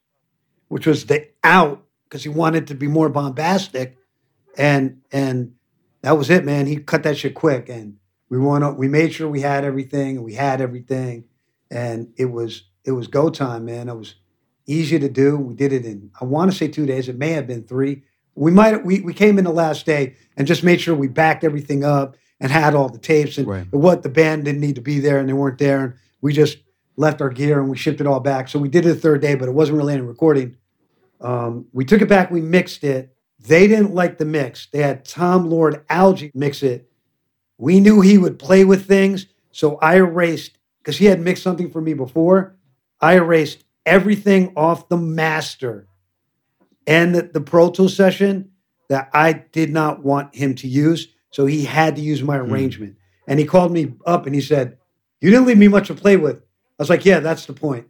which 0.68 0.87
was 0.87 1.04
the 1.06 1.28
out 1.44 1.85
because 2.04 2.22
he 2.22 2.28
wanted 2.30 2.66
to 2.68 2.74
be 2.74 2.88
more 2.88 3.08
bombastic. 3.11 3.98
And 4.56 5.00
and 5.10 5.54
that 6.02 6.18
was 6.18 6.30
it, 6.30 6.44
man. 6.44 6.66
He 6.66 6.76
cut 6.76 7.02
that 7.04 7.16
shit 7.16 7.34
quick 7.34 7.68
and 7.68 7.96
we 8.28 8.38
went 8.38 8.76
we 8.76 8.88
made 8.88 9.12
sure 9.12 9.28
we 9.28 9.40
had 9.40 9.64
everything 9.64 10.16
and 10.16 10.24
we 10.24 10.34
had 10.34 10.60
everything. 10.60 11.24
And 11.70 12.12
it 12.16 12.26
was 12.26 12.64
it 12.84 12.92
was 12.92 13.06
go 13.06 13.30
time, 13.30 13.64
man. 13.64 13.88
It 13.88 13.96
was 13.96 14.16
easy 14.66 14.98
to 14.98 15.08
do. 15.08 15.36
We 15.36 15.54
did 15.54 15.72
it 15.72 15.84
in 15.84 16.10
I 16.20 16.24
want 16.24 16.50
to 16.50 16.56
say 16.56 16.68
two 16.68 16.86
days. 16.86 17.08
It 17.08 17.16
may 17.18 17.30
have 17.32 17.46
been 17.46 17.64
three. 17.64 18.02
We 18.34 18.50
might 18.50 18.84
we 18.84 19.00
we 19.00 19.14
came 19.14 19.38
in 19.38 19.44
the 19.44 19.52
last 19.52 19.86
day 19.86 20.16
and 20.36 20.46
just 20.46 20.64
made 20.64 20.80
sure 20.80 20.94
we 20.94 21.08
backed 21.08 21.44
everything 21.44 21.84
up 21.84 22.16
and 22.40 22.50
had 22.50 22.74
all 22.74 22.88
the 22.88 22.98
tapes 22.98 23.38
and 23.38 23.46
Right. 23.46 23.66
what 23.72 24.02
the 24.02 24.08
band 24.08 24.44
didn't 24.44 24.60
need 24.60 24.74
to 24.74 24.80
be 24.80 24.98
there 24.98 25.18
and 25.18 25.28
they 25.28 25.32
weren't 25.32 25.58
there 25.58 25.84
and 25.84 25.94
we 26.20 26.32
just 26.32 26.58
left 26.96 27.20
our 27.22 27.30
gear 27.30 27.60
and 27.60 27.70
we 27.70 27.76
shipped 27.76 28.00
it 28.00 28.06
all 28.06 28.20
back. 28.20 28.48
So 28.48 28.58
we 28.58 28.68
did 28.68 28.84
it 28.84 28.88
the 28.88 29.00
third 29.00 29.20
day, 29.22 29.34
but 29.34 29.48
it 29.48 29.52
wasn't 29.52 29.78
really 29.78 29.94
any 29.94 30.02
recording. 30.02 30.56
Um, 31.20 31.66
we 31.72 31.84
took 31.84 32.02
it 32.02 32.08
back, 32.08 32.30
we 32.30 32.40
mixed 32.40 32.84
it. 32.84 33.14
They 33.42 33.66
didn't 33.66 33.94
like 33.94 34.18
the 34.18 34.24
mix. 34.24 34.68
They 34.72 34.83
had 34.83 35.05
Tom 35.05 35.48
Lord-Alge 35.48 36.31
mix 36.35 36.62
it. 36.62 36.90
We 37.59 37.81
knew 37.81 38.00
he 38.00 38.18
would 38.18 38.38
play 38.38 38.64
with 38.64 38.87
things, 38.87 39.26
so 39.50 39.76
I 39.76 39.96
erased 39.96 40.59
because 40.78 40.96
he 40.96 41.07
had 41.07 41.20
mixed 41.20 41.42
something 41.42 41.70
for 41.70 41.81
me 41.81 41.94
before. 41.94 42.57
I 43.00 43.14
erased 43.16 43.64
everything 43.85 44.52
off 44.57 44.88
the 44.88 44.96
master 44.96 45.87
and 46.87 47.14
the, 47.14 47.22
the 47.22 47.40
Pro 47.40 47.70
Tool 47.70 47.88
session 47.88 48.50
that 48.88 49.11
I 49.12 49.33
did 49.33 49.70
not 49.70 50.05
want 50.05 50.35
him 50.35 50.55
to 50.57 50.68
use. 50.68 51.09
So 51.31 51.46
he 51.46 51.64
had 51.64 51.96
to 51.96 52.02
use 52.02 52.22
my 52.22 52.38
hmm. 52.38 52.52
arrangement. 52.52 52.96
And 53.26 53.38
he 53.38 53.46
called 53.46 53.72
me 53.72 53.94
up 54.07 54.26
and 54.26 54.35
he 54.35 54.40
said, 54.40 54.78
You 55.20 55.31
didn't 55.31 55.46
leave 55.46 55.59
me 55.59 55.68
much 55.68 55.88
to 55.88 55.94
play 55.94 56.16
with. 56.16 56.37
I 56.37 56.40
was 56.78 56.90
like, 56.90 57.05
Yeah, 57.05 57.20
that's 57.20 57.46
the 57.46 57.52
point. 57.52 57.87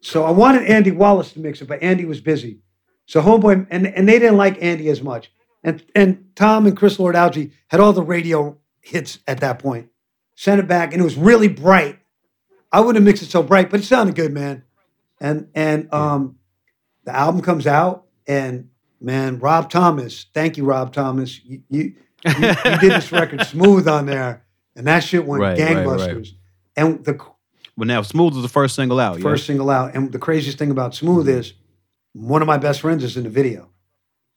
So 0.00 0.24
I 0.24 0.30
wanted 0.30 0.64
Andy 0.64 0.92
Wallace 0.92 1.32
to 1.32 1.40
mix 1.40 1.60
it, 1.60 1.68
but 1.68 1.82
Andy 1.82 2.04
was 2.04 2.20
busy. 2.20 2.60
So 3.08 3.22
Homeboy 3.22 3.66
and, 3.70 3.86
and 3.86 4.06
they 4.08 4.18
didn't 4.18 4.36
like 4.36 4.62
Andy 4.62 4.88
as 4.90 5.00
much. 5.02 5.32
And 5.64 5.82
and 5.94 6.26
Tom 6.36 6.66
and 6.66 6.76
Chris 6.76 6.98
Lord-Alge 6.98 7.50
had 7.68 7.80
all 7.80 7.92
the 7.92 8.02
radio 8.02 8.56
hits 8.80 9.18
at 9.26 9.40
that 9.40 9.58
point. 9.58 9.88
Sent 10.36 10.60
it 10.60 10.68
back 10.68 10.92
and 10.92 11.00
it 11.00 11.04
was 11.04 11.16
really 11.16 11.48
bright. 11.48 11.98
I 12.70 12.80
wouldn't 12.80 12.96
have 12.96 13.04
mixed 13.04 13.22
it 13.22 13.30
so 13.30 13.42
bright, 13.42 13.70
but 13.70 13.80
it 13.80 13.84
sounded 13.84 14.14
good, 14.14 14.32
man. 14.32 14.62
And 15.20 15.48
and 15.54 15.92
um 15.92 16.36
the 17.04 17.16
album 17.16 17.40
comes 17.40 17.66
out 17.66 18.04
and 18.26 18.68
man, 19.00 19.38
Rob 19.38 19.70
Thomas, 19.70 20.26
thank 20.34 20.56
you, 20.58 20.64
Rob 20.66 20.92
Thomas. 20.92 21.42
You 21.44 21.62
you, 21.70 21.94
you, 22.26 22.32
you 22.38 22.54
did 22.78 22.92
this 22.92 23.10
record 23.10 23.40
smooth 23.46 23.88
on 23.88 24.04
there, 24.06 24.44
and 24.76 24.86
that 24.86 25.00
shit 25.00 25.24
went 25.24 25.40
Right, 25.40 25.58
right, 25.58 25.76
right. 25.76 25.86
gangbusters. 25.86 26.32
And 26.76 27.04
the 27.04 27.14
Well, 27.76 27.86
now 27.86 28.02
Smooth 28.02 28.34
was 28.34 28.42
the 28.42 28.48
first 28.48 28.74
single 28.76 29.00
out. 29.00 29.18
first 29.20 29.46
single 29.46 29.70
out. 29.70 29.94
And 29.96 30.12
the 30.12 30.18
craziest 30.18 30.58
thing 30.58 30.70
about 30.70 30.94
Smooth 30.94 31.26
Mm-hmm. 31.26 31.38
is 31.40 31.54
one 32.12 32.42
of 32.42 32.46
my 32.48 32.58
best 32.58 32.80
friends 32.80 33.04
is 33.04 33.16
in 33.16 33.24
the 33.24 33.30
video. 33.30 33.70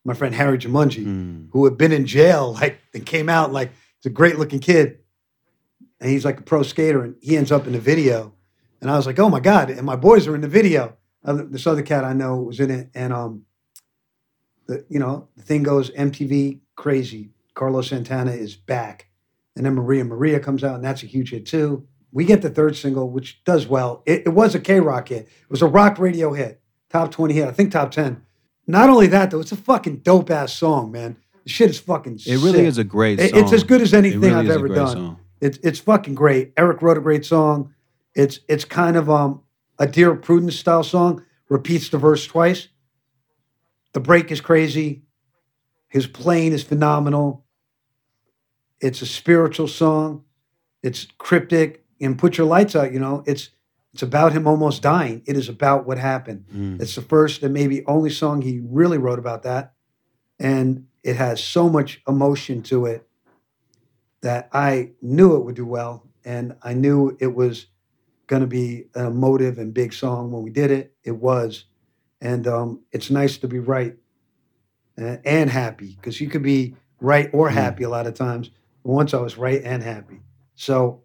My 0.04 0.14
friend 0.14 0.34
Harry 0.34 0.58
Jumonji, 0.58 1.04
Mm. 1.06 1.48
who 1.52 1.64
had 1.64 1.76
been 1.78 1.92
in 1.92 2.06
jail, 2.06 2.52
like 2.60 2.78
and 2.94 3.06
came 3.06 3.28
out 3.28 3.52
like 3.52 3.70
he's 3.98 4.06
a 4.10 4.14
great 4.14 4.38
looking 4.38 4.58
kid. 4.60 4.98
And 6.00 6.10
he's 6.10 6.24
like 6.24 6.40
a 6.40 6.42
pro 6.42 6.64
skater, 6.64 7.02
and 7.04 7.14
he 7.20 7.36
ends 7.36 7.52
up 7.52 7.66
in 7.68 7.72
the 7.74 7.78
video. 7.78 8.32
And 8.80 8.90
I 8.90 8.96
was 8.96 9.06
like, 9.06 9.20
oh 9.20 9.28
my 9.28 9.38
God. 9.38 9.70
And 9.70 9.86
my 9.86 9.94
boys 9.94 10.26
are 10.26 10.34
in 10.34 10.40
the 10.40 10.48
video. 10.48 10.96
Uh, 11.24 11.44
this 11.48 11.68
other 11.68 11.82
cat 11.82 12.04
I 12.04 12.12
know 12.14 12.38
was 12.38 12.58
in 12.58 12.70
it. 12.72 12.90
And 12.94 13.12
um 13.12 13.44
the 14.66 14.84
you 14.88 14.98
know, 14.98 15.28
the 15.36 15.42
thing 15.42 15.62
goes 15.62 15.90
MTV 15.90 16.60
crazy. 16.76 17.30
Carlos 17.54 17.88
Santana 17.88 18.32
is 18.32 18.56
back. 18.56 19.08
And 19.54 19.66
then 19.66 19.74
Maria 19.74 20.04
Maria 20.04 20.40
comes 20.40 20.64
out, 20.64 20.74
and 20.76 20.84
that's 20.84 21.02
a 21.02 21.06
huge 21.06 21.30
hit 21.30 21.46
too. 21.46 21.86
We 22.10 22.24
get 22.24 22.42
the 22.42 22.50
third 22.50 22.76
single, 22.76 23.10
which 23.10 23.42
does 23.44 23.66
well. 23.66 24.02
It, 24.06 24.22
it 24.26 24.30
was 24.30 24.54
a 24.54 24.60
K 24.60 24.80
Rock 24.80 25.08
hit. 25.08 25.26
It 25.26 25.50
was 25.50 25.62
a 25.62 25.66
rock 25.66 25.98
radio 25.98 26.32
hit, 26.32 26.60
top 26.92 27.10
20 27.10 27.34
hit, 27.34 27.48
I 27.48 27.52
think 27.52 27.72
top 27.72 27.90
10. 27.90 28.22
Not 28.66 28.88
only 28.90 29.06
that, 29.08 29.30
though, 29.30 29.40
it's 29.40 29.50
a 29.52 29.56
fucking 29.56 29.98
dope 29.98 30.30
ass 30.30 30.52
song, 30.52 30.92
man. 30.92 31.16
The 31.44 31.50
shit 31.50 31.70
is 31.70 31.80
fucking 31.80 32.20
It 32.26 32.36
really 32.36 32.52
sick. 32.58 32.66
is 32.66 32.78
a 32.78 32.84
great 32.84 33.18
It- 33.18 33.30
song. 33.30 33.40
It's 33.42 33.52
as 33.52 33.64
good 33.64 33.80
as 33.80 33.92
anything 33.92 34.20
really 34.20 34.34
I've 34.34 34.44
is 34.44 34.50
a 34.50 34.54
ever 34.54 34.68
great 34.68 34.76
done. 34.76 34.92
song. 34.96 35.16
It's 35.40 35.58
it's 35.64 35.80
fucking 35.80 36.14
great. 36.14 36.52
Eric 36.56 36.80
wrote 36.82 36.96
a 36.98 37.00
great 37.00 37.24
song. 37.24 37.74
It's 38.14 38.38
it's 38.48 38.64
kind 38.64 38.96
of 38.96 39.10
um 39.10 39.40
a 39.78 39.86
Dear 39.88 40.14
Prudence 40.14 40.54
style 40.54 40.84
song. 40.84 41.24
Repeats 41.48 41.88
the 41.88 41.98
verse 41.98 42.24
twice. 42.26 42.68
The 43.92 44.00
break 44.00 44.30
is 44.30 44.40
crazy. 44.40 45.02
His 45.88 46.06
playing 46.06 46.52
is 46.52 46.62
phenomenal. 46.62 47.44
It's 48.80 49.02
a 49.02 49.06
spiritual 49.06 49.66
song. 49.68 50.22
It's 50.82 51.06
cryptic. 51.18 51.84
And 52.00 52.18
put 52.18 52.36
your 52.38 52.46
lights 52.46 52.74
out. 52.76 52.92
You 52.92 52.98
know, 53.00 53.22
it's 53.26 53.50
it's 53.92 54.02
about 54.02 54.32
him 54.32 54.46
almost 54.46 54.82
dying. 54.82 55.22
It 55.26 55.36
is 55.36 55.48
about 55.48 55.86
what 55.86 55.98
happened. 55.98 56.46
Mm. 56.54 56.80
It's 56.80 56.94
the 56.94 57.02
first 57.02 57.42
and 57.42 57.52
maybe 57.52 57.84
only 57.86 58.10
song 58.10 58.40
he 58.42 58.60
really 58.64 58.98
wrote 58.98 59.18
about 59.18 59.42
that. 59.42 59.74
And 60.38 60.86
it 61.02 61.16
has 61.16 61.42
so 61.42 61.68
much 61.68 62.00
emotion 62.08 62.62
to 62.64 62.86
it 62.86 63.06
that 64.22 64.48
I 64.52 64.92
knew 65.02 65.36
it 65.36 65.44
would 65.44 65.56
do 65.56 65.66
well. 65.66 66.08
And 66.24 66.56
I 66.62 66.74
knew 66.74 67.16
it 67.20 67.34
was 67.34 67.66
going 68.28 68.40
to 68.40 68.46
be 68.48 68.86
an 68.94 69.06
emotive 69.06 69.58
and 69.58 69.74
big 69.74 69.92
song 69.92 70.30
when 70.30 70.42
we 70.42 70.50
did 70.50 70.70
it. 70.70 70.94
It 71.04 71.16
was. 71.16 71.64
And 72.20 72.46
um, 72.46 72.80
it's 72.92 73.10
nice 73.10 73.36
to 73.38 73.48
be 73.48 73.58
right 73.58 73.96
uh, 75.00 75.16
and 75.24 75.50
happy 75.50 75.96
because 75.96 76.20
you 76.20 76.28
could 76.28 76.42
be 76.42 76.76
right 77.00 77.28
or 77.32 77.48
Mm. 77.50 77.54
happy 77.54 77.82
a 77.84 77.88
lot 77.90 78.06
of 78.06 78.14
times. 78.14 78.50
Once 78.84 79.12
I 79.12 79.20
was 79.20 79.36
right 79.36 79.60
and 79.62 79.82
happy. 79.82 80.20
So, 80.54 81.02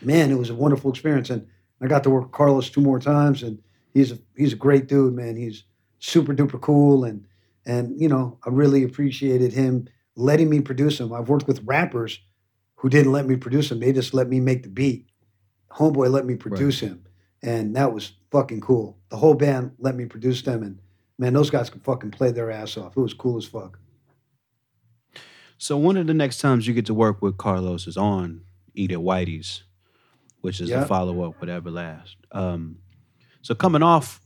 man, 0.00 0.30
it 0.30 0.38
was 0.38 0.50
a 0.50 0.54
wonderful 0.54 0.90
experience. 0.90 1.30
And 1.30 1.46
I 1.80 1.86
got 1.86 2.02
to 2.04 2.10
work 2.10 2.24
with 2.24 2.32
Carlos 2.32 2.70
two 2.70 2.80
more 2.80 2.98
times. 3.00 3.42
And 3.42 3.62
he's 3.94 4.12
a, 4.12 4.18
he's 4.36 4.52
a 4.52 4.56
great 4.56 4.86
dude, 4.86 5.14
man. 5.14 5.36
He's 5.36 5.64
super 5.98 6.34
duper 6.34 6.60
cool. 6.60 7.04
And, 7.04 7.26
and, 7.66 8.00
you 8.00 8.08
know, 8.08 8.38
I 8.44 8.50
really 8.50 8.82
appreciated 8.82 9.52
him 9.52 9.88
letting 10.16 10.50
me 10.50 10.60
produce 10.60 11.00
him. 11.00 11.12
I've 11.12 11.28
worked 11.28 11.46
with 11.46 11.62
rappers 11.64 12.20
who 12.76 12.88
didn't 12.88 13.12
let 13.12 13.26
me 13.26 13.36
produce 13.36 13.70
him. 13.70 13.80
They 13.80 13.92
just 13.92 14.14
let 14.14 14.28
me 14.28 14.40
make 14.40 14.62
the 14.62 14.68
beat. 14.68 15.06
Homeboy 15.70 16.10
let 16.10 16.26
me 16.26 16.34
produce 16.34 16.80
him. 16.80 17.04
And 17.42 17.76
that 17.76 17.92
was 17.92 18.12
fucking 18.30 18.60
cool. 18.60 18.98
The 19.10 19.16
whole 19.16 19.34
band 19.34 19.72
let 19.78 19.94
me 19.94 20.06
produce 20.06 20.42
them. 20.42 20.62
And 20.62 20.78
man, 21.18 21.32
those 21.32 21.50
guys 21.50 21.70
could 21.70 21.84
fucking 21.84 22.10
play 22.10 22.32
their 22.32 22.50
ass 22.50 22.76
off. 22.76 22.96
It 22.96 23.00
was 23.00 23.14
cool 23.14 23.36
as 23.36 23.44
fuck. 23.44 23.78
So 25.58 25.76
one 25.76 25.96
of 25.98 26.06
the 26.06 26.14
next 26.14 26.38
times 26.38 26.66
you 26.66 26.74
get 26.74 26.86
to 26.86 26.94
work 26.94 27.20
with 27.20 27.36
Carlos 27.36 27.86
is 27.86 27.96
on 27.96 28.42
Eat 28.74 28.92
at 28.92 28.98
Whitey's, 28.98 29.62
which 30.40 30.60
is 30.60 30.68
Yeah. 30.70 30.82
a 30.82 30.86
follow 30.86 31.22
up 31.28 31.40
with 31.40 31.48
Everlast. 31.48 32.16
Um, 32.32 32.76
so 33.42 33.54
coming 33.54 33.82
off 33.82 34.20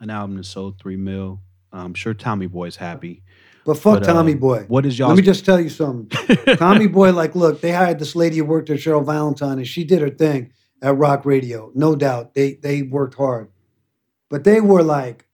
an 0.00 0.10
album 0.10 0.36
that 0.36 0.44
sold 0.46 0.78
three 0.78 0.96
mil, 0.96 1.40
I'm 1.72 1.94
sure 1.94 2.14
Tommy 2.14 2.46
Boy's 2.46 2.76
happy. 2.76 3.22
But 3.66 3.74
fuck 3.78 4.00
But, 4.00 4.08
uh, 4.08 4.12
Tommy 4.14 4.34
Boy. 4.34 4.64
What 4.68 4.86
is 4.86 4.98
y'all? 4.98 5.08
Let 5.08 5.18
me 5.18 5.22
just 5.22 5.44
tell 5.44 5.60
you 5.60 5.68
something. 5.68 6.08
Tommy 6.56 6.86
Boy, 6.86 7.12
like, 7.12 7.34
look, 7.34 7.60
they 7.60 7.72
hired 7.72 7.98
this 7.98 8.16
lady 8.16 8.38
who 8.38 8.44
worked 8.44 8.70
at 8.70 8.78
Cheryl 8.78 9.04
Valentine, 9.04 9.58
and 9.58 9.66
she 9.66 9.84
did 9.84 10.00
her 10.00 10.08
thing 10.10 10.52
at 10.82 10.96
Rock 10.96 11.24
Radio. 11.26 11.70
No 11.74 11.94
doubt, 11.94 12.34
they 12.34 12.54
they 12.54 12.82
worked 12.82 13.14
hard, 13.14 13.48
but 14.30 14.44
they 14.44 14.60
were 14.60 14.82
like, 14.82 15.26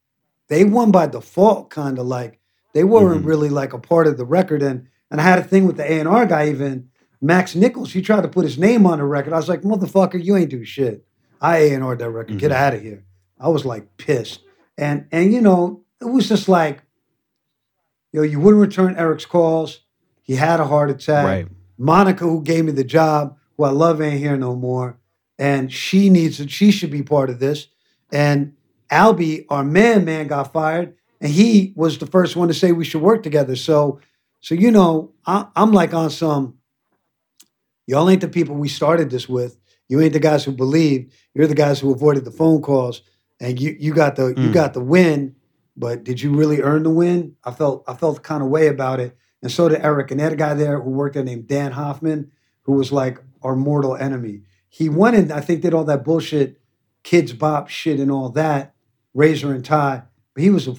they 0.49 0.63
won 0.65 0.91
by 0.91 1.07
default, 1.07 1.69
kind 1.69 1.97
of 1.99 2.05
like 2.05 2.39
They 2.73 2.83
weren't 2.83 3.25
really 3.25 3.49
like 3.49 3.73
a 3.73 3.79
part 3.79 4.07
of 4.07 4.17
the 4.17 4.25
record. 4.25 4.61
And 4.61 4.87
and 5.09 5.21
I 5.21 5.23
had 5.23 5.39
a 5.39 5.43
thing 5.43 5.65
with 5.65 5.77
the 5.77 5.89
A 5.89 5.99
and 5.99 6.07
R 6.09 6.25
guy 6.25 6.49
even 6.49 6.89
Max 7.21 7.55
Nichols. 7.55 7.93
He 7.93 8.01
tried 8.01 8.21
to 8.21 8.27
put 8.27 8.43
his 8.43 8.57
name 8.57 8.85
on 8.85 8.99
the 8.99 9.03
record. 9.05 9.33
I 9.33 9.37
was 9.37 9.49
like, 9.49 9.61
motherfucker, 9.61 10.23
you 10.23 10.35
ain't 10.35 10.49
do 10.49 10.63
shit. 10.63 11.05
I 11.41 11.57
A 11.57 11.73
and 11.73 11.83
R 11.83 11.95
that 11.95 12.09
record. 12.09 12.37
Get 12.37 12.51
mm-hmm. 12.51 12.63
out 12.63 12.73
of 12.73 12.81
here. 12.81 13.03
I 13.39 13.49
was 13.49 13.65
like 13.65 13.97
pissed. 13.97 14.41
And 14.77 15.07
and 15.11 15.33
you 15.33 15.41
know 15.41 15.83
it 16.01 16.05
was 16.05 16.29
just 16.29 16.47
like, 16.47 16.83
you 18.11 18.19
know, 18.19 18.23
you 18.23 18.39
wouldn't 18.39 18.61
return 18.61 18.95
Eric's 18.95 19.25
calls. 19.25 19.81
He 20.21 20.35
had 20.35 20.59
a 20.59 20.65
heart 20.65 20.89
attack. 20.89 21.25
Right. 21.25 21.47
Monica, 21.77 22.23
who 22.23 22.41
gave 22.41 22.65
me 22.65 22.71
the 22.71 22.83
job, 22.83 23.37
who 23.55 23.63
I 23.63 23.69
love, 23.69 24.01
ain't 24.01 24.19
here 24.19 24.37
no 24.37 24.55
more, 24.55 24.97
and 25.37 25.71
she 25.71 26.09
needs 26.09 26.39
it. 26.39 26.49
She 26.49 26.71
should 26.71 26.91
be 26.91 27.03
part 27.03 27.29
of 27.29 27.39
this. 27.39 27.67
And 28.11 28.55
Albie, 28.91 29.45
our 29.49 29.63
man, 29.63 30.05
man, 30.05 30.27
got 30.27 30.53
fired, 30.53 30.95
and 31.21 31.31
he 31.31 31.73
was 31.75 31.97
the 31.97 32.07
first 32.07 32.35
one 32.35 32.47
to 32.47 32.53
say 32.53 32.71
we 32.71 32.85
should 32.85 33.01
work 33.01 33.21
together. 33.21 33.55
So, 33.55 33.99
so 34.39 34.55
you 34.55 34.71
know, 34.71 35.13
I, 35.25 35.47
I'm 35.55 35.71
like 35.71 35.93
on 35.93 36.09
some. 36.09 36.55
Y'all 37.87 38.09
ain't 38.09 38.21
the 38.21 38.27
people 38.27 38.55
we 38.55 38.67
started 38.67 39.09
this 39.09 39.27
with. 39.27 39.57
You 39.87 40.01
ain't 40.01 40.13
the 40.13 40.19
guys 40.19 40.43
who 40.43 40.51
believed. 40.51 41.13
You're 41.33 41.47
the 41.47 41.55
guys 41.55 41.79
who 41.79 41.91
avoided 41.93 42.25
the 42.25 42.31
phone 42.31 42.61
calls, 42.61 43.01
and 43.39 43.59
you 43.59 43.75
you 43.79 43.93
got 43.93 44.15
the 44.17 44.27
you 44.27 44.49
Mm. 44.49 44.53
got 44.53 44.73
the 44.73 44.81
win. 44.81 45.35
But 45.75 46.03
did 46.03 46.21
you 46.21 46.33
really 46.35 46.61
earn 46.61 46.83
the 46.83 46.89
win? 46.89 47.35
I 47.43 47.51
felt 47.51 47.83
I 47.87 47.93
felt 47.93 48.21
kind 48.23 48.43
of 48.43 48.49
way 48.49 48.67
about 48.67 48.99
it, 48.99 49.15
and 49.41 49.51
so 49.51 49.69
did 49.69 49.81
Eric. 49.81 50.11
And 50.11 50.19
that 50.19 50.37
guy 50.37 50.53
there 50.53 50.79
who 50.81 50.89
worked 50.91 51.15
there 51.15 51.23
named 51.23 51.47
Dan 51.47 51.71
Hoffman, 51.71 52.31
who 52.63 52.73
was 52.73 52.91
like 52.91 53.19
our 53.41 53.55
mortal 53.55 53.95
enemy. 53.95 54.41
He 54.69 54.89
went 54.89 55.15
and 55.15 55.31
I 55.31 55.39
think 55.39 55.61
did 55.61 55.73
all 55.73 55.85
that 55.85 56.03
bullshit, 56.03 56.59
Kidz 57.03 57.37
Bop 57.37 57.69
shit 57.69 57.99
and 57.99 58.11
all 58.11 58.29
that, 58.31 58.75
razor 59.13 59.53
and 59.53 59.63
tie. 59.63 60.03
But 60.33 60.43
he 60.43 60.49
was 60.49 60.67
a 60.67 60.75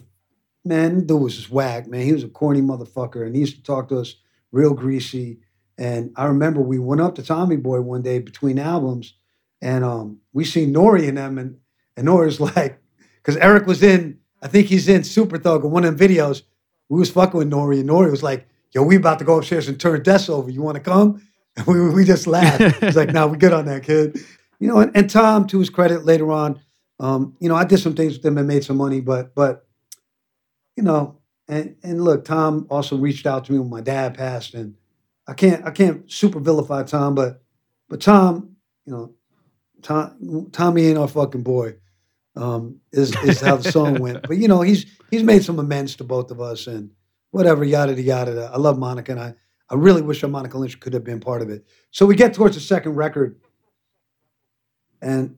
man, 0.64 1.06
dude 1.06 1.22
was 1.22 1.36
just 1.36 1.50
whack, 1.50 1.86
man. 1.86 2.02
He 2.04 2.12
was 2.12 2.24
a 2.24 2.28
corny 2.28 2.60
motherfucker, 2.60 3.24
and 3.24 3.34
he 3.34 3.40
used 3.40 3.56
to 3.56 3.62
talk 3.62 3.88
to 3.88 3.98
us 4.00 4.16
real 4.52 4.74
greasy. 4.74 5.40
And 5.78 6.12
I 6.16 6.26
remember 6.26 6.60
we 6.60 6.80
went 6.80 7.00
up 7.00 7.14
to 7.14 7.22
Tommy 7.22 7.56
Boy 7.56 7.80
one 7.80 8.02
day 8.02 8.18
between 8.18 8.58
albums, 8.58 9.14
and 9.62 9.84
um, 9.84 10.20
we 10.32 10.44
seen 10.44 10.74
Nori 10.74 11.08
and 11.08 11.16
them, 11.16 11.38
and 11.38 11.58
and 11.96 12.08
Nori's 12.08 12.40
like, 12.56 12.82
because 13.16 13.36
Eric 13.36 13.66
was 13.66 13.82
in, 13.82 14.18
I 14.42 14.48
think 14.48 14.66
he's 14.66 14.88
in 14.88 15.04
Super 15.04 15.38
Thug 15.38 15.64
in 15.64 15.70
one 15.70 15.84
of 15.84 15.96
them 15.96 16.08
videos. 16.08 16.42
We 16.88 16.98
was 16.98 17.10
fucking 17.10 17.38
with 17.38 17.50
Nori, 17.50 17.80
and 17.80 17.88
Nori 17.88 18.10
was 18.10 18.24
like, 18.24 18.48
"Yo, 18.72 18.82
we 18.82 18.96
about 18.96 19.20
to 19.20 19.24
go 19.24 19.38
upstairs 19.38 19.68
and 19.68 19.78
turn 19.78 20.02
desks 20.02 20.28
over. 20.28 20.50
You 20.50 20.62
want 20.62 20.76
to 20.76 20.82
come?" 20.82 21.22
And 21.56 21.66
we 21.66 21.90
we 21.90 22.04
just 22.04 22.28
laughed. 22.28 22.76
He's 22.84 22.94
like, 22.94 23.12
"Nah, 23.12 23.26
we 23.26 23.36
good 23.36 23.52
on 23.52 23.64
that, 23.66 23.82
kid." 23.82 24.18
You 24.60 24.68
know, 24.68 24.78
and, 24.78 24.92
and 24.96 25.10
Tom, 25.10 25.46
to 25.48 25.58
his 25.58 25.70
credit, 25.70 26.04
later 26.04 26.30
on, 26.30 26.60
um, 27.00 27.36
you 27.40 27.48
know, 27.48 27.56
I 27.56 27.64
did 27.64 27.78
some 27.78 27.94
things 27.94 28.14
with 28.14 28.24
him 28.24 28.38
and 28.38 28.46
made 28.46 28.64
some 28.64 28.76
money, 28.76 29.00
but 29.00 29.34
but 29.34 29.66
you 30.76 30.82
know, 30.82 31.18
and 31.48 31.76
and 31.82 32.02
look, 32.02 32.24
Tom 32.24 32.66
also 32.70 32.96
reached 32.96 33.26
out 33.26 33.44
to 33.44 33.52
me 33.52 33.58
when 33.58 33.70
my 33.70 33.80
dad 33.80 34.14
passed, 34.14 34.54
and 34.54 34.74
I 35.28 35.34
can't 35.34 35.64
I 35.64 35.70
can't 35.70 36.10
super 36.10 36.40
vilify 36.40 36.82
Tom, 36.82 37.14
but 37.14 37.42
but 37.88 38.00
Tom, 38.00 38.56
you 38.86 38.92
know, 38.92 39.14
Tom 39.82 40.48
Tommy 40.52 40.86
ain't 40.86 40.98
our 40.98 41.06
fucking 41.06 41.42
boy. 41.42 41.76
Um, 42.34 42.80
is 42.92 43.14
is 43.24 43.40
how 43.40 43.56
the 43.56 43.70
song 43.70 43.98
went. 44.00 44.26
But 44.26 44.38
you 44.38 44.48
know, 44.48 44.62
he's 44.62 44.86
he's 45.10 45.22
made 45.22 45.44
some 45.44 45.58
amends 45.58 45.96
to 45.96 46.04
both 46.04 46.30
of 46.30 46.40
us 46.40 46.66
and 46.66 46.90
whatever, 47.30 47.62
yada 47.62 48.00
yada. 48.00 48.32
yada. 48.32 48.50
I 48.52 48.56
love 48.56 48.78
Monica, 48.78 49.12
and 49.12 49.20
I 49.20 49.34
I 49.70 49.74
really 49.74 50.02
wish 50.02 50.22
that 50.22 50.28
Monica 50.28 50.56
Lynch 50.56 50.80
could 50.80 50.94
have 50.94 51.04
been 51.04 51.20
part 51.20 51.42
of 51.42 51.50
it. 51.50 51.66
So 51.90 52.06
we 52.06 52.16
get 52.16 52.32
towards 52.32 52.54
the 52.54 52.60
second 52.62 52.94
record, 52.94 53.40
and 55.02 55.36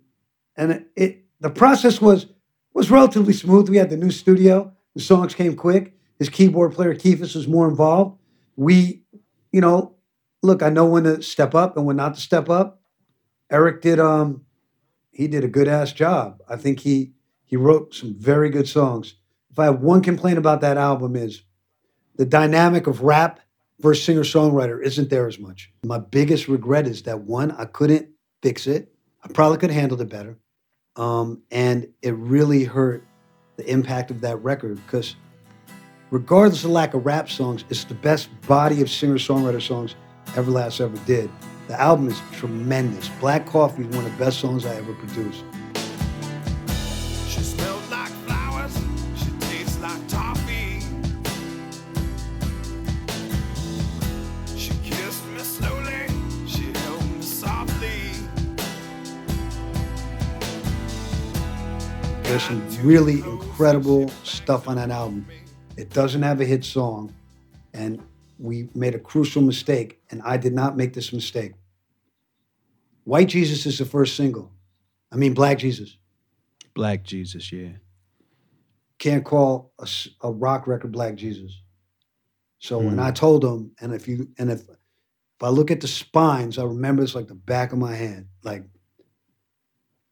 and 0.56 0.72
it, 0.72 0.86
it 0.94 1.24
the 1.40 1.50
process 1.50 2.00
was 2.00 2.26
was 2.74 2.90
relatively 2.90 3.32
smooth. 3.32 3.68
We 3.68 3.76
had 3.76 3.90
the 3.90 3.96
new 3.96 4.10
studio. 4.10 4.72
The 4.94 5.00
songs 5.00 5.34
came 5.34 5.56
quick. 5.56 5.94
His 6.18 6.28
keyboard 6.28 6.74
player 6.74 6.94
Keefus 6.94 7.34
was 7.34 7.48
more 7.48 7.68
involved. 7.68 8.18
We, 8.56 8.99
you 9.52 9.60
know, 9.60 9.96
look, 10.42 10.62
I 10.62 10.70
know 10.70 10.86
when 10.86 11.04
to 11.04 11.22
step 11.22 11.54
up 11.54 11.76
and 11.76 11.86
when 11.86 11.96
not 11.96 12.14
to 12.14 12.20
step 12.20 12.48
up. 12.48 12.80
Eric 13.50 13.82
did 13.82 13.98
um 13.98 14.44
he 15.10 15.28
did 15.28 15.44
a 15.44 15.48
good 15.48 15.68
ass 15.68 15.92
job. 15.92 16.40
I 16.48 16.56
think 16.56 16.80
he 16.80 17.12
he 17.44 17.56
wrote 17.56 17.94
some 17.94 18.14
very 18.14 18.48
good 18.48 18.68
songs. 18.68 19.16
If 19.50 19.58
I 19.58 19.64
have 19.64 19.80
one 19.80 20.02
complaint 20.02 20.38
about 20.38 20.60
that 20.60 20.76
album 20.76 21.16
is 21.16 21.42
the 22.16 22.24
dynamic 22.24 22.86
of 22.86 23.02
rap 23.02 23.40
versus 23.80 24.04
singer 24.04 24.22
songwriter 24.22 24.82
isn't 24.82 25.10
there 25.10 25.26
as 25.26 25.38
much. 25.38 25.72
My 25.84 25.98
biggest 25.98 26.48
regret 26.48 26.86
is 26.86 27.02
that 27.02 27.22
one, 27.22 27.50
I 27.52 27.64
couldn't 27.64 28.10
fix 28.42 28.66
it. 28.66 28.92
I 29.24 29.28
probably 29.28 29.58
could 29.58 29.70
have 29.70 29.80
handled 29.80 30.00
it 30.00 30.08
better. 30.08 30.38
Um, 30.96 31.42
and 31.50 31.88
it 32.02 32.14
really 32.14 32.64
hurt 32.64 33.04
the 33.56 33.68
impact 33.68 34.10
of 34.10 34.20
that 34.20 34.36
record 34.36 34.80
because 34.86 35.16
regardless 36.10 36.64
of 36.64 36.70
lack 36.70 36.94
of 36.94 37.06
rap 37.06 37.28
songs, 37.28 37.64
it's 37.70 37.84
the 37.84 37.94
best 37.94 38.28
body 38.46 38.82
of 38.82 38.90
singer 38.90 39.14
songwriter 39.14 39.62
songs 39.62 39.94
Everlast 40.34 40.80
ever 40.80 40.96
did. 41.06 41.30
The 41.68 41.80
album 41.80 42.08
is 42.08 42.20
tremendous. 42.32 43.08
Black 43.20 43.46
Coffee 43.46 43.82
is 43.84 43.94
one 43.96 44.04
of 44.04 44.12
the 44.12 44.24
best 44.24 44.40
songs 44.40 44.66
I 44.66 44.74
ever 44.74 44.92
produced. 44.94 45.44
She 47.28 47.40
smells 47.40 47.90
like 47.90 48.10
flowers. 48.26 48.76
She 49.16 49.30
tastes 49.38 49.78
like 49.78 50.08
toffee. 50.08 50.80
She 54.56 54.72
kissed 54.82 55.26
me 55.28 55.38
slowly. 55.38 56.06
She 56.48 56.72
held 56.78 57.04
me 57.16 57.22
softly. 57.22 58.12
There's 62.24 62.42
some 62.42 62.66
really 62.82 63.20
incredible 63.20 64.08
stuff 64.24 64.68
on 64.68 64.76
that 64.76 64.90
album. 64.90 65.26
It 65.80 65.88
doesn't 65.90 66.22
have 66.22 66.42
a 66.42 66.44
hit 66.44 66.62
song, 66.62 67.14
and 67.72 68.02
we 68.38 68.68
made 68.74 68.94
a 68.94 68.98
crucial 68.98 69.40
mistake, 69.40 69.98
and 70.10 70.20
I 70.22 70.36
did 70.36 70.52
not 70.52 70.76
make 70.76 70.92
this 70.92 71.10
mistake. 71.10 71.54
White 73.04 73.28
Jesus 73.28 73.64
is 73.64 73.78
the 73.78 73.86
first 73.86 74.14
single. 74.14 74.52
I 75.10 75.16
mean, 75.16 75.32
Black 75.32 75.58
Jesus. 75.58 75.96
Black 76.74 77.02
Jesus, 77.02 77.50
yeah. 77.50 77.72
Can't 78.98 79.24
call 79.24 79.72
a 80.22 80.30
rock 80.30 80.66
record 80.66 80.92
Black 80.92 81.14
Jesus. 81.14 81.62
So 82.58 82.78
when 82.78 82.94
Hmm. 82.94 83.00
I 83.00 83.10
told 83.10 83.42
him, 83.42 83.72
and 83.80 83.94
if 83.94 84.06
you 84.06 84.28
and 84.38 84.50
if 84.50 84.60
if 84.68 85.42
I 85.42 85.48
look 85.48 85.70
at 85.70 85.80
the 85.80 85.88
spines, 85.88 86.58
I 86.58 86.64
remember 86.64 87.02
it's 87.02 87.14
like 87.14 87.28
the 87.28 87.34
back 87.34 87.72
of 87.72 87.78
my 87.78 87.94
hand. 87.94 88.26
Like 88.44 88.64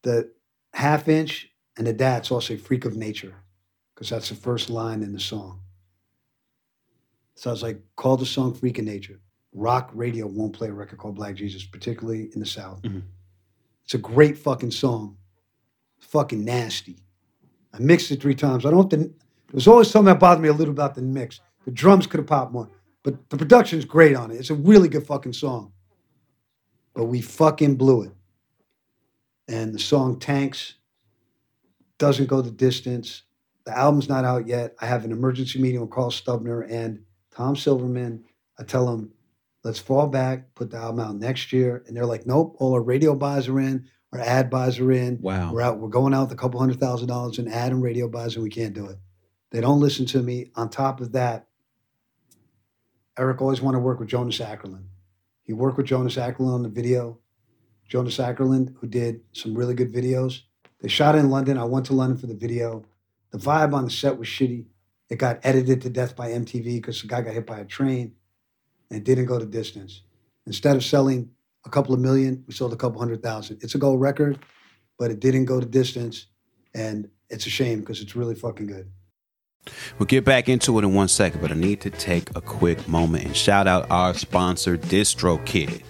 the 0.03 0.33
half 0.73 1.09
inch 1.09 1.51
and 1.77 1.87
the 1.87 1.93
dats 1.93 2.31
all 2.31 2.41
say 2.41 2.57
freak 2.57 2.87
of 2.87 2.97
nature, 2.97 3.35
because 3.99 4.11
that's 4.11 4.29
the 4.29 4.35
first 4.37 4.71
line 4.71 5.03
in 5.03 5.13
the 5.13 5.19
song. 5.19 5.59
So 7.35 7.51
I 7.51 7.53
was 7.53 7.65
like, 7.65 7.81
call 7.97 8.17
the 8.17 8.25
song 8.25 8.55
Freak 8.55 8.79
of 8.79 8.85
Nature. 8.85 9.19
Rock 9.53 9.91
radio 9.93 10.29
won't 10.29 10.53
play 10.53 10.69
a 10.69 10.73
record 10.73 11.01
called 11.01 11.17
Black 11.17 11.35
Jesus, 11.35 11.65
particularly 11.65 12.31
in 12.33 12.39
the 12.39 12.47
South. 12.47 12.81
Mhm. 12.83 13.03
It's 13.85 13.95
a 13.95 13.99
great 13.99 14.39
fucking 14.39 14.71
song. 14.71 15.17
Fucking 15.99 16.45
nasty. 16.45 17.03
I 17.73 17.81
mixed 17.81 18.13
it 18.13 18.23
three 18.23 18.37
times. 18.37 18.65
I 18.65 18.71
don't 18.71 18.89
there 18.89 19.11
was 19.53 19.67
always 19.67 19.91
something 19.91 20.13
that 20.13 20.21
bothered 20.21 20.43
me 20.45 20.49
a 20.49 20.53
little 20.53 20.73
about 20.73 20.95
the 20.95 21.03
mix. 21.03 21.41
The 21.65 21.73
drums 21.73 22.07
could 22.07 22.19
have 22.19 22.27
popped 22.29 22.53
more, 22.53 22.71
but 23.03 23.29
the 23.31 23.37
production's 23.37 23.85
great 23.85 24.15
on 24.15 24.31
it. 24.31 24.37
It's 24.37 24.51
a 24.51 24.55
really 24.55 24.89
good 24.89 25.09
fucking 25.09 25.33
song. 25.33 25.73
But 26.95 27.07
we 27.07 27.21
fucking 27.21 27.75
blew 27.75 28.03
it. 28.03 28.13
And 29.49 29.75
the 29.75 29.81
song 29.81 30.21
Tanks 30.21 30.75
doesn't 31.99 32.27
go 32.27 32.43
the 32.43 32.53
distance. 32.53 33.25
The 33.69 33.77
album's 33.77 34.09
not 34.09 34.25
out 34.25 34.47
yet. 34.47 34.75
I 34.81 34.87
have 34.87 35.05
an 35.05 35.13
emergency 35.13 35.61
meeting 35.61 35.83
with 35.83 35.91
Carl 35.91 36.11
Stubner 36.11 36.67
and 36.71 37.03
Tom 37.31 37.55
Silverman. 37.55 38.25
I 38.59 38.63
tell 38.63 38.87
them, 38.87 39.13
let's 39.63 39.79
fall 39.79 40.07
back, 40.07 40.55
put 40.55 40.71
the 40.71 40.79
album 40.79 41.01
out 41.01 41.17
next 41.17 41.53
year. 41.53 41.85
And 41.87 41.95
they're 41.95 42.07
like, 42.07 42.27
nope, 42.27 42.57
all 42.59 42.73
our 42.73 42.81
radio 42.81 43.15
buys 43.15 43.47
are 43.47 43.61
in, 43.61 43.87
our 44.11 44.21
ad 44.21 44.49
buys 44.49 44.79
are 44.79 44.91
in. 44.91 45.19
Wow. 45.21 45.53
We're 45.53 45.61
out, 45.61 45.81
we're 45.81 45.91
going 45.91 46.15
out 46.15 46.31
with 46.31 46.33
a 46.33 46.41
couple 46.41 46.59
hundred 46.59 46.81
thousand 46.81 47.09
dollars 47.09 47.39
in 47.39 47.47
ad 47.47 47.73
and 47.73 47.83
radio 47.83 48.09
buys, 48.09 48.37
and 48.37 48.43
we 48.43 48.49
can't 48.49 48.73
do 48.73 48.87
it. 48.87 48.97
They 49.51 49.61
don't 49.61 49.81
listen 49.81 50.07
to 50.07 50.23
me. 50.23 50.51
On 50.55 50.71
top 50.71 51.03
of 51.03 51.13
that, 51.13 51.47
Eric 53.19 53.43
always 53.43 53.61
wanted 53.61 53.81
to 53.81 53.85
work 53.85 54.01
with 54.01 54.09
Jonas 54.09 54.39
Åkerlund. 54.39 54.87
He 55.43 55.53
worked 55.53 55.77
with 55.77 55.85
Jonas 55.85 56.17
Åkerlund 56.17 56.55
on 56.55 56.63
the 56.63 56.71
video. 56.71 57.19
Jonas 57.87 58.17
Åkerlund, 58.17 58.77
who 58.81 58.87
did 58.87 59.21
some 59.33 59.55
really 59.55 59.75
good 59.75 59.93
videos. 59.93 60.41
They 60.81 60.89
shot 60.89 61.17
in 61.17 61.29
London. 61.29 61.59
I 61.59 61.65
went 61.65 61.85
to 61.87 61.93
London 61.93 62.17
for 62.17 62.29
the 62.29 62.35
video. 62.35 62.87
The 63.31 63.39
vibe 63.39 63.75
on 63.75 63.85
the 63.85 63.91
set 63.91 64.19
was 64.19 64.29
shitty. 64.29 64.65
It 65.11 65.17
got 65.17 65.41
edited 65.43 65.83
to 65.83 65.91
death 65.91 66.17
by 66.17 66.31
MTV 66.31 66.77
because 66.77 67.01
the 67.01 67.09
guy 67.09 67.23
got 67.23 67.35
hit 67.35 67.47
by 67.47 67.59
a 67.59 67.65
train 67.65 68.15
and 68.91 69.05
didn't 69.05 69.27
go 69.27 69.39
the 69.39 69.47
distance. 69.47 70.03
Instead 70.47 70.77
of 70.77 70.85
selling 70.85 71.31
a 71.65 71.71
couple 71.71 71.95
of 71.95 72.01
million, 72.01 72.45
we 72.47 72.55
sold 72.55 72.73
a 72.73 72.77
couple 72.77 72.99
hundred 72.99 73.23
thousand. 73.23 73.59
It's 73.63 73.75
a 73.75 73.79
gold 73.79 74.01
record, 74.01 74.39
but 74.99 75.11
it 75.11 75.21
didn't 75.21 75.47
go 75.47 75.61
the 75.61 75.67
distance. 75.67 76.27
And 76.75 77.11
it's 77.31 77.47
a 77.47 77.51
shame 77.51 77.81
because 77.81 78.01
it's 78.01 78.17
really 78.17 78.35
fucking 78.35 78.67
good. 78.67 78.91
We'll 79.99 80.07
get 80.07 80.25
back 80.25 80.49
into 80.49 80.79
it 80.79 80.85
in 80.85 80.95
one 80.95 81.09
second, 81.09 81.41
but 81.41 81.51
I 81.51 81.55
need 81.55 81.81
to 81.83 81.91
take 81.91 82.35
a 82.37 82.41
quick 82.41 82.87
moment 82.89 83.25
and 83.25 83.37
shout 83.37 83.67
out 83.67 83.91
our 83.91 84.15
sponsor, 84.15 84.79
DistroKid. 84.79 85.83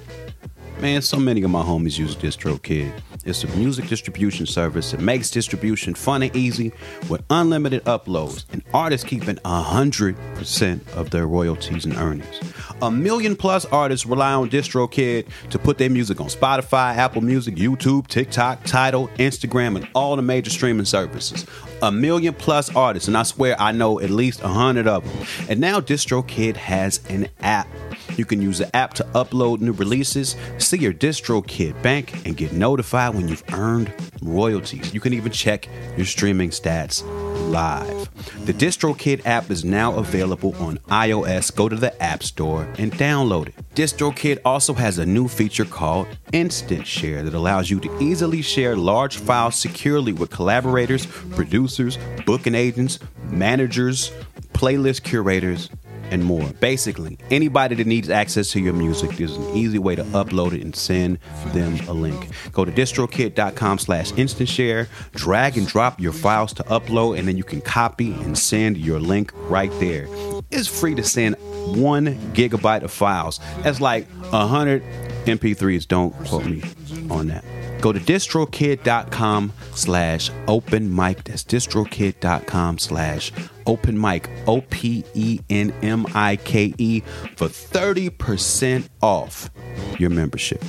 Man, 0.80 1.02
so 1.02 1.18
many 1.18 1.42
of 1.42 1.50
my 1.50 1.62
homies 1.62 1.98
use 1.98 2.16
DistroKid. 2.16 2.92
It's 3.28 3.44
a 3.44 3.48
music 3.48 3.88
distribution 3.88 4.46
service 4.46 4.92
that 4.92 5.00
makes 5.00 5.28
distribution 5.28 5.94
fun 5.94 6.22
and 6.22 6.34
easy 6.34 6.72
with 7.10 7.22
unlimited 7.28 7.84
uploads 7.84 8.46
and 8.52 8.62
artists 8.72 9.06
keeping 9.06 9.36
100% 9.36 10.92
of 10.94 11.10
their 11.10 11.26
royalties 11.26 11.84
and 11.84 11.94
earnings. 11.96 12.40
A 12.80 12.90
million 12.90 13.36
plus 13.36 13.66
artists 13.66 14.06
rely 14.06 14.32
on 14.32 14.48
DistroKid 14.48 15.26
to 15.50 15.58
put 15.58 15.76
their 15.76 15.90
music 15.90 16.22
on 16.22 16.28
Spotify, 16.28 16.96
Apple 16.96 17.20
Music, 17.20 17.56
YouTube, 17.56 18.06
TikTok, 18.06 18.64
Tidal, 18.64 19.08
Instagram, 19.18 19.76
and 19.76 19.86
all 19.94 20.16
the 20.16 20.22
major 20.22 20.50
streaming 20.50 20.86
services. 20.86 21.44
A 21.80 21.92
million 21.92 22.34
plus 22.34 22.74
artists, 22.74 23.06
and 23.06 23.16
I 23.16 23.22
swear 23.22 23.54
I 23.60 23.70
know 23.70 24.00
at 24.00 24.10
least 24.10 24.40
a 24.40 24.48
hundred 24.48 24.88
of 24.88 25.04
them. 25.04 25.26
And 25.48 25.60
now 25.60 25.80
DistroKid 25.80 26.56
has 26.56 27.00
an 27.08 27.28
app. 27.40 27.68
You 28.16 28.24
can 28.24 28.42
use 28.42 28.58
the 28.58 28.74
app 28.74 28.94
to 28.94 29.04
upload 29.14 29.60
new 29.60 29.72
releases, 29.72 30.34
see 30.58 30.78
your 30.78 30.92
DistroKid 30.92 31.80
bank, 31.80 32.26
and 32.26 32.36
get 32.36 32.52
notified 32.52 33.14
when 33.14 33.28
you've 33.28 33.44
earned 33.52 33.92
royalties. 34.22 34.92
You 34.92 35.00
can 35.00 35.14
even 35.14 35.30
check 35.30 35.68
your 35.96 36.06
streaming 36.06 36.50
stats 36.50 37.04
live. 37.48 38.08
The 38.46 38.52
DistroKid 38.52 39.26
app 39.26 39.50
is 39.50 39.64
now 39.64 39.94
available 39.94 40.54
on 40.56 40.78
iOS. 40.88 41.54
Go 41.54 41.68
to 41.68 41.76
the 41.76 42.00
App 42.02 42.22
Store 42.22 42.62
and 42.78 42.92
download 42.92 43.48
it. 43.48 43.54
DistroKid 43.74 44.40
also 44.44 44.74
has 44.74 44.98
a 44.98 45.06
new 45.06 45.28
feature 45.28 45.64
called 45.64 46.06
Instant 46.32 46.86
Share 46.86 47.22
that 47.22 47.34
allows 47.34 47.70
you 47.70 47.80
to 47.80 47.98
easily 47.98 48.42
share 48.42 48.76
large 48.76 49.16
files 49.16 49.56
securely 49.56 50.12
with 50.12 50.30
collaborators, 50.30 51.06
producers, 51.06 51.98
booking 52.26 52.54
agents, 52.54 52.98
managers, 53.30 54.12
playlist 54.52 55.02
curators, 55.02 55.70
and 56.10 56.24
more. 56.24 56.48
Basically, 56.60 57.18
anybody 57.30 57.74
that 57.76 57.86
needs 57.86 58.10
access 58.10 58.50
to 58.52 58.60
your 58.60 58.74
music, 58.74 59.10
there's 59.12 59.36
an 59.36 59.56
easy 59.56 59.78
way 59.78 59.94
to 59.94 60.04
upload 60.04 60.52
it 60.52 60.62
and 60.62 60.74
send 60.74 61.18
them 61.48 61.76
a 61.88 61.92
link. 61.92 62.28
Go 62.52 62.64
to 62.64 62.72
distrokid.com 62.72 63.78
slash 63.78 64.12
instant 64.16 64.48
share, 64.48 64.88
drag 65.14 65.56
and 65.56 65.66
drop 65.66 66.00
your 66.00 66.12
files 66.12 66.52
to 66.54 66.62
upload, 66.64 67.18
and 67.18 67.28
then 67.28 67.36
you 67.36 67.44
can 67.44 67.60
copy 67.60 68.12
and 68.12 68.38
send 68.38 68.76
your 68.76 69.00
link 69.00 69.32
right 69.48 69.72
there. 69.80 70.08
It's 70.50 70.68
free 70.68 70.94
to 70.94 71.02
send 71.02 71.36
one 71.76 72.14
gigabyte 72.32 72.82
of 72.82 72.90
files. 72.90 73.40
That's 73.62 73.80
like 73.80 74.06
a 74.32 74.46
hundred 74.46 74.82
MP3s. 75.26 75.86
Don't 75.86 76.12
quote 76.24 76.46
me 76.46 76.62
on 77.10 77.28
that. 77.28 77.44
Go 77.80 77.92
to 77.92 78.00
distrokid.com 78.00 79.52
slash 79.74 80.30
open 80.48 80.94
mic. 80.94 81.24
That's 81.24 81.44
distrokid.com 81.44 82.78
slash 82.78 83.32
open 83.66 84.00
mic. 84.00 84.28
O 84.46 84.60
P 84.62 85.04
E 85.14 85.40
N 85.48 85.72
M 85.82 86.06
I 86.14 86.36
K 86.36 86.74
E 86.78 87.00
for 87.36 87.46
30% 87.48 88.88
off 89.00 89.50
your 89.98 90.10
membership. 90.10 90.62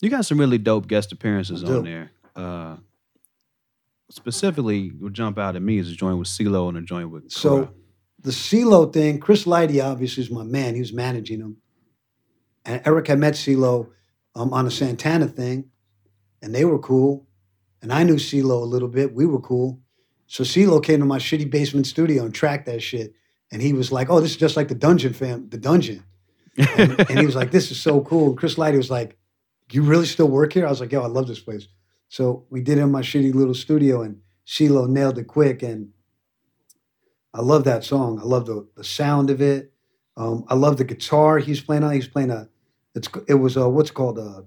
You 0.00 0.10
got 0.10 0.26
some 0.26 0.38
really 0.38 0.58
dope 0.58 0.88
guest 0.88 1.12
appearances 1.12 1.64
on 1.64 1.84
there. 1.84 2.10
Uh, 2.34 2.76
specifically, 4.10 4.88
what 4.88 5.12
jump 5.12 5.38
out 5.38 5.56
at 5.56 5.62
me 5.62 5.78
is 5.78 5.90
a 5.90 5.94
joint 5.94 6.18
with 6.18 6.28
CeeLo 6.28 6.68
and 6.68 6.76
a 6.78 6.82
joint 6.82 7.10
with 7.10 7.30
So 7.30 7.48
Kura. 7.50 7.68
the 8.20 8.30
CeeLo 8.30 8.92
thing, 8.92 9.18
Chris 9.20 9.44
Lighty 9.44 9.82
obviously 9.82 10.22
is 10.24 10.30
my 10.30 10.42
man. 10.44 10.74
He 10.74 10.80
was 10.80 10.92
managing 10.92 11.40
him. 11.40 11.56
And 12.64 12.82
Eric 12.84 13.06
had 13.06 13.18
met 13.18 13.34
CeeLo 13.34 13.88
um, 14.36 14.52
on 14.52 14.66
a 14.66 14.70
Santana 14.70 15.26
thing, 15.26 15.70
and 16.42 16.54
they 16.54 16.64
were 16.64 16.78
cool. 16.78 17.26
And 17.82 17.92
I 17.92 18.02
knew 18.02 18.16
CeeLo 18.16 18.62
a 18.62 18.66
little 18.66 18.88
bit. 18.88 19.14
We 19.14 19.26
were 19.26 19.40
cool. 19.40 19.80
So 20.26 20.44
CeeLo 20.44 20.82
came 20.82 21.00
to 21.00 21.06
my 21.06 21.18
shitty 21.18 21.50
basement 21.50 21.86
studio 21.86 22.24
and 22.24 22.34
tracked 22.34 22.66
that 22.66 22.82
shit. 22.82 23.14
And 23.50 23.62
he 23.62 23.72
was 23.72 23.90
like, 23.90 24.10
"Oh, 24.10 24.20
this 24.20 24.32
is 24.32 24.36
just 24.36 24.56
like 24.56 24.68
the 24.68 24.74
Dungeon 24.74 25.12
fam, 25.12 25.48
the 25.48 25.58
Dungeon." 25.58 26.04
And, 26.56 26.98
and 27.10 27.18
he 27.18 27.26
was 27.26 27.36
like, 27.36 27.50
"This 27.50 27.70
is 27.70 27.80
so 27.80 28.00
cool." 28.02 28.28
And 28.28 28.38
Chris 28.38 28.56
Lighty 28.56 28.76
was 28.76 28.90
like, 28.90 29.16
"You 29.70 29.82
really 29.82 30.06
still 30.06 30.28
work 30.28 30.52
here?" 30.52 30.66
I 30.66 30.70
was 30.70 30.80
like, 30.80 30.92
"Yo, 30.92 31.02
I 31.02 31.06
love 31.06 31.28
this 31.28 31.40
place." 31.40 31.68
So 32.08 32.44
we 32.50 32.60
did 32.60 32.78
it 32.78 32.82
in 32.82 32.90
my 32.90 33.02
shitty 33.02 33.34
little 33.34 33.54
studio, 33.54 34.02
and 34.02 34.20
CeeLo 34.46 34.88
nailed 34.88 35.18
it 35.18 35.24
quick. 35.24 35.62
And 35.62 35.90
I 37.32 37.40
love 37.40 37.64
that 37.64 37.84
song. 37.84 38.18
I 38.18 38.24
love 38.24 38.46
the, 38.46 38.66
the 38.76 38.84
sound 38.84 39.30
of 39.30 39.40
it. 39.40 39.72
Um, 40.16 40.44
I 40.48 40.54
love 40.54 40.76
the 40.76 40.84
guitar 40.84 41.38
he's 41.38 41.60
playing 41.60 41.84
on. 41.84 41.92
He's 41.92 42.08
playing 42.08 42.30
a, 42.30 42.48
it's 42.96 43.08
it 43.28 43.34
was 43.34 43.56
a 43.56 43.68
what's 43.68 43.90
called 43.90 44.18
a, 44.18 44.44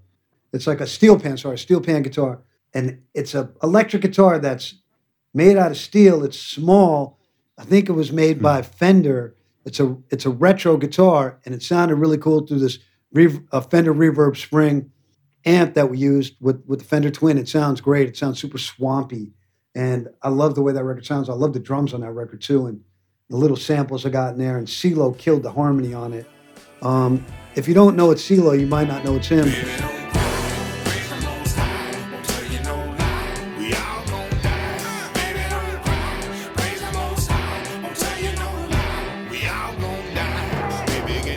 it's 0.52 0.68
like 0.68 0.82
a 0.82 0.88
steel 0.88 1.20
pan. 1.20 1.38
Sorry, 1.38 1.58
steel 1.58 1.80
pan 1.80 2.02
guitar, 2.02 2.42
and 2.74 3.02
it's 3.14 3.36
a 3.36 3.52
electric 3.62 4.02
guitar 4.02 4.40
that's 4.40 4.76
made 5.34 5.56
out 5.56 5.72
of 5.72 5.78
steel. 5.78 6.24
It's 6.24 6.40
small. 6.40 7.20
I 7.58 7.64
think 7.64 7.88
it 7.88 7.94
was 7.94 8.12
made 8.12 8.42
by 8.42 8.62
Fender. 8.64 9.36
It's 9.66 9.80
a 9.80 9.96
it's 10.10 10.26
a 10.26 10.32
retro 10.32 10.78
guitar, 10.78 11.40
and 11.46 11.54
it 11.54 11.62
sounded 11.62 11.96
really 11.96 12.18
cool 12.18 12.46
through 12.46 12.60
this 12.60 12.80
Fender 13.14 13.94
Reverb 13.94 14.36
Spring 14.36 14.92
amp 15.46 15.74
that 15.76 15.90
we 15.90 15.98
used 15.98 16.36
with 16.42 16.64
with 16.66 16.80
the 16.80 16.86
Fender 16.86 17.12
Twin. 17.12 17.38
It 17.38 17.48
sounds 17.48 17.82
great. 17.82 18.08
It 18.08 18.18
sounds 18.18 18.40
super 18.40 18.58
swampy, 18.58 19.32
and 19.76 20.10
I 20.24 20.30
love 20.30 20.56
the 20.56 20.64
way 20.64 20.74
that 20.74 20.84
record 20.84 21.06
sounds. 21.06 21.30
I 21.30 21.34
love 21.34 21.54
the 21.54 21.60
drums 21.60 21.94
on 21.94 22.02
that 22.02 22.12
record 22.12 22.42
too, 22.42 22.66
and 22.66 22.82
the 23.30 23.38
little 23.38 23.58
samples 23.58 24.06
I 24.06 24.10
got 24.10 24.34
in 24.34 24.40
there. 24.40 24.58
And 24.58 24.68
CeeLo 24.68 25.16
killed 25.16 25.44
the 25.44 25.52
harmony 25.52 25.94
on 25.94 26.14
it. 26.14 26.26
Um, 26.82 27.26
if 27.60 27.68
you 27.68 27.74
don't 27.74 27.98
know 27.98 28.10
it's 28.12 28.24
CeeLo, 28.24 28.58
you 28.58 28.66
might 28.66 28.88
not 28.88 29.04
know 29.04 29.18
it's 29.18 29.28
him. 29.28 29.48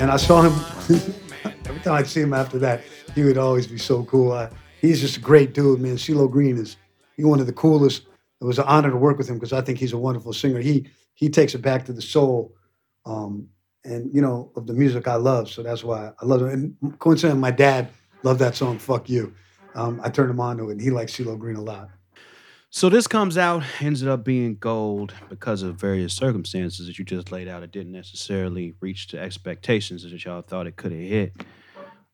And 0.01 0.11
I 0.11 0.17
saw 0.17 0.43
him 0.43 0.53
every 1.65 1.81
time 1.81 1.95
I'd 1.95 2.07
see 2.07 2.21
him 2.21 2.35
after 2.35 2.59
that. 2.61 2.83
He 3.17 3.25
would 3.25 3.37
always 3.37 3.67
be 3.67 3.79
so 3.79 4.05
cool. 4.05 4.33
I, 4.33 4.49
he's 4.81 5.01
just 5.01 5.17
a 5.17 5.21
great 5.21 5.53
dude, 5.55 5.81
man. 5.81 5.97
CeeLo 5.97 6.31
Green 6.31 6.57
is 6.57 6.77
he 7.17 7.25
one 7.25 7.41
of 7.41 7.47
the 7.47 7.53
coolest. 7.53 8.07
It 8.41 8.45
was 8.45 8.59
an 8.59 8.65
honor 8.67 8.91
to 8.91 8.97
work 8.97 9.19
with 9.19 9.29
him 9.29 9.37
because 9.37 9.53
I 9.53 9.61
think 9.61 9.79
he's 9.79 9.93
a 9.93 9.99
wonderful 9.99 10.33
singer. 10.33 10.61
He 10.61 10.89
he 11.15 11.29
takes 11.29 11.55
it 11.55 11.63
back 11.63 11.85
to 11.87 11.93
the 11.93 12.01
soul, 12.01 12.55
um, 13.05 13.49
and 13.85 14.13
you 14.15 14.21
know 14.21 14.51
of 14.57 14.67
the 14.67 14.75
music 14.75 15.09
I 15.09 15.17
love. 15.17 15.51
So 15.51 15.63
that's 15.63 15.85
why 15.85 16.13
I 16.21 16.25
love 16.25 16.43
it. 16.43 16.53
And 16.53 16.99
coincidentally, 16.99 17.41
my 17.41 17.51
dad 17.51 17.89
loved 18.23 18.41
that 18.41 18.55
song. 18.57 18.79
Fuck 18.79 19.09
you. 19.09 19.35
Um, 19.75 20.01
I 20.03 20.11
turned 20.11 20.31
him 20.31 20.41
on 20.41 20.59
to 20.59 20.69
it, 20.69 20.73
and 20.73 20.81
he 20.81 20.91
likes 20.91 21.17
CeeLo 21.17 21.39
Green 21.39 21.57
a 21.57 21.63
lot. 21.63 21.89
So 22.75 22.89
this 22.89 23.07
comes 23.07 23.37
out, 23.37 23.65
ends 23.81 24.03
up 24.03 24.25
being 24.25 24.57
gold 24.57 25.13
because 25.29 25.63
of 25.63 25.77
various 25.77 26.15
circumstances 26.15 26.87
that 26.87 26.99
you 26.99 27.05
just 27.05 27.31
laid 27.31 27.47
out. 27.47 27.63
It 27.63 27.71
didn't 27.71 27.93
necessarily 27.93 28.73
reach 28.81 29.09
the 29.09 29.19
expectations 29.19 30.03
that 30.05 30.25
y'all 30.25 30.41
thought 30.41 30.67
it 30.67 30.77
could 30.77 30.93
have 30.93 31.01
hit. 31.03 31.35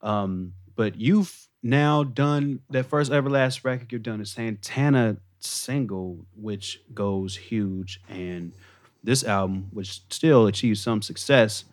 Um, 0.03 0.55
but 0.75 0.97
you've 0.97 1.49
now 1.63 2.03
done 2.03 2.61
that 2.71 2.87
first 2.87 3.13
Everlast 3.13 3.65
record. 3.65 3.93
You've 3.93 4.03
done 4.03 4.21
a 4.21 4.27
Santana 4.27 5.19
single, 5.39 6.27
which 6.35 6.81
goes 6.93 7.37
huge, 7.37 8.01
and 8.09 8.53
this 9.03 9.25
album, 9.25 9.69
which 9.73 10.03
still 10.11 10.47
achieved 10.47 10.79
some 10.79 11.03
success. 11.03 11.65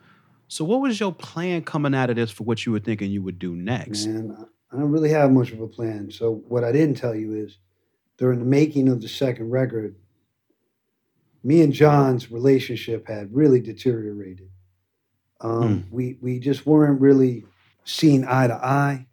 So, 0.48 0.64
what 0.64 0.82
was 0.82 1.00
your 1.00 1.12
plan 1.12 1.64
coming 1.64 1.96
out 1.96 2.10
of 2.10 2.16
this 2.16 2.32
for 2.32 2.44
what 2.44 2.66
you 2.66 2.72
were 2.72 2.80
thinking 2.80 3.12
you 3.12 3.24
would 3.24 3.40
do 3.40 3.56
next? 3.56 4.06
And 4.06 4.36
I 4.76 4.80
don't 4.80 4.92
really 4.92 5.10
have 5.10 5.32
much 5.32 5.52
of 5.52 5.62
a 5.62 5.68
plan. 5.68 6.12
So 6.12 6.44
what 6.48 6.64
I 6.64 6.72
didn't 6.72 6.98
tell 6.98 7.16
you 7.16 7.34
is 7.34 7.58
during 8.18 8.40
the 8.40 8.46
making 8.46 8.90
of 8.90 9.02
the 9.02 9.08
second 9.08 9.50
record, 9.50 9.96
me 11.44 11.62
and 11.62 11.72
John's 11.72 12.32
relationship 12.32 13.08
had 13.08 13.34
really 13.34 13.62
deteriorated. 13.62 14.50
Um, 15.42 15.86
We 15.92 16.18
we 16.22 16.40
just 16.40 16.66
weren't 16.66 17.00
really 17.00 17.46
seeing 17.84 18.26
eye 18.26 18.48
to 18.48 18.56
eye. 18.56 19.08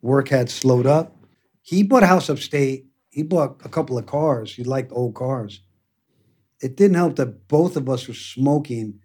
Work 0.00 0.28
had 0.28 0.50
slowed 0.50 0.86
up. 0.86 1.16
He 1.62 1.82
bought 1.82 2.02
a 2.02 2.06
house 2.06 2.30
upstate. 2.30 2.86
He 3.10 3.22
bought 3.22 3.60
a 3.64 3.68
couple 3.68 3.98
of 3.98 4.06
cars. 4.06 4.54
He 4.54 4.64
liked 4.64 4.92
old 4.92 5.14
cars. 5.14 5.60
It 6.60 6.76
didn't 6.76 6.96
help 6.96 7.16
that 7.16 7.48
both 7.48 7.76
of 7.76 7.88
us 7.88 8.08
were 8.08 8.14
smoking 8.14 9.00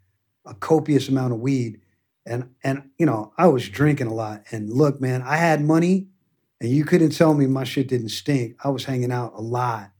a 0.46 0.54
copious 0.54 1.10
amount 1.10 1.34
of 1.34 1.40
weed 1.40 1.82
and 2.26 2.50
and 2.64 2.90
you 2.98 3.06
know 3.06 3.34
I 3.38 3.48
was 3.48 3.68
drinking 3.68 4.08
a 4.08 4.14
lot. 4.14 4.44
And 4.52 4.70
look, 4.72 5.02
man, 5.02 5.22
I 5.24 5.38
had 5.38 5.64
money, 5.64 6.08
and 6.60 6.70
you 6.70 6.86
couldn't 6.86 7.12
tell 7.12 7.34
me 7.34 7.48
my 7.48 7.64
shit 7.64 7.88
didn't 7.88 8.10
stink. 8.10 8.56
I 8.64 8.70
was 8.70 8.86
hanging 8.86 9.12
out 9.12 9.34
a 9.36 9.42
lot 9.42 9.92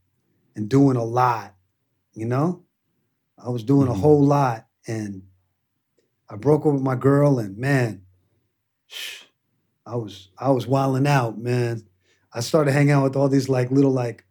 and 0.54 0.68
doing 0.68 0.96
a 0.96 1.04
lot. 1.04 1.54
You 2.14 2.26
know, 2.26 2.62
I 3.38 3.48
was 3.50 3.64
doing 3.64 3.88
a 3.88 3.92
Mhm. 3.92 4.00
whole 4.00 4.24
lot, 4.24 4.66
and 4.86 5.22
I 6.28 6.36
broke 6.36 6.64
up 6.64 6.72
with 6.74 6.82
my 6.82 6.94
girl, 6.94 7.38
and 7.38 7.56
man, 7.58 8.02
I 9.84 9.96
was 9.96 10.30
I 10.38 10.50
was 10.50 10.66
wilding 10.66 11.06
out, 11.06 11.38
man. 11.38 11.82
I 12.32 12.40
started 12.40 12.72
hanging 12.72 12.92
out 12.92 13.02
with 13.02 13.16
all 13.16 13.28
these 13.28 13.48
like 13.48 13.70
little 13.70 13.90
like 13.92 14.24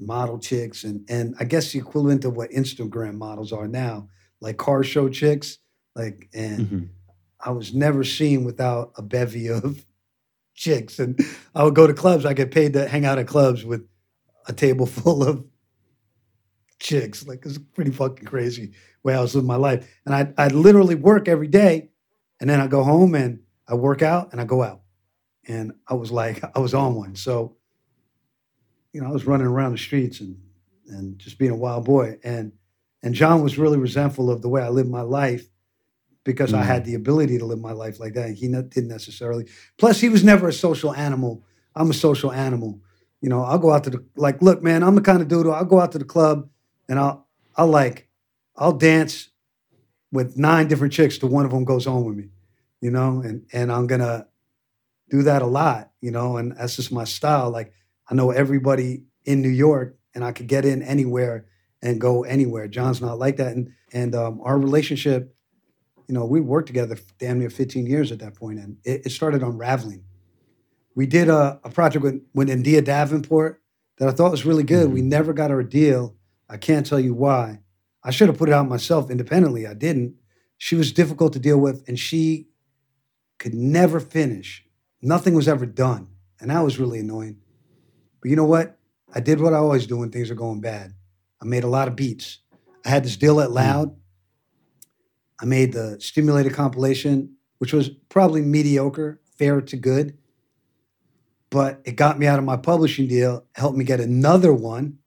model 0.00 0.38
chicks, 0.38 0.84
and 0.84 1.04
and 1.10 1.34
I 1.40 1.44
guess 1.44 1.72
the 1.72 1.78
equivalent 1.78 2.24
of 2.24 2.36
what 2.36 2.50
Instagram 2.50 3.14
models 3.16 3.52
are 3.52 3.68
now, 3.68 4.08
like 4.40 4.56
car 4.56 4.82
show 4.84 5.08
chicks, 5.08 5.58
like 5.94 6.28
and. 6.34 6.60
Mhm. 6.68 6.88
I 7.42 7.52
was 7.52 7.72
never 7.72 8.04
seen 8.04 8.44
without 8.44 8.92
a 8.98 9.02
bevy 9.02 9.48
of 9.48 9.86
chicks. 10.54 10.98
And 10.98 11.18
I 11.54 11.64
would 11.64 11.74
go 11.74 11.86
to 11.86 11.94
clubs. 11.94 12.26
I 12.26 12.34
get 12.34 12.50
paid 12.50 12.74
to 12.74 12.86
hang 12.86 13.06
out 13.06 13.18
at 13.18 13.26
clubs 13.28 13.64
with 13.64 13.88
a 14.46 14.52
table 14.52 14.84
full 14.98 15.24
of 15.24 15.42
chicks. 16.78 17.26
Like 17.26 17.44
it's 17.46 17.56
pretty 17.58 17.90
fucking 17.92 18.26
crazy 18.26 18.72
way 19.02 19.14
I 19.14 19.20
was 19.22 19.34
living 19.34 19.48
my 19.48 19.56
life. 19.56 19.88
And 20.04 20.14
I 20.14 20.32
I'd 20.36 20.52
literally 20.52 20.94
work 20.94 21.28
every 21.28 21.48
day 21.48 21.88
and 22.40 22.50
then 22.50 22.60
I 22.60 22.66
go 22.66 22.82
home 22.82 23.14
and 23.14 23.40
I 23.66 23.74
work 23.74 24.02
out 24.02 24.32
and 24.32 24.40
I 24.40 24.44
go 24.44 24.62
out. 24.62 24.82
and 25.48 25.72
I 25.88 25.94
was 25.94 26.10
like, 26.10 26.42
I 26.54 26.58
was 26.60 26.74
on 26.74 26.94
one. 26.94 27.16
So, 27.16 27.56
you 28.92 29.00
know, 29.00 29.08
I 29.08 29.12
was 29.12 29.26
running 29.26 29.46
around 29.46 29.72
the 29.72 29.78
streets 29.78 30.20
and 30.20 30.36
and 30.88 31.18
just 31.18 31.38
being 31.38 31.52
a 31.52 31.56
wild 31.56 31.84
boy. 31.84 32.18
And 32.24 32.52
and 33.02 33.14
John 33.14 33.42
was 33.42 33.58
really 33.58 33.78
resentful 33.78 34.30
of 34.30 34.42
the 34.42 34.48
way 34.48 34.62
I 34.62 34.68
lived 34.68 34.90
my 34.90 35.02
life 35.02 35.46
because 36.24 36.52
I 36.52 36.62
Mm. 36.62 36.66
had 36.66 36.84
the 36.84 36.94
ability 36.94 37.38
to 37.38 37.44
live 37.46 37.60
my 37.60 37.72
life 37.72 37.98
like 38.00 38.14
that. 38.14 38.30
He 38.34 38.48
didn't 38.48 38.88
necessarily. 38.88 39.46
Plus, 39.78 40.00
he 40.00 40.08
was 40.08 40.22
never 40.24 40.48
a 40.48 40.52
social 40.52 40.92
animal. 40.94 41.44
I'm 41.74 41.90
a 41.90 41.94
social 41.94 42.32
animal. 42.32 42.80
You 43.22 43.28
know, 43.28 43.42
I'll 43.42 43.58
go 43.58 43.70
out 43.72 43.84
to 43.84 43.90
the 43.90 44.04
like. 44.16 44.42
Look, 44.42 44.62
man, 44.62 44.82
I'm 44.82 44.94
the 44.96 45.00
kind 45.02 45.22
of 45.22 45.28
dude. 45.28 45.46
who 45.46 45.52
I'll 45.52 45.64
go 45.64 45.80
out 45.80 45.92
to 45.92 45.98
the 45.98 46.04
club 46.04 46.48
and 46.88 46.98
I'll 46.98 47.26
I'll 47.56 47.68
like 47.68 48.08
I'll 48.56 48.72
dance 48.72 49.28
with 50.12 50.36
nine 50.36 50.68
different 50.68 50.92
chicks 50.92 51.18
till 51.18 51.28
one 51.28 51.44
of 51.44 51.52
them 51.52 51.64
goes 51.64 51.84
home 51.86 52.04
with 52.04 52.16
me. 52.16 52.28
You 52.80 52.90
know, 52.90 53.20
and 53.20 53.46
and 53.52 53.70
I'm 53.70 53.86
gonna 53.86 54.26
do 55.10 55.22
that 55.22 55.42
a 55.42 55.46
lot. 55.46 55.90
You 56.00 56.10
know, 56.10 56.36
and 56.38 56.56
that's 56.56 56.76
just 56.76 56.92
my 56.92 57.04
style. 57.04 57.50
Like 57.50 57.72
I 58.10 58.14
know 58.14 58.30
everybody 58.30 59.04
in 59.24 59.40
New 59.40 59.50
York, 59.50 59.96
and 60.14 60.24
I 60.24 60.32
could 60.32 60.48
get 60.48 60.64
in 60.64 60.82
anywhere 60.82 61.46
and 61.80 62.00
go 62.00 62.24
anywhere. 62.24 62.66
John's 62.66 63.00
not 63.00 63.18
like 63.18 63.36
that, 63.36 63.54
and 63.56 63.72
and 63.92 64.14
um, 64.14 64.40
our 64.42 64.58
relationship, 64.58 65.34
you 66.08 66.14
know, 66.14 66.24
we 66.24 66.40
worked 66.40 66.66
together 66.66 66.98
damn 67.18 67.38
near 67.38 67.50
15 67.50 67.86
years 67.86 68.12
at 68.12 68.18
that 68.20 68.34
point, 68.34 68.58
and 68.58 68.76
it, 68.84 69.06
it 69.06 69.10
started 69.10 69.42
unraveling. 69.42 70.04
We 70.94 71.06
did 71.06 71.28
a, 71.28 71.60
a 71.62 71.70
project 71.70 72.02
with 72.02 72.22
with 72.34 72.48
N'Dea 72.48 72.84
Davenport 72.84 73.62
that 73.98 74.08
I 74.08 74.12
thought 74.12 74.32
was 74.32 74.44
really 74.44 74.64
good. 74.64 74.92
We 74.92 75.02
never 75.02 75.32
got 75.32 75.50
our 75.50 75.62
deal. 75.62 76.16
I 76.48 76.56
can't 76.56 76.86
tell 76.86 77.00
you 77.00 77.14
why. 77.14 77.60
I 78.02 78.10
should 78.10 78.28
have 78.28 78.38
put 78.38 78.48
it 78.48 78.54
out 78.54 78.68
myself 78.68 79.10
independently. 79.10 79.66
I 79.66 79.74
didn't. 79.74 80.16
She 80.58 80.74
was 80.74 80.92
difficult 80.92 81.32
to 81.34 81.38
deal 81.38 81.58
with, 81.58 81.84
and 81.86 81.98
she 81.98 82.48
could 83.38 83.54
never 83.54 84.00
finish. 84.00 84.64
Nothing 85.00 85.34
was 85.34 85.48
ever 85.48 85.64
done, 85.64 86.08
and 86.40 86.50
that 86.50 86.60
was 86.60 86.78
really 86.78 86.98
annoying. 86.98 87.38
But 88.20 88.30
you 88.30 88.36
know 88.36 88.44
what? 88.44 88.78
I 89.14 89.20
did 89.20 89.40
what 89.40 89.54
I 89.54 89.58
always 89.58 89.86
do 89.86 89.96
when 89.96 90.10
things 90.10 90.30
are 90.30 90.36
going 90.36 90.60
bad. 90.60 90.94
I 91.42 91.46
made 91.46 91.64
a 91.64 91.68
lot 91.68 91.88
of 91.88 91.96
beats. 91.96 92.38
I 92.84 92.88
had 92.90 93.04
this 93.04 93.16
deal 93.16 93.40
at 93.40 93.48
hmm. 93.48 93.54
Loud. 93.54 93.96
I 95.40 95.46
made 95.46 95.72
the 95.72 95.98
stimulated 96.00 96.52
compilation, 96.52 97.36
which 97.58 97.72
was 97.72 97.88
probably 97.88 98.42
mediocre, 98.42 99.20
fair 99.38 99.60
to 99.62 99.76
good. 99.76 100.18
But 101.48 101.80
it 101.84 101.96
got 101.96 102.18
me 102.18 102.26
out 102.26 102.38
of 102.38 102.44
my 102.44 102.56
publishing 102.56 103.08
deal, 103.08 103.44
helped 103.54 103.76
me 103.76 103.84
get 103.84 104.00
another 104.00 104.52
one. 104.52 104.98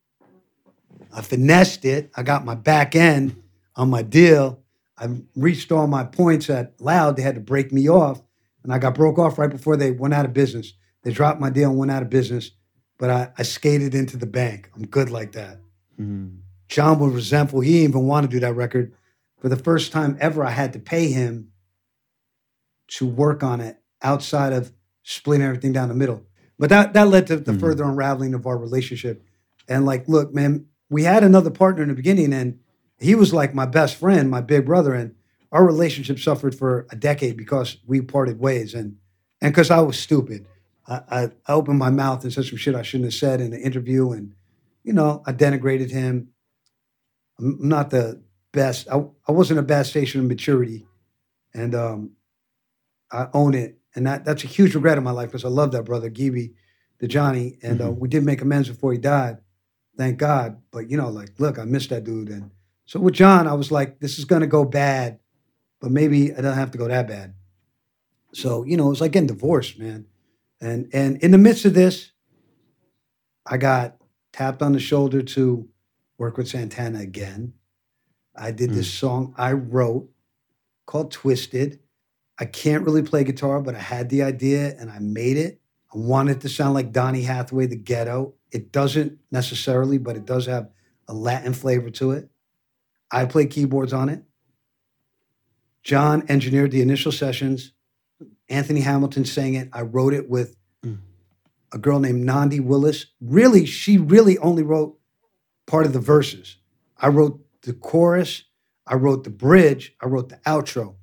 I 1.16 1.22
finessed 1.22 1.86
it. 1.86 2.12
I 2.16 2.24
got 2.24 2.44
my 2.44 2.56
back 2.56 2.96
end 2.96 3.42
on 3.76 3.90
my 3.90 4.02
deal. 4.02 4.60
I 4.98 5.10
reached 5.36 5.72
all 5.72 5.88
my 5.88 6.04
points 6.04 6.50
at 6.50 6.80
Loud. 6.82 7.16
They 7.16 7.22
had 7.22 7.36
to 7.36 7.42
break 7.42 7.72
me 7.72 7.88
off. 7.88 8.22
And 8.64 8.74
I 8.74 8.80
got 8.80 8.96
broke 8.96 9.20
off 9.20 9.38
right 9.38 9.50
before 9.50 9.78
they 9.78 9.92
went 9.92 10.14
out 10.14 10.26
of 10.26 10.34
business. 10.34 10.74
They 11.04 11.12
dropped 11.12 11.40
my 11.40 11.50
deal 11.50 11.70
and 11.70 11.78
went 11.78 11.92
out 11.92 12.02
of 12.02 12.10
business. 12.10 12.52
But 12.98 13.10
I, 13.10 13.32
I 13.38 13.44
skated 13.44 13.96
into 13.96 14.18
the 14.18 14.26
bank. 14.26 14.70
I'm 14.76 14.86
good 14.86 15.10
like 15.10 15.32
that. 15.34 15.60
Mm. 16.00 16.38
John 16.70 17.00
was 17.00 17.14
resentful. 17.14 17.60
He 17.62 17.74
didn't 17.74 17.90
even 17.90 18.08
want 18.08 18.26
to 18.26 18.30
do 18.30 18.40
that 18.42 18.54
record. 18.56 18.94
For 19.40 19.50
the 19.50 19.56
first 19.58 19.92
time 19.92 20.18
ever, 20.20 20.44
I 20.46 20.52
had 20.52 20.74
to 20.74 20.80
pay 20.80 21.10
him 21.10 21.50
to 22.90 23.06
work 23.08 23.44
on 23.44 23.60
it 23.62 23.78
outside 24.02 24.54
of 24.54 24.72
splitting 25.04 25.46
everything 25.46 25.74
down 25.74 25.90
the 25.90 25.96
middle. 25.96 26.24
But 26.60 26.70
that 26.70 26.94
that 26.94 27.08
led 27.10 27.28
to 27.28 27.38
the 27.38 27.52
Mhm. 27.52 27.60
further 27.60 27.84
unraveling 27.84 28.34
of 28.34 28.46
our 28.46 28.58
relationship. 28.58 29.24
And 29.68 29.86
like, 29.86 30.08
look, 30.08 30.34
man, 30.34 30.66
we 30.90 31.04
had 31.04 31.24
another 31.24 31.50
partner 31.50 31.82
in 31.84 31.90
the 31.90 31.96
beginning, 31.96 32.32
and 32.34 32.60
he 33.00 33.16
was 33.16 33.34
like 33.34 33.54
my 33.56 33.66
best 33.66 33.96
friend, 33.96 34.30
my 34.30 34.42
big 34.42 34.66
brother, 34.66 34.94
and 34.94 35.16
our 35.52 35.66
relationship 35.66 36.20
suffered 36.20 36.56
for 36.56 36.86
a 36.90 36.96
decade 36.96 37.38
because 37.38 37.78
we 37.86 38.02
parted 38.02 38.40
ways, 38.40 38.74
and 38.74 38.98
and 39.42 39.52
because 39.54 39.72
I 39.72 39.80
was 39.82 39.98
stupid. 40.00 40.46
I, 40.88 41.02
I, 41.10 41.24
I 41.48 41.54
opened 41.54 41.80
my 41.80 41.90
mouth 41.90 42.24
and 42.24 42.34
said 42.34 42.46
some 42.46 42.58
shit 42.58 42.76
I 42.76 42.82
shouldn't 42.82 43.12
have 43.12 43.14
said 43.14 43.42
in 43.42 43.54
an 43.54 43.60
interview, 43.62 44.12
and 44.12 44.34
you 44.84 44.94
know, 44.94 45.24
I 45.26 45.34
denigrated 45.34 45.92
him. 45.92 46.30
I'm 47.40 47.58
not 47.68 47.90
the 47.90 48.22
best. 48.52 48.88
I, 48.92 49.04
I 49.28 49.32
wasn't 49.32 49.60
a 49.60 49.64
bad 49.64 49.86
station 49.86 50.22
of 50.22 50.28
maturity, 50.28 50.86
and 51.54 51.74
um, 51.76 52.12
I 53.12 53.28
own 53.34 53.54
it. 53.54 53.78
And 53.96 54.08
that 54.08 54.26
that's 54.26 54.44
a 54.44 54.48
huge 54.48 54.74
regret 54.76 54.98
in 54.98 55.04
my 55.04 55.12
life 55.12 55.30
because 55.30 55.46
I 55.46 55.50
love 55.50 55.72
that 55.74 55.84
brother, 55.84 56.10
Gibi, 56.10 56.54
the 57.00 57.08
Johnny, 57.08 57.58
and 57.62 57.82
uh, 57.82 57.92
we 57.92 58.10
did 58.10 58.24
make 58.24 58.42
amends 58.42 58.70
before 58.70 58.92
he 58.92 58.98
died, 58.98 59.38
thank 59.98 60.18
God. 60.18 60.58
But 60.72 60.90
you 60.90 60.98
know, 60.98 61.10
like, 61.10 61.30
look, 61.38 61.60
I 61.60 61.66
missed 61.66 61.92
that 61.92 62.04
dude, 62.04 62.30
and 62.30 62.52
so 62.86 63.00
with 63.00 63.14
John, 63.14 63.48
I 63.48 63.54
was 63.54 63.72
like, 63.72 64.00
this 64.00 64.18
is 64.18 64.26
gonna 64.26 64.48
go 64.48 64.66
bad, 64.66 65.20
but 65.80 65.92
maybe 65.92 66.34
I 66.34 66.42
don't 66.42 66.56
have 66.56 66.72
to 66.72 66.78
go 66.78 66.88
that 66.88 67.08
bad. 67.08 67.36
So 68.34 68.64
you 68.64 68.78
know, 68.78 68.88
it 68.88 68.90
was 68.90 69.02
like 69.02 69.12
getting 69.12 69.28
divorced, 69.28 69.78
man. 69.80 70.08
And 70.64 70.90
and 70.94 71.18
in 71.18 71.32
the 71.32 71.38
midst 71.38 71.66
of 71.66 71.74
this, 71.74 72.12
I 73.46 73.58
got 73.58 73.98
tapped 74.32 74.62
on 74.62 74.72
the 74.72 74.80
shoulder 74.80 75.22
to 75.22 75.68
work 76.18 76.38
with 76.38 76.48
Santana 76.48 77.00
again. 77.00 77.54
I 78.36 78.52
did 78.52 78.72
this 78.72 78.88
hmm. 78.88 79.06
song 79.06 79.36
I 79.38 79.52
wrote 79.52 80.10
called 80.86 81.12
Twisted. 81.12 81.80
I 82.40 82.46
can't 82.46 82.86
really 82.86 83.04
play 83.04 83.24
guitar, 83.24 83.62
but 83.62 83.76
I 83.76 83.80
had 83.80 84.10
the 84.10 84.24
idea 84.24 84.76
and 84.80 84.90
I 84.90 85.00
made 85.00 85.38
it. 85.38 85.62
I 85.94 85.98
wanted 85.98 86.38
it 86.38 86.42
to 86.42 86.50
sound 86.50 86.74
like 86.74 86.92
Donny 86.92 87.24
Hathaway, 87.24 87.68
The 87.68 87.76
Ghetto. 87.76 88.34
It 88.52 88.72
doesn't 88.72 89.20
necessarily, 89.32 89.98
but 89.98 90.16
it 90.16 90.26
does 90.26 90.48
have 90.48 90.70
a 91.08 91.14
Latin 91.14 91.54
flavor 91.54 91.92
to 91.92 92.12
it. 92.12 92.30
I 93.12 93.26
play 93.26 93.46
keyboards 93.46 93.94
on 93.94 94.10
it. 94.10 94.24
John 95.84 96.24
engineered 96.30 96.72
the 96.72 96.82
initial 96.82 97.12
sessions. 97.12 97.74
Anthony 98.50 98.82
Hamilton 98.82 99.26
sang 99.26 99.54
it. 99.56 99.70
I 99.74 99.82
wrote 99.82 100.14
it 100.14 100.30
with 100.30 100.56
Mm. 100.84 100.98
a 101.72 101.78
girl 101.78 102.00
named 102.00 102.24
Nandi 102.26 102.60
Willis. 102.60 103.06
Really, 103.22 103.66
she 103.66 103.98
really 103.98 104.38
only 104.40 104.64
wrote 104.64 105.00
part 105.66 105.86
of 105.86 105.94
the 105.94 106.00
verses. 106.00 106.58
I 106.98 107.08
wrote 107.08 107.40
the 107.62 107.74
chorus, 107.74 108.44
I 108.86 108.96
wrote 108.96 109.24
the 109.24 109.30
bridge, 109.30 109.96
I 110.02 110.08
wrote 110.08 110.28
the 110.30 110.36
outro. 110.46 110.96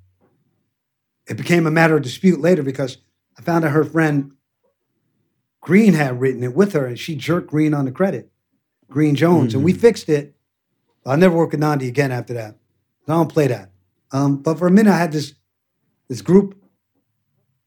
It 1.27 1.35
became 1.37 1.65
a 1.65 1.71
matter 1.71 1.95
of 1.95 2.03
dispute 2.03 2.39
later 2.39 2.61
because 2.63 2.97
I 3.37 3.41
found 3.41 3.65
out 3.65 3.71
her 3.71 3.83
friend 3.83 4.33
Green 5.61 5.93
had 5.93 6.19
written 6.19 6.43
it 6.43 6.55
with 6.55 6.73
her 6.73 6.85
and 6.85 6.97
she 6.99 7.15
jerked 7.15 7.49
Green 7.49 7.73
on 7.73 7.85
the 7.85 7.91
credit, 7.91 8.31
Green 8.89 9.15
Jones, 9.15 9.53
and 9.53 9.63
we 9.63 9.73
fixed 9.73 10.09
it. 10.09 10.35
I'll 11.05 11.17
never 11.17 11.35
work 11.35 11.51
with 11.51 11.59
Nandi 11.59 11.87
again 11.87 12.11
after 12.11 12.33
that. 12.35 12.55
I 13.07 13.13
don't 13.13 13.31
play 13.31 13.47
that. 13.47 13.71
Um, 14.11 14.37
but 14.37 14.57
for 14.59 14.67
a 14.67 14.71
minute, 14.71 14.91
I 14.91 14.97
had 14.97 15.11
this 15.11 15.33
this 16.07 16.21
group, 16.21 16.60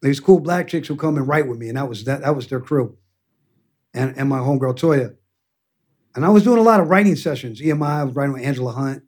these 0.04 0.20
cool 0.20 0.40
black 0.40 0.68
chicks 0.68 0.88
who 0.88 0.96
come 0.96 1.16
and 1.16 1.26
write 1.26 1.48
with 1.48 1.58
me, 1.58 1.68
and 1.68 1.78
that 1.78 1.88
was 1.88 2.04
that 2.04 2.22
that 2.22 2.36
was 2.36 2.48
their 2.48 2.60
crew, 2.60 2.96
and 3.92 4.16
and 4.16 4.28
my 4.28 4.38
homegirl 4.38 4.78
Toya. 4.78 5.16
And 6.14 6.24
I 6.24 6.28
was 6.28 6.44
doing 6.44 6.58
a 6.58 6.62
lot 6.62 6.80
of 6.80 6.88
writing 6.88 7.16
sessions. 7.16 7.60
EMI, 7.60 7.86
I 7.86 8.04
was 8.04 8.14
writing 8.14 8.34
with 8.34 8.42
Angela 8.42 8.72
Hunt. 8.72 9.02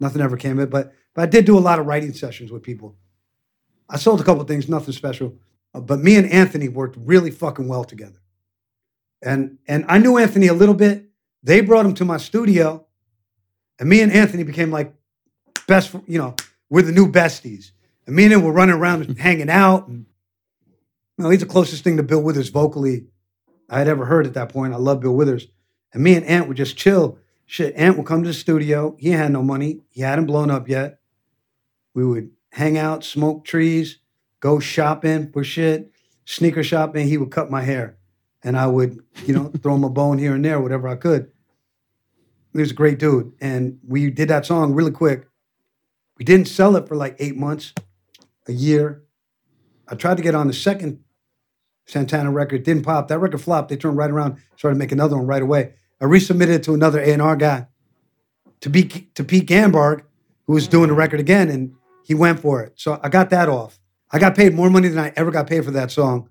Nothing 0.00 0.22
ever 0.22 0.36
came 0.36 0.58
of 0.58 0.64
it, 0.64 0.70
but 0.70 0.92
but 1.14 1.22
I 1.22 1.26
did 1.26 1.44
do 1.44 1.58
a 1.58 1.60
lot 1.60 1.78
of 1.78 1.86
writing 1.86 2.12
sessions 2.12 2.50
with 2.50 2.62
people. 2.62 2.96
I 3.88 3.98
sold 3.98 4.20
a 4.20 4.24
couple 4.24 4.44
things, 4.44 4.68
nothing 4.68 4.92
special. 4.92 5.36
Uh, 5.74 5.80
but 5.80 6.00
me 6.00 6.16
and 6.16 6.30
Anthony 6.30 6.68
worked 6.68 6.96
really 6.98 7.30
fucking 7.30 7.68
well 7.68 7.84
together. 7.84 8.20
And 9.22 9.58
and 9.66 9.84
I 9.88 9.98
knew 9.98 10.18
Anthony 10.18 10.46
a 10.46 10.54
little 10.54 10.74
bit. 10.74 11.04
They 11.42 11.60
brought 11.60 11.86
him 11.86 11.94
to 11.94 12.04
my 12.04 12.16
studio, 12.16 12.86
and 13.78 13.88
me 13.88 14.00
and 14.00 14.12
Anthony 14.12 14.44
became 14.44 14.70
like 14.70 14.94
best. 15.66 15.94
You 16.06 16.18
know, 16.18 16.36
we're 16.70 16.82
the 16.82 16.92
new 16.92 17.10
besties. 17.10 17.72
And 18.06 18.16
me 18.16 18.24
and 18.24 18.32
him 18.32 18.42
were 18.42 18.52
running 18.52 18.74
around 18.74 19.02
and 19.04 19.18
hanging 19.28 19.50
out. 19.50 19.88
And 19.88 20.06
know, 21.24 21.30
he's 21.30 21.40
the 21.40 21.46
closest 21.46 21.84
thing 21.84 21.96
to 21.96 22.02
Bill 22.02 22.22
Withers 22.22 22.48
vocally 22.48 23.06
I 23.68 23.78
had 23.78 23.88
ever 23.88 24.06
heard 24.06 24.26
at 24.26 24.34
that 24.34 24.50
point. 24.50 24.72
I 24.72 24.76
love 24.76 25.00
Bill 25.00 25.14
Withers. 25.14 25.48
And 25.92 26.02
me 26.02 26.14
and 26.14 26.24
Ant 26.24 26.48
would 26.48 26.56
just 26.56 26.76
chill. 26.76 27.18
Shit, 27.46 27.74
Ant 27.76 27.96
would 27.96 28.06
come 28.06 28.22
to 28.22 28.28
the 28.28 28.34
studio. 28.34 28.96
He 28.98 29.10
had 29.10 29.32
no 29.32 29.42
money. 29.42 29.80
He 29.90 30.02
hadn't 30.02 30.26
blown 30.26 30.50
up 30.50 30.68
yet. 30.68 31.00
We 31.94 32.04
would 32.04 32.30
hang 32.52 32.78
out, 32.78 33.04
smoke 33.04 33.44
trees, 33.44 33.98
go 34.40 34.60
shopping 34.60 35.32
for 35.32 35.42
shit, 35.42 35.90
sneaker 36.24 36.62
shopping. 36.62 37.08
He 37.08 37.18
would 37.18 37.30
cut 37.30 37.50
my 37.50 37.62
hair. 37.62 37.96
And 38.42 38.56
I 38.56 38.66
would, 38.66 39.02
you 39.26 39.34
know, 39.34 39.50
throw 39.62 39.74
him 39.74 39.84
a 39.84 39.90
bone 39.90 40.18
here 40.18 40.34
and 40.34 40.44
there, 40.44 40.60
whatever 40.60 40.88
I 40.88 40.96
could. 40.96 41.32
He 42.52 42.60
was 42.60 42.70
a 42.70 42.74
great 42.74 42.98
dude. 42.98 43.32
And 43.40 43.78
we 43.86 44.10
did 44.10 44.28
that 44.28 44.46
song 44.46 44.74
really 44.74 44.90
quick. 44.90 45.26
We 46.18 46.24
didn't 46.24 46.48
sell 46.48 46.76
it 46.76 46.86
for 46.86 46.96
like 46.96 47.16
eight 47.18 47.36
months, 47.36 47.72
a 48.46 48.52
year. 48.52 49.02
I 49.88 49.94
tried 49.94 50.16
to 50.18 50.22
get 50.22 50.34
on 50.34 50.46
the 50.46 50.52
second 50.52 51.00
Santana 51.88 52.30
record, 52.30 52.62
didn't 52.62 52.84
pop. 52.84 53.08
That 53.08 53.18
record 53.18 53.40
flopped. 53.40 53.70
They 53.70 53.76
turned 53.76 53.96
right 53.96 54.10
around, 54.10 54.36
started 54.56 54.76
making 54.76 54.98
another 54.98 55.16
one 55.16 55.26
right 55.26 55.42
away. 55.42 55.72
I 56.00 56.04
resubmitted 56.04 56.50
it 56.50 56.62
to 56.64 56.74
another 56.74 57.00
A&R 57.00 57.34
guy, 57.34 57.66
to, 58.60 58.70
be, 58.70 58.84
to 59.14 59.24
Pete 59.24 59.48
Ganbarg, 59.48 60.02
who 60.46 60.52
was 60.52 60.68
doing 60.68 60.88
the 60.88 60.94
record 60.94 61.18
again, 61.18 61.48
and 61.48 61.74
he 62.04 62.14
went 62.14 62.40
for 62.40 62.62
it. 62.62 62.74
So 62.76 63.00
I 63.02 63.08
got 63.08 63.30
that 63.30 63.48
off. 63.48 63.80
I 64.10 64.18
got 64.18 64.36
paid 64.36 64.54
more 64.54 64.70
money 64.70 64.88
than 64.88 65.02
I 65.02 65.12
ever 65.16 65.30
got 65.30 65.46
paid 65.46 65.64
for 65.64 65.70
that 65.72 65.90
song, 65.90 66.28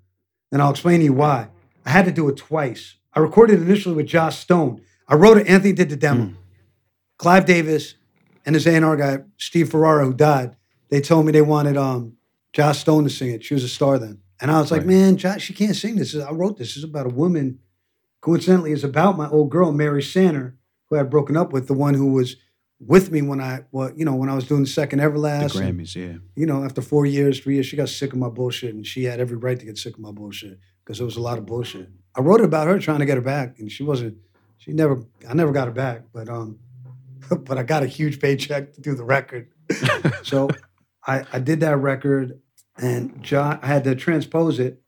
and 0.51 0.61
I'll 0.61 0.71
explain 0.71 0.99
to 0.99 1.05
you 1.05 1.13
why. 1.13 1.49
I 1.85 1.89
had 1.89 2.05
to 2.05 2.11
do 2.11 2.29
it 2.29 2.37
twice. 2.37 2.95
I 3.13 3.19
recorded 3.19 3.61
initially 3.61 3.95
with 3.95 4.07
Joss 4.07 4.37
Stone. 4.37 4.81
I 5.07 5.15
wrote 5.15 5.37
it. 5.37 5.47
Anthony 5.47 5.73
did 5.73 5.89
the 5.89 5.95
demo. 5.95 6.33
Clive 7.17 7.45
Davis 7.45 7.95
and 8.45 8.55
his 8.55 8.67
A&R 8.67 8.95
guy, 8.95 9.19
Steve 9.37 9.71
Ferrara, 9.71 10.05
who 10.05 10.13
died, 10.13 10.55
they 10.89 11.01
told 11.01 11.25
me 11.25 11.31
they 11.31 11.41
wanted 11.41 11.77
um, 11.77 12.17
Joss 12.53 12.79
Stone 12.79 13.05
to 13.05 13.09
sing 13.09 13.31
it. 13.31 13.43
She 13.43 13.53
was 13.53 13.63
a 13.63 13.69
star 13.69 13.97
then. 13.97 14.21
And 14.39 14.51
I 14.51 14.59
was 14.59 14.71
like, 14.71 14.81
Right. 14.81 14.87
man, 14.87 15.17
Joss, 15.17 15.41
she 15.41 15.53
can't 15.53 15.75
sing 15.75 15.95
this. 15.95 16.15
I 16.15 16.31
wrote 16.31 16.57
this. 16.57 16.69
This 16.69 16.77
is 16.77 16.83
about 16.83 17.05
a 17.05 17.09
woman. 17.09 17.59
Coincidentally, 18.21 18.71
it's 18.71 18.83
about 18.83 19.17
my 19.17 19.27
old 19.29 19.49
girl, 19.49 19.71
Mary 19.71 20.03
Sanner, 20.03 20.57
who 20.89 20.95
I 20.95 20.99
had 20.99 21.09
broken 21.09 21.35
up 21.37 21.53
with, 21.53 21.67
the 21.67 21.73
one 21.73 21.93
who 21.93 22.11
was 22.13 22.35
with 22.79 23.11
me 23.11 23.21
when 23.21 23.41
I, 23.41 23.61
well, 23.71 23.91
you 23.95 24.05
know, 24.05 24.15
when 24.15 24.29
I 24.29 24.35
was 24.35 24.47
doing 24.47 24.61
the 24.61 24.69
second 24.69 24.99
The 24.99 25.05
Everlast. 25.05 25.59
and, 25.59 25.79
Grammys, 25.79 25.95
yeah. 25.95 26.17
you 26.35 26.45
know, 26.45 26.63
after 26.63 26.81
four 26.81 27.05
years, 27.05 27.39
three 27.39 27.55
years, 27.55 27.65
she 27.65 27.75
got 27.75 27.89
sick 27.89 28.13
of 28.13 28.19
my 28.19 28.29
bullshit, 28.29 28.75
and 28.75 28.85
she 28.85 29.05
had 29.05 29.19
every 29.19 29.37
right 29.37 29.59
to 29.59 29.65
get 29.65 29.77
sick 29.77 29.93
of 29.95 29.99
my 29.99 30.11
bullshit 30.11 30.59
because 30.83 30.97
there 30.99 31.05
was 31.05 31.17
a 31.17 31.21
lot 31.21 31.37
of 31.37 31.45
bullshit. 31.45 31.89
I 32.15 32.21
wrote 32.21 32.41
about 32.41 32.67
her 32.67 32.77
trying 32.79 32.99
to 32.99 33.05
get 33.05 33.15
her 33.17 33.21
back, 33.21 33.59
and 33.59 33.71
she 33.71 33.83
wasn't. 33.83 34.17
She 34.57 34.73
never. 34.73 35.03
I 35.27 35.33
never 35.33 35.51
got 35.51 35.67
her 35.67 35.73
back, 35.73 36.03
but 36.13 36.29
um, 36.29 36.59
but 37.29 37.57
I 37.57 37.63
got 37.63 37.83
a 37.83 37.87
huge 37.87 38.19
paycheck 38.19 38.73
to 38.73 38.81
do 38.81 38.95
the 38.95 39.03
record. 39.03 39.49
so 40.23 40.49
I 41.05 41.23
I 41.33 41.39
did 41.39 41.59
that 41.61 41.77
record, 41.77 42.39
and 42.77 43.21
John, 43.23 43.59
I 43.61 43.67
had 43.67 43.83
to 43.85 43.95
transpose 43.95 44.59
it, 44.59 44.81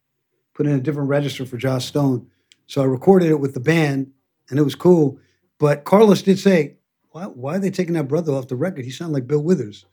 put 0.53 0.65
in 0.67 0.73
a 0.73 0.79
different 0.79 1.09
register 1.09 1.45
for 1.45 1.57
Joss 1.57 1.85
Stone. 1.85 2.27
So 2.67 2.81
I 2.81 2.85
recorded 2.85 3.29
it 3.29 3.39
with 3.39 3.53
the 3.53 3.59
band, 3.59 4.11
and 4.49 4.59
it 4.59 4.63
was 4.63 4.75
cool. 4.75 5.19
But 5.57 5.83
Carlos 5.85 6.21
did 6.21 6.39
say, 6.39 6.77
"Why 7.11 7.23
why 7.25 7.55
are 7.55 7.59
they 7.59 7.71
taking 7.71 7.95
that 7.95 8.07
brother 8.07 8.33
off 8.33 8.47
the 8.47 8.55
record? 8.55 8.85
He 8.85 8.91
sounded 8.91 9.13
like 9.13 9.27
Bill 9.27 9.43
Withers." 9.43 9.85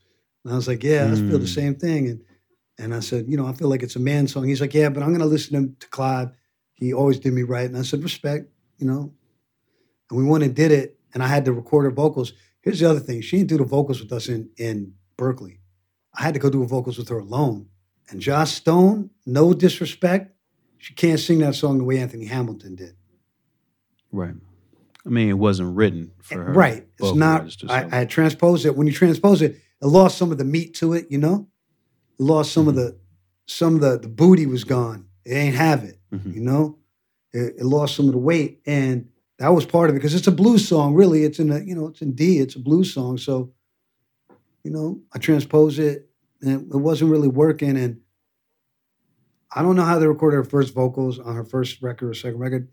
And 0.45 0.53
I 0.53 0.57
was 0.57 0.69
like, 0.69 0.83
"Yeah, 0.85 1.11
I 1.11 1.15
feel 1.17 1.39
the 1.39 1.47
Mm. 1.47 1.55
same 1.55 1.75
thing." 1.75 2.09
And 2.09 2.21
and 2.79 2.95
I 2.95 3.01
said, 3.01 3.27
"You 3.29 3.37
know, 3.39 3.47
I 3.47 3.53
feel 3.55 3.69
like 3.69 3.83
it's 3.83 3.97
a 3.97 4.01
man 4.01 4.29
song." 4.29 4.47
He's 4.47 4.61
like, 4.61 4.75
"Yeah, 4.75 4.91
but 4.91 5.03
I'm 5.03 5.09
going 5.09 5.21
to 5.21 5.27
listen 5.27 5.69
to, 5.75 5.75
to 5.81 5.89
Clive. 5.89 6.31
He 6.75 6.93
always 6.93 7.19
did 7.19 7.33
me 7.33 7.43
right." 7.43 7.67
And 7.67 7.79
I 7.79 7.83
said, 7.83 8.03
"Respect, 8.03 8.51
you 8.79 8.87
know." 8.87 9.13
And 10.11 10.19
we 10.19 10.25
went 10.25 10.45
and 10.45 10.55
did 10.55 10.71
it, 10.71 10.99
and 11.15 11.23
I 11.23 11.27
had 11.27 11.45
to 11.47 11.53
record 11.53 11.85
her 11.87 11.91
vocals. 11.91 12.33
Here's 12.61 12.79
the 12.81 12.89
other 12.91 13.01
thing: 13.01 13.23
she 13.23 13.39
didn't 13.39 13.49
do 13.49 13.59
the 13.59 13.65
vocals 13.65 14.01
with 14.01 14.13
us 14.13 14.29
in 14.29 14.51
in 14.59 14.93
Berkeley. 15.17 15.59
I 16.15 16.23
had 16.23 16.35
to 16.35 16.41
go 16.41 16.51
do 16.51 16.61
the 16.61 16.67
vocals 16.67 16.99
with 16.99 17.09
her 17.09 17.19
alone. 17.19 17.67
And 18.11 18.21
Joss 18.21 18.53
Stone, 18.53 19.11
no 19.25 19.53
disrespect, 19.53 20.33
she 20.79 20.95
can't 20.95 21.19
sing 21.19 21.39
that 21.41 21.55
song 21.55 21.79
the 21.79 21.85
way 21.85 21.99
Anthony 21.99 22.27
Hamilton 22.27 22.77
did. 22.77 22.95
Right. 24.13 24.35
I 25.05 25.09
mean, 25.09 25.29
it 25.29 25.35
wasn't 25.39 25.77
written 25.77 26.13
for 26.23 26.43
her. 26.43 26.53
Right. 26.53 26.87
It's 26.99 27.15
not. 27.15 27.53
I, 27.69 28.01
I 28.03 28.05
transposed 28.05 28.67
it. 28.67 28.77
When 28.77 28.87
you 28.87 28.93
transpose 28.93 29.43
it, 29.43 29.61
it 29.83 29.87
lost 29.87 30.19
some 30.19 30.33
of 30.33 30.39
the 30.39 30.45
meat 30.45 30.75
to 30.75 30.93
it. 30.95 31.07
You 31.11 31.19
know, 31.19 31.49
it 32.19 32.23
lost 32.23 32.53
some 32.53 32.69
of 32.69 32.75
Mm-hmm. 32.75 32.85
the 32.85 32.99
some 33.49 33.77
of 33.77 33.81
the 33.81 33.99
the 33.99 34.09
booty 34.09 34.47
was 34.47 34.65
gone. 34.65 35.07
It 35.25 35.35
ain't 35.35 35.55
have 35.55 35.85
it. 35.85 35.99
Mhm. 36.13 36.35
You 36.35 36.41
know, 36.41 36.79
it, 37.33 37.55
it 37.59 37.65
lost 37.65 37.95
some 37.95 38.07
of 38.07 38.13
the 38.13 38.19
weight, 38.19 38.61
and 38.67 39.09
that 39.39 39.49
was 39.51 39.65
part 39.67 39.89
of 39.91 39.95
it 39.95 39.99
because 40.01 40.15
it's 40.15 40.27
a 40.27 40.33
blues 40.33 40.67
song. 40.67 40.95
Really, 40.95 41.23
it's 41.23 41.39
in 41.39 41.51
a 41.53 41.61
you 41.61 41.75
know 41.77 41.87
it's 41.89 42.03
in 42.03 42.13
D. 42.13 42.39
It's 42.39 42.57
a 42.57 42.61
blues 42.61 42.93
song. 42.93 43.19
So, 43.19 43.53
you 44.65 44.71
know, 44.73 45.01
I 45.13 45.19
transpose 45.19 45.79
it, 45.79 46.06
and 46.43 46.73
it 46.73 46.77
wasn't 46.77 47.11
really 47.11 47.29
working. 47.29 47.77
And 47.77 48.01
I 49.55 49.63
don't 49.63 49.77
know 49.77 49.85
how 49.85 49.99
they 49.99 50.07
recorded 50.07 50.37
her 50.37 50.45
first 50.45 50.75
vocals 50.75 51.19
on 51.19 51.35
her 51.37 51.45
first 51.45 51.81
record 51.83 52.11
or 52.11 52.15
second 52.15 52.39
record. 52.41 52.69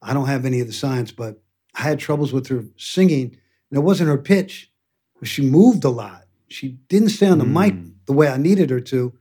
I 0.00 0.14
don't 0.14 0.26
have 0.26 0.44
any 0.44 0.60
of 0.60 0.66
the 0.66 0.72
science, 0.72 1.12
but 1.12 1.42
I 1.74 1.82
had 1.82 1.98
troubles 1.98 2.32
with 2.32 2.46
her 2.48 2.64
singing. 2.76 3.36
And 3.70 3.78
it 3.78 3.82
wasn't 3.82 4.08
her 4.10 4.18
pitch, 4.18 4.70
but 5.18 5.28
she 5.28 5.42
moved 5.42 5.84
a 5.84 5.90
lot. 5.90 6.24
She 6.48 6.78
didn't 6.88 7.08
stay 7.08 7.26
on 7.26 7.38
the 7.38 7.44
mic 7.44 7.74
Mm. 7.74 7.94
the 8.06 8.12
way 8.12 8.28
I 8.28 8.36
needed 8.36 8.70
her 8.70 8.80
to. 8.80 9.12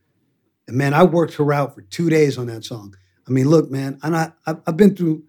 And 0.67 0.77
man, 0.77 0.93
I 0.93 1.03
worked 1.03 1.33
her 1.35 1.53
out 1.53 1.73
for 1.73 1.81
two 1.81 2.09
days 2.09 2.37
on 2.37 2.47
that 2.47 2.63
song. 2.63 2.95
I 3.27 3.31
mean, 3.31 3.47
look, 3.49 3.71
man, 3.71 3.99
and 4.03 4.15
I, 4.15 4.33
I've 4.45 4.61
I've 4.67 4.77
been 4.77 4.95
through 4.95 5.23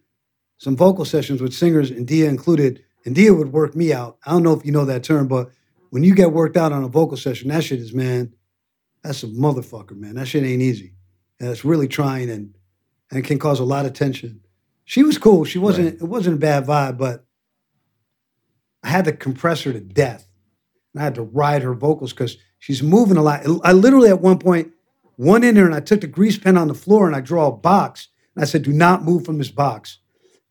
some 0.58 0.76
vocal 0.76 1.04
sessions 1.04 1.40
with 1.40 1.54
singers, 1.54 1.90
and 1.90 2.06
Dia 2.06 2.28
included, 2.28 2.82
and 3.04 3.14
Dia 3.14 3.32
would 3.32 3.52
work 3.52 3.74
me 3.74 3.92
out. 3.92 4.18
I 4.26 4.32
don't 4.32 4.42
know 4.42 4.52
if 4.52 4.64
you 4.66 4.72
know 4.72 4.84
that 4.84 5.04
term, 5.04 5.28
but 5.28 5.50
when 5.90 6.02
you 6.02 6.14
get 6.14 6.32
worked 6.32 6.56
out 6.56 6.72
on 6.72 6.84
a 6.84 6.88
vocal 6.88 7.16
session, 7.16 7.48
that 7.48 7.64
shit 7.64 7.78
is, 7.80 7.92
man, 7.94 8.32
that's 9.04 9.22
a 9.22 9.28
motherfucker, 9.28 9.96
man. 9.96 10.14
That 10.14 10.26
shit 10.26 10.42
ain't 10.42 10.62
easy. 10.62 10.94
And 11.38 11.50
it's 11.50 11.64
really 11.64 11.86
trying 11.86 12.30
and 12.30 12.54
and 13.10 13.24
it 13.24 13.28
can 13.28 13.38
cause 13.38 13.60
a 13.60 13.64
lot 13.64 13.86
of 13.86 13.92
tension. 13.92 14.40
She 14.84 15.02
was 15.02 15.18
cool. 15.18 15.44
She 15.44 15.58
wasn't, 15.58 16.00
it 16.00 16.02
wasn't 16.02 16.36
a 16.36 16.38
bad 16.38 16.66
vibe, 16.66 16.98
but 16.98 17.24
I 18.82 18.88
had 18.88 19.04
to 19.04 19.12
compress 19.12 19.62
her 19.62 19.72
to 19.72 19.80
death. 19.80 20.26
And 20.92 21.00
I 21.00 21.04
had 21.04 21.14
to 21.14 21.22
ride 21.22 21.62
her 21.62 21.74
vocals 21.74 22.12
because 22.12 22.36
she's 22.58 22.82
moving 22.82 23.16
a 23.16 23.22
lot. 23.22 23.46
I 23.62 23.72
literally 23.72 24.08
at 24.08 24.20
one 24.20 24.38
point 24.38 24.72
went 25.16 25.44
in 25.44 25.54
there 25.54 25.66
and 25.66 25.74
I 25.74 25.80
took 25.80 26.00
the 26.00 26.06
grease 26.06 26.38
pen 26.38 26.56
on 26.56 26.68
the 26.68 26.74
floor 26.74 27.06
and 27.06 27.14
I 27.14 27.20
draw 27.20 27.46
a 27.46 27.52
box. 27.52 28.08
And 28.34 28.42
I 28.42 28.46
said, 28.46 28.62
do 28.62 28.72
not 28.72 29.04
move 29.04 29.24
from 29.24 29.38
this 29.38 29.50
box. 29.50 29.98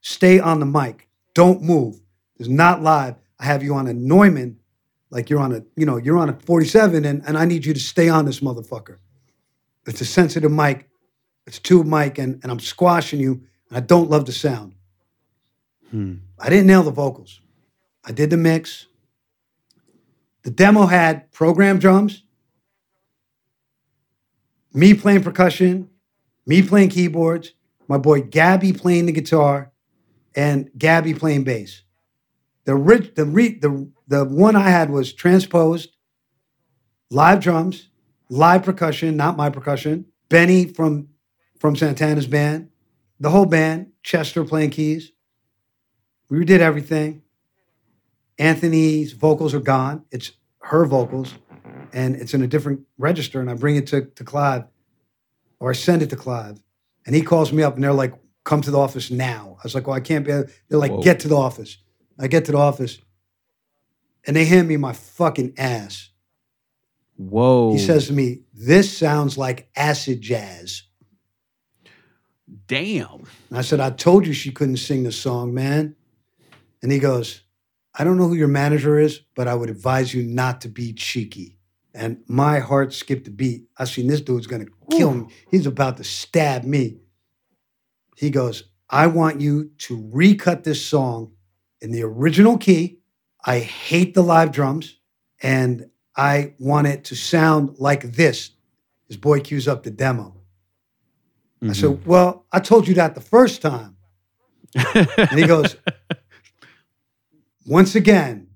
Stay 0.02 0.40
on 0.40 0.60
the 0.60 0.66
mic. 0.66 1.08
Don't 1.34 1.62
move. 1.62 2.00
It's 2.40 2.50
not 2.50 2.82
live. 2.82 3.16
I 3.40 3.46
have 3.46 3.62
you 3.62 3.76
on 3.76 3.88
a 3.88 3.94
Neumann, 3.94 4.60
like 5.14 5.30
you're 5.30 5.40
on 5.40 5.54
a, 5.54 5.64
you 5.76 5.86
know, 5.86 5.98
you're 5.98 6.18
on 6.18 6.30
a 6.30 6.34
47, 6.34 7.06
and, 7.06 7.24
and 7.28 7.38
I 7.38 7.46
need 7.46 7.66
you 7.66 7.74
to 7.74 7.80
stay 7.80 8.10
on 8.10 8.26
this 8.26 8.40
motherfucker. 8.40 8.98
It's 9.86 10.02
a 10.02 10.06
sensitive 10.06 10.52
mic. 10.52 10.90
It's 11.46 11.60
tube 11.60 11.86
mic, 11.86 12.18
and, 12.18 12.40
and 12.42 12.52
I'm 12.52 12.60
squashing 12.60 13.20
you, 13.20 13.44
and 13.70 13.78
I 13.78 13.80
don't 13.80 14.10
love 14.10 14.26
the 14.26 14.32
sound. 14.32 14.74
Hmm. 15.92 16.16
I 16.40 16.50
didn't 16.50 16.66
nail 16.66 16.82
the 16.82 16.92
vocals. 16.92 17.42
I 18.04 18.12
did 18.12 18.32
the 18.32 18.38
mix. 18.38 18.88
The 20.42 20.50
demo 20.50 20.88
had 20.88 21.32
program 21.32 21.78
drums, 21.78 22.24
me 24.74 24.96
playing 24.96 25.24
percussion, 25.24 25.90
me 26.46 26.64
playing 26.64 26.90
keyboards, 26.90 27.54
my 27.88 27.98
boy 28.00 28.24
Gabby 28.24 28.74
playing 28.74 29.06
the 29.06 29.12
guitar, 29.12 29.72
and 30.36 30.72
Gabby 30.76 31.14
playing 31.14 31.44
bass. 31.44 31.83
The 32.66 32.76
ri- 32.76 33.12
the 33.16 33.26
re- 33.26 33.60
the 33.60 33.90
the 34.08 34.26
one 34.26 34.56
I 34.56 34.70
had 34.70 34.90
was 34.90 35.14
transposed, 35.14 35.90
live 37.10 37.42
drums, 37.42 37.90
live 38.30 38.64
percussion, 38.64 39.18
not 39.18 39.38
my 39.38 39.50
percussion. 39.50 40.06
Benny 40.30 40.66
from 40.66 41.10
from 41.60 41.76
Santana's 41.76 42.28
band, 42.28 42.70
the 43.20 43.30
whole 43.30 43.46
band. 43.46 43.88
Chester 44.04 44.44
playing 44.44 44.72
keys. 44.72 45.14
We 46.30 46.44
did 46.44 46.62
everything. 46.62 47.22
Anthony's 48.38 49.14
vocals 49.14 49.54
are 49.54 49.62
gone. 49.62 50.04
It's 50.12 50.32
her 50.60 50.86
vocals, 50.86 51.34
and 51.94 52.16
it's 52.16 52.34
in 52.34 52.42
a 52.42 52.48
different 52.48 52.82
register. 52.98 53.40
And 53.40 53.50
I 53.50 53.54
bring 53.54 53.78
it 53.78 53.88
to, 53.88 54.06
to 54.06 54.24
Clive, 54.24 54.66
or 55.60 55.70
I 55.70 55.74
send 55.74 56.02
it 56.02 56.10
to 56.10 56.16
Clive, 56.16 56.62
and 57.06 57.16
he 57.16 57.22
calls 57.22 57.54
me 57.54 57.64
up, 57.64 57.76
and 57.76 57.84
they're 57.84 57.94
like, 57.94 58.14
"Come 58.44 58.62
to 58.62 58.72
the 58.72 58.80
office 58.80 59.10
now." 59.12 59.58
I 59.60 59.62
was 59.64 59.76
like, 59.76 59.88
"Well, 59.88 59.96
I 59.96 60.02
can't 60.02 60.26
be." 60.26 60.32
They're 60.32 60.80
like, 60.80 60.92
Whoa. 60.92 61.02
"Get 61.02 61.20
to 61.22 61.28
the 61.28 61.38
office." 61.38 61.78
I 62.20 62.28
get 62.28 62.46
to 62.46 62.52
the 62.52 62.58
office, 62.58 63.00
and 64.26 64.36
they 64.36 64.46
hand 64.46 64.68
me 64.68 64.78
my 64.78 64.94
fucking 64.94 65.54
ass. 65.58 66.10
Whoa. 67.16 67.74
He 67.74 67.80
says 67.80 68.08
to 68.08 68.14
me, 68.14 68.42
"This 68.54 68.96
sounds 68.96 69.38
like 69.38 69.70
acid 69.76 70.22
jazz." 70.22 70.84
damn. 72.68 73.26
And 73.50 73.58
I 73.58 73.62
said, 73.62 73.80
I 73.80 73.90
told 73.90 74.26
you 74.26 74.34
she 74.34 74.52
couldn't 74.52 74.78
sing 74.78 75.04
the 75.04 75.12
song, 75.12 75.54
man. 75.54 75.96
And 76.82 76.92
he 76.92 77.00
goes, 77.00 77.42
I 77.94 78.04
don't 78.04 78.18
know 78.18 78.28
who 78.28 78.36
your 78.36 78.48
manager 78.48 78.98
is, 78.98 79.22
but 79.36 79.48
I 79.48 79.56
would 79.56 79.70
advise 79.70 80.14
you 80.14 80.24
not 80.24 80.62
to 80.62 80.70
be 80.70 80.94
cheeky. 80.94 81.58
And 81.94 82.24
my 82.28 82.60
heart 82.60 82.94
skipped 82.94 83.28
a 83.28 83.32
beat. 83.32 83.66
I 83.78 83.86
seen 83.86 84.08
this 84.08 84.22
dude's 84.22 84.48
gonna 84.48 84.66
kill 84.90 85.14
me. 85.14 85.28
He's 85.52 85.68
about 85.68 85.98
to 85.98 86.04
stab 86.04 86.64
me. 86.64 86.98
He 88.18 88.32
goes, 88.32 88.64
I 88.90 89.08
want 89.08 89.42
you 89.42 89.72
to 89.80 90.10
recut 90.12 90.64
this 90.64 90.84
song 90.84 91.34
in 91.84 91.92
the 91.92 92.02
original 92.04 92.58
key. 92.58 93.00
I 93.46 93.60
hate 93.60 94.14
the 94.14 94.24
live 94.24 94.52
drums, 94.52 94.98
and 95.42 95.90
I 96.16 96.54
want 96.58 96.88
it 96.88 97.04
to 97.06 97.16
sound 97.16 97.76
like 97.78 98.14
this. 98.14 98.52
His 99.08 99.18
boy 99.18 99.42
cues 99.42 99.68
up 99.68 99.84
the 99.84 99.92
demo. 99.92 100.36
I 101.62 101.66
Mhm. 101.68 101.76
said, 101.76 102.06
Well, 102.06 102.46
I 102.52 102.60
told 102.60 102.88
you 102.88 102.94
that 102.96 103.16
the 103.16 103.22
first 103.22 103.62
time. 103.62 103.98
And 104.76 105.38
he 105.40 105.46
goes, 105.46 105.76
Once 107.66 107.96
again, 107.96 108.48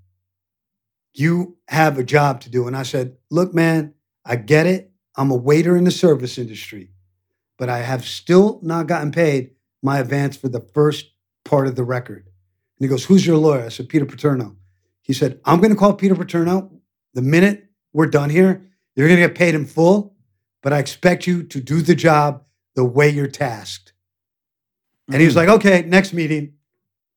you 1.13 1.57
have 1.67 1.97
a 1.97 2.03
job 2.03 2.41
to 2.41 2.49
do. 2.49 2.67
And 2.67 2.75
I 2.75 2.83
said, 2.83 3.17
Look, 3.29 3.53
man, 3.53 3.93
I 4.25 4.35
get 4.35 4.65
it. 4.67 4.91
I'm 5.15 5.31
a 5.31 5.35
waiter 5.35 5.75
in 5.75 5.83
the 5.83 5.91
service 5.91 6.37
industry, 6.37 6.91
but 7.57 7.69
I 7.69 7.79
have 7.79 8.05
still 8.05 8.59
not 8.61 8.87
gotten 8.87 9.11
paid 9.11 9.51
my 9.81 9.99
advance 9.99 10.37
for 10.37 10.49
the 10.49 10.59
first 10.59 11.11
part 11.43 11.67
of 11.67 11.75
the 11.75 11.83
record. 11.83 12.26
And 12.79 12.85
he 12.85 12.87
goes, 12.87 13.05
Who's 13.05 13.25
your 13.25 13.37
lawyer? 13.37 13.65
I 13.65 13.69
said, 13.69 13.89
Peter 13.89 14.05
Paterno. 14.05 14.55
He 15.01 15.13
said, 15.13 15.39
I'm 15.45 15.59
going 15.59 15.71
to 15.71 15.75
call 15.77 15.93
Peter 15.93 16.15
Paterno 16.15 16.71
the 17.13 17.21
minute 17.21 17.65
we're 17.93 18.07
done 18.07 18.29
here. 18.29 18.63
You're 18.95 19.07
going 19.07 19.21
to 19.21 19.27
get 19.27 19.37
paid 19.37 19.55
in 19.55 19.65
full, 19.65 20.15
but 20.61 20.73
I 20.73 20.79
expect 20.79 21.27
you 21.27 21.43
to 21.43 21.61
do 21.61 21.81
the 21.81 21.95
job 21.95 22.43
the 22.75 22.83
way 22.83 23.09
you're 23.09 23.27
tasked. 23.27 23.93
And 25.09 25.19
he 25.19 25.25
was 25.25 25.33
mm. 25.33 25.37
like, 25.37 25.49
okay, 25.49 25.83
next 25.83 26.13
meeting. 26.13 26.53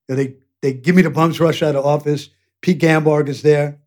They 0.08 0.36
they 0.62 0.72
give 0.72 0.94
me 0.94 1.02
the 1.02 1.11
bums 1.11 1.40
rush 1.40 1.62
out 1.62 1.76
of 1.76 1.84
office. 1.84 2.30
Pete 2.61 2.80
Ganbarg 2.80 3.28
is 3.28 3.42
there. 3.42 3.80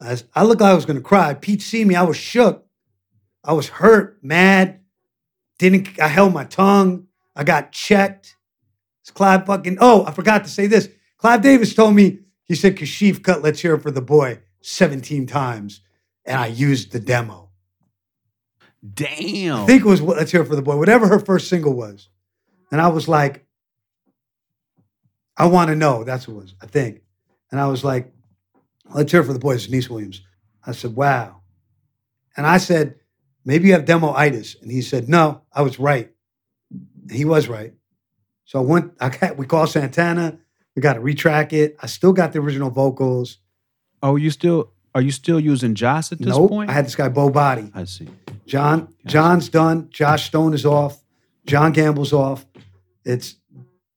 I 0.00 0.18
I 0.34 0.44
looked 0.44 0.60
like 0.60 0.72
I 0.72 0.74
was 0.74 0.86
gonna 0.86 1.00
cry. 1.00 1.34
Pete 1.34 1.62
see 1.62 1.84
me, 1.84 1.94
I 1.94 2.02
was 2.02 2.16
shook. 2.16 2.66
I 3.44 3.52
was 3.52 3.68
hurt, 3.68 4.18
mad. 4.22 4.80
Didn't 5.58 6.00
I 6.00 6.08
held 6.08 6.32
my 6.32 6.44
tongue. 6.44 7.06
I 7.34 7.44
got 7.44 7.72
checked. 7.72 8.36
It's 9.10 9.16
Clive 9.16 9.46
fucking. 9.46 9.78
Oh, 9.80 10.04
I 10.06 10.12
forgot 10.12 10.44
to 10.44 10.50
say 10.50 10.66
this. 10.66 10.88
Clive 11.18 11.42
Davis 11.42 11.74
told 11.74 11.94
me 11.94 12.20
he 12.44 12.54
said 12.54 12.76
Kashif 12.76 13.22
cut 13.22 13.42
Let's 13.42 13.60
Hear 13.60 13.74
It 13.74 13.82
for 13.82 13.90
the 13.90 14.00
Boy 14.00 14.38
17 14.62 15.26
times, 15.26 15.80
and 16.24 16.38
I 16.38 16.46
used 16.46 16.92
the 16.92 17.00
demo. 17.00 17.50
Damn. 18.94 19.62
I 19.62 19.66
think 19.66 19.82
it 19.82 19.88
was 19.88 20.00
Let's 20.00 20.30
Hear 20.30 20.42
It 20.42 20.46
for 20.46 20.56
the 20.56 20.62
Boy, 20.62 20.76
whatever 20.76 21.08
her 21.08 21.18
first 21.18 21.48
single 21.48 21.74
was. 21.74 22.08
And 22.70 22.80
I 22.80 22.88
was 22.88 23.08
like, 23.08 23.44
I 25.36 25.46
want 25.46 25.70
to 25.70 25.76
know. 25.76 26.04
That's 26.04 26.28
what 26.28 26.34
it 26.34 26.42
was, 26.42 26.54
I 26.62 26.66
think. 26.66 27.02
And 27.50 27.60
I 27.60 27.66
was 27.66 27.84
like, 27.84 28.12
Let's 28.94 29.10
Hear 29.10 29.22
It 29.22 29.24
for 29.24 29.32
the 29.32 29.38
Boy, 29.38 29.54
it's 29.54 29.66
Deniece 29.66 29.90
Williams. 29.90 30.22
I 30.64 30.72
said, 30.72 30.94
wow. 30.94 31.40
And 32.36 32.46
I 32.46 32.58
said, 32.58 32.94
maybe 33.44 33.66
you 33.66 33.72
have 33.72 33.86
demo-itis. 33.86 34.56
And 34.62 34.70
he 34.70 34.82
said, 34.82 35.08
no, 35.08 35.42
I 35.52 35.62
was 35.62 35.78
right. 35.80 36.10
And 36.70 37.10
he 37.10 37.24
was 37.24 37.48
right. 37.48 37.74
So 38.50 38.58
I 38.58 38.62
went, 38.62 38.94
I 38.98 39.10
got, 39.10 39.36
we 39.36 39.46
called 39.46 39.70
Santana. 39.70 40.36
We 40.74 40.82
got 40.82 40.94
to 40.94 41.00
retrack 41.00 41.52
it. 41.52 41.76
I 41.80 41.86
still 41.86 42.12
got 42.12 42.32
the 42.32 42.40
original 42.40 42.68
vocals. 42.68 43.38
oh, 44.02 44.16
you 44.16 44.30
still 44.30 44.72
are 44.92 45.00
you 45.00 45.12
still 45.12 45.38
using 45.38 45.76
Joss 45.76 46.10
at 46.10 46.18
this 46.18 46.36
nope. 46.36 46.50
point? 46.50 46.68
I 46.68 46.72
had 46.72 46.84
this 46.84 46.96
guy, 46.96 47.08
Bo 47.08 47.30
Body. 47.30 47.70
I 47.72 47.84
see. 47.84 48.08
John 48.46 48.92
John's 49.06 49.48
done. 49.48 49.88
Joss 49.90 50.24
Stone 50.24 50.52
is 50.52 50.66
off. 50.66 51.00
John 51.46 51.70
Gamble's 51.70 52.12
off. 52.12 52.44
It's 53.04 53.36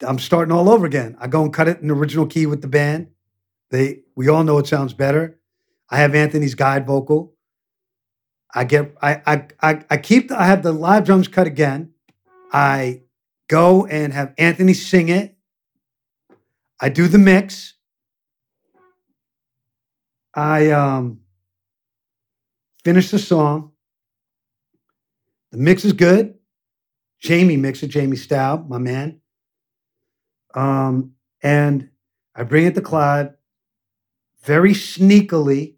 I'm 0.02 0.20
starting 0.20 0.52
all 0.52 0.70
over 0.70 0.86
again. 0.86 1.18
I 1.20 1.26
go 1.26 1.42
and 1.42 1.52
cut 1.52 1.68
it 1.68 1.80
in 1.80 1.88
the 1.88 1.96
original 1.96 2.28
key 2.28 2.46
with 2.46 2.62
the 2.62 2.68
band. 2.68 3.08
They 3.72 4.02
we 4.16 4.28
all 4.28 4.44
know 4.44 4.60
it 4.60 4.68
sounds 4.68 4.94
better. 4.94 5.40
I 5.90 5.98
have 5.98 6.14
Anthony's 6.14 6.54
guide 6.54 6.86
vocal. 6.86 7.34
I 8.54 8.66
get 8.66 8.96
I 9.02 9.20
I 9.26 9.48
I, 9.64 9.86
I 9.90 9.98
keep 9.98 10.28
the, 10.28 10.40
I 10.40 10.46
have 10.46 10.62
the 10.62 10.74
live 10.74 11.06
drums 11.06 11.28
cut 11.28 11.48
again. 11.48 11.94
I 12.52 13.03
go 13.48 13.86
and 13.86 14.14
have 14.14 14.34
Anthony 14.38 14.74
sing 14.74 15.10
it. 15.10 15.38
I 16.80 16.90
do 16.90 17.08
the 17.08 17.18
mix. 17.18 17.76
I 20.34 20.72
um 20.72 21.20
finish 22.84 23.12
the 23.12 23.20
song. 23.20 23.72
The 25.52 25.58
mix 25.58 25.86
is 25.86 25.94
good. 25.94 26.36
Jamie 27.20 27.58
mixed 27.58 27.84
it, 27.84 27.88
Jamie 27.88 28.18
Staub, 28.18 28.68
my 28.68 28.80
man. 28.80 29.22
Um, 30.54 31.14
and 31.42 31.90
I 32.36 32.44
bring 32.44 32.66
it 32.66 32.76
to 32.76 32.82
Clive 32.82 33.34
very 34.44 34.74
sneakily, 34.74 35.76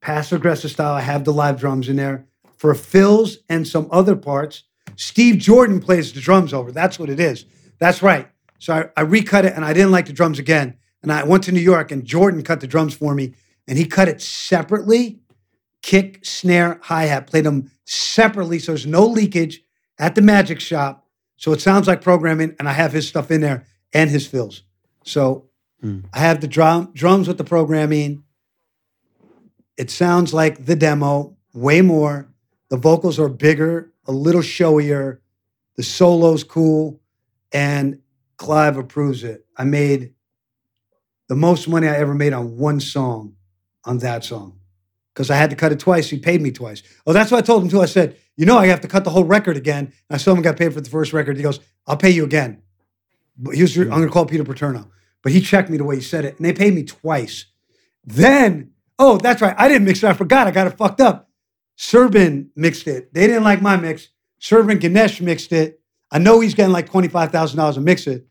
passive 0.00 0.40
aggressive 0.40 0.70
style. 0.70 0.94
I 0.94 1.00
have 1.00 1.24
the 1.24 1.32
live 1.32 1.58
drums 1.58 1.88
in 1.88 1.96
there 1.96 2.26
for 2.56 2.74
fills 2.74 3.38
and 3.48 3.66
some 3.66 3.88
other 3.90 4.16
parts. 4.16 4.64
Steve 4.96 5.38
Jordan 5.38 5.80
plays 5.80 6.12
the 6.12 6.20
drums 6.20 6.52
over. 6.52 6.72
That's 6.72 6.98
what 6.98 7.10
it 7.10 7.20
is. 7.20 7.44
That's 7.78 8.02
right. 8.02 8.28
So 8.58 8.74
I, 8.74 9.00
I 9.00 9.02
recut 9.02 9.44
it 9.44 9.54
and 9.54 9.64
I 9.64 9.72
didn't 9.72 9.90
like 9.90 10.06
the 10.06 10.12
drums 10.12 10.38
again. 10.38 10.76
And 11.02 11.12
I 11.12 11.24
went 11.24 11.44
to 11.44 11.52
New 11.52 11.60
York 11.60 11.90
and 11.90 12.04
Jordan 12.04 12.42
cut 12.42 12.60
the 12.60 12.66
drums 12.66 12.94
for 12.94 13.14
me 13.14 13.34
and 13.66 13.78
he 13.78 13.84
cut 13.84 14.08
it 14.08 14.20
separately 14.20 15.18
kick, 15.82 16.24
snare, 16.24 16.78
hi 16.82 17.04
hat, 17.04 17.26
played 17.26 17.44
them 17.44 17.70
separately. 17.84 18.58
So 18.58 18.72
there's 18.72 18.86
no 18.86 19.04
leakage 19.04 19.62
at 19.98 20.14
the 20.14 20.22
magic 20.22 20.60
shop. 20.60 21.06
So 21.36 21.52
it 21.52 21.60
sounds 21.60 21.88
like 21.88 22.02
programming, 22.02 22.54
and 22.60 22.68
I 22.68 22.72
have 22.72 22.92
his 22.92 23.08
stuff 23.08 23.32
in 23.32 23.40
there 23.40 23.66
and 23.92 24.08
his 24.08 24.26
fills. 24.26 24.62
So 25.04 25.48
Hmm. 25.80 26.02
I 26.12 26.20
have 26.20 26.40
the 26.40 26.46
drum 26.46 26.92
drums 26.94 27.26
with 27.26 27.38
the 27.38 27.44
programming. 27.44 28.22
It 29.76 29.90
sounds 29.90 30.32
like 30.32 30.64
the 30.64 30.76
demo, 30.76 31.36
way 31.52 31.82
more. 31.82 32.28
The 32.68 32.76
vocals 32.76 33.18
are 33.18 33.28
bigger, 33.28 33.91
a 34.06 34.12
little 34.12 34.40
showier. 34.42 35.18
The 35.76 35.82
solo's 35.82 36.44
cool, 36.44 37.00
and 37.52 38.00
Clive 38.36 38.76
approves 38.76 39.24
it. 39.24 39.46
I 39.56 39.64
made 39.64 40.12
the 41.28 41.36
most 41.36 41.68
money 41.68 41.88
I 41.88 41.96
ever 41.96 42.14
made 42.14 42.32
on 42.32 42.58
one 42.58 42.80
song, 42.80 43.36
on 43.84 43.98
that 43.98 44.24
song 44.24 44.58
because 45.14 45.30
I 45.30 45.36
had 45.36 45.50
to 45.50 45.56
cut 45.56 45.72
it 45.72 45.80
twice. 45.80 46.08
He 46.08 46.18
paid 46.18 46.40
me 46.40 46.50
twice. 46.50 46.82
Oh, 47.06 47.12
that's 47.12 47.30
what 47.30 47.38
I 47.38 47.42
told 47.42 47.62
him 47.62 47.68
too. 47.68 47.82
I 47.82 47.86
said, 47.86 48.16
you 48.36 48.46
know, 48.46 48.58
I 48.58 48.66
have 48.66 48.80
to 48.80 48.88
cut 48.88 49.04
the 49.04 49.10
whole 49.10 49.24
record 49.24 49.56
again. 49.56 49.86
And 49.86 49.94
I 50.10 50.16
still 50.16 50.34
haven't 50.34 50.44
got 50.44 50.56
paid 50.56 50.72
for 50.72 50.80
the 50.80 50.90
first 50.90 51.12
record. 51.12 51.36
He 51.36 51.42
goes, 51.42 51.60
I'll 51.86 51.96
pay 51.96 52.10
you 52.10 52.24
again. 52.24 52.62
But 53.36 53.54
he 53.54 53.62
was, 53.62 53.76
I'm 53.76 53.88
going 53.88 54.02
to 54.02 54.10
call 54.10 54.26
Peter 54.26 54.44
Paterno. 54.44 54.90
But 55.22 55.32
he 55.32 55.40
checked 55.40 55.70
me 55.70 55.76
the 55.76 55.84
way 55.84 55.96
he 55.96 56.02
said 56.02 56.24
it, 56.24 56.36
and 56.36 56.44
they 56.44 56.52
paid 56.52 56.74
me 56.74 56.82
twice. 56.82 57.46
Then, 58.04 58.72
oh, 58.98 59.18
that's 59.18 59.40
right. 59.40 59.54
I 59.56 59.68
didn't 59.68 59.84
mix 59.84 60.02
it. 60.02 60.08
I 60.08 60.14
forgot. 60.14 60.46
I 60.46 60.50
got 60.50 60.66
it 60.66 60.76
fucked 60.76 61.00
up. 61.00 61.30
Serban 61.78 62.48
mixed 62.56 62.86
it. 62.86 63.12
They 63.14 63.26
didn't 63.26 63.44
like 63.44 63.62
my 63.62 63.76
mix. 63.76 64.08
Serban 64.40 64.78
Ghenea 64.80 65.20
mixed 65.20 65.52
it. 65.52 65.80
I 66.10 66.18
know 66.18 66.40
he's 66.40 66.54
getting 66.54 66.72
like 66.72 66.90
$25,000 66.90 67.76
a 67.76 67.80
mix 67.80 68.06
it. 68.06 68.26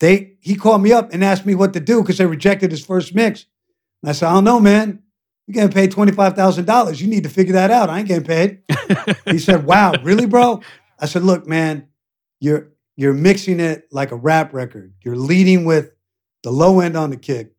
They 0.00 0.36
he 0.40 0.56
called 0.56 0.82
me 0.82 0.92
up 0.92 1.12
and 1.12 1.24
asked 1.24 1.46
me 1.46 1.54
what 1.54 1.72
to 1.72 1.80
do 1.80 2.02
because 2.02 2.18
they 2.18 2.26
rejected 2.26 2.70
his 2.70 2.84
first 2.84 3.14
mix. 3.14 3.46
And 4.02 4.10
I 4.10 4.12
said, 4.12 4.28
I 4.28 4.34
don't 4.34 4.44
know, 4.44 4.60
man. 4.60 5.02
You're 5.46 5.54
getting 5.54 5.72
paid 5.72 5.92
$25,000. 5.92 7.00
You 7.00 7.06
need 7.06 7.22
to 7.24 7.28
figure 7.28 7.54
that 7.54 7.70
out. 7.70 7.90
I 7.90 7.98
ain't 7.98 8.08
getting 8.08 8.24
paid. 8.24 8.62
he 9.26 9.38
said, 9.38 9.64
Wow, 9.64 9.92
really, 10.02 10.26
bro? 10.26 10.60
I 10.98 11.06
said, 11.06 11.22
Look, 11.22 11.46
man, 11.46 11.88
you're 12.40 12.70
you're 12.96 13.14
mixing 13.14 13.60
it 13.60 13.88
like 13.90 14.10
a 14.10 14.16
rap 14.16 14.52
record. 14.52 14.94
You're 15.04 15.16
leading 15.16 15.64
with 15.64 15.92
the 16.42 16.50
low 16.50 16.80
end 16.80 16.96
on 16.96 17.10
the 17.10 17.16
kick, 17.16 17.52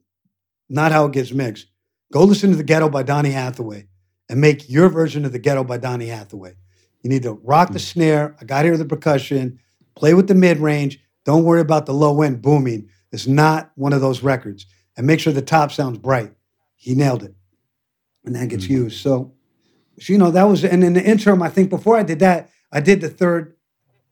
not 0.70 0.92
how 0.92 1.06
it 1.06 1.14
gets 1.14 1.32
mixed. 1.32 1.68
Go 2.12 2.24
listen 2.24 2.52
to 2.52 2.56
The 2.56 2.64
Ghetto 2.64 2.90
by 2.90 3.04
Donny 3.04 3.32
Hathaway 3.32 3.88
and 4.30 4.42
make 4.42 4.70
your 4.70 4.90
version 4.90 5.26
of 5.26 5.32
The 5.32 5.40
Ghetto 5.40 5.64
by 5.64 5.78
Donny 5.78 6.08
Hathaway. 6.08 6.56
You 7.02 7.10
need 7.10 7.24
to 7.24 7.34
rock 7.44 7.68
the 7.68 7.74
hmm. 7.74 7.78
snare. 7.78 8.36
I 8.42 8.46
got 8.46 8.66
here 8.66 8.78
the 8.78 8.86
percussion, 8.86 9.60
play 9.96 10.14
with 10.14 10.28
the 10.28 10.36
mid 10.36 10.58
range. 10.58 11.00
Don't 11.24 11.44
worry 11.44 11.62
about 11.62 11.86
the 11.86 11.94
low 11.94 12.22
end 12.22 12.42
booming. 12.42 12.90
It's 13.12 13.28
not 13.28 13.72
one 13.76 13.94
of 13.94 14.02
those 14.02 14.24
records. 14.24 14.66
And 14.98 15.06
make 15.06 15.20
sure 15.20 15.34
the 15.34 15.42
top 15.42 15.72
sounds 15.72 15.98
bright. 15.98 16.34
He 16.76 16.96
nailed 16.96 17.24
it. 17.24 17.36
And 18.26 18.36
that 18.36 18.50
gets 18.50 18.66
hmm. 18.66 18.74
used. 18.74 19.02
So, 19.02 19.34
so, 20.00 20.14
you 20.14 20.20
know, 20.20 20.32
that 20.32 20.44
was, 20.44 20.66
and 20.66 20.84
in 20.84 20.94
the 20.94 21.04
interim, 21.04 21.42
I 21.42 21.50
think 21.50 21.70
before 21.70 21.96
I 21.96 22.04
did 22.04 22.20
that, 22.20 22.50
I 22.72 22.82
did 22.82 23.02
the 23.02 23.10
third, 23.10 23.56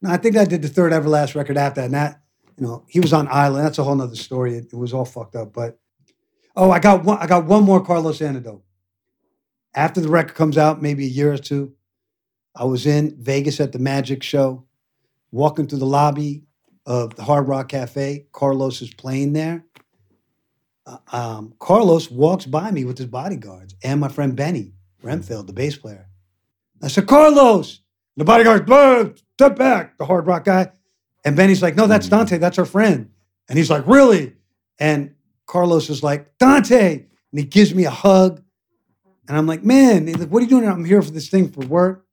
no, 0.01 0.11
I 0.11 0.17
think 0.17 0.37
I 0.37 0.45
did 0.45 0.61
the 0.61 0.69
third 0.69 0.93
Everlast 0.93 1.35
record 1.35 1.57
after 1.57 1.81
that. 1.81 1.85
And 1.85 1.93
that, 1.95 2.21
you 2.57 2.67
know, 2.67 2.85
he 2.87 2.99
was 2.99 3.11
on 3.11 3.27
Island. 3.29 3.65
That's 3.65 3.79
a 3.79 3.83
whole 3.83 3.95
nother 3.95 4.15
story. 4.15 4.55
It, 4.55 4.65
it 4.71 4.75
was 4.75 4.93
all 4.93 5.05
fucked 5.05 5.35
up. 5.35 5.51
But, 5.51 5.79
oh, 6.55 6.69
I 6.69 6.79
got 6.79 7.03
one, 7.03 7.17
I 7.17 7.25
got 7.25 7.45
one 7.45 7.63
more 7.63 7.83
Carlos 7.83 8.21
Antidote. 8.21 8.63
After 9.75 10.01
the 10.01 10.09
record 10.09 10.35
comes 10.35 10.57
out, 10.57 10.81
maybe 10.81 11.05
a 11.05 11.09
year 11.09 11.33
or 11.33 11.37
two, 11.37 11.73
I 12.55 12.65
was 12.65 12.85
in 12.85 13.15
Vegas 13.19 13.59
at 13.59 13.71
the 13.71 13.79
Magic 13.79 14.21
Show, 14.21 14.65
walking 15.31 15.67
through 15.67 15.79
the 15.79 15.85
lobby 15.85 16.43
of 16.85 17.15
the 17.15 17.23
Hard 17.23 17.47
Rock 17.47 17.69
Cafe. 17.69 18.27
Carlos 18.31 18.81
is 18.81 18.93
playing 18.93 19.33
there. 19.33 19.65
Uh, 20.85 20.97
um, 21.11 21.53
Carlos 21.59 22.11
walks 22.11 22.45
by 22.45 22.69
me 22.69 22.85
with 22.85 22.97
his 22.97 23.07
bodyguards 23.07 23.73
and 23.83 23.99
my 23.99 24.09
friend 24.09 24.35
Benny 24.35 24.73
Rietveld, 25.01 25.47
the 25.47 25.53
bass 25.53 25.77
player. 25.77 26.07
I 26.81 26.87
said, 26.89 27.07
Carlos. 27.07 27.79
The 28.15 28.25
bodyguard, 28.25 28.67
"Blah, 28.67 29.05
step 29.33 29.55
back, 29.57 29.97
the 29.97 30.05
Hard 30.05 30.27
Rock 30.27 30.45
guy. 30.45 30.71
And 31.25 31.35
Benny's 31.35 31.63
like, 31.63 31.75
no, 31.75 31.87
that's 31.87 32.07
Dante. 32.07 32.37
That's 32.37 32.59
our 32.59 32.65
friend. 32.65 33.09
And 33.49 33.57
he's 33.57 33.69
like, 33.69 33.87
really? 33.87 34.35
And 34.77 35.15
Carlos 35.47 35.89
is 35.89 36.03
like, 36.03 36.37
Dante. 36.37 36.93
And 36.95 37.39
he 37.39 37.43
gives 37.43 37.73
me 37.73 37.85
a 37.85 37.89
hug. 37.89 38.42
And 39.27 39.37
I'm 39.37 39.47
like, 39.47 39.63
man, 39.63 40.05
like, 40.05 40.29
what 40.29 40.39
are 40.39 40.43
you 40.43 40.49
doing? 40.49 40.67
I'm 40.67 40.85
here 40.85 41.01
for 41.01 41.11
this 41.11 41.29
thing 41.29 41.49
for 41.49 41.61
work. 41.61 42.05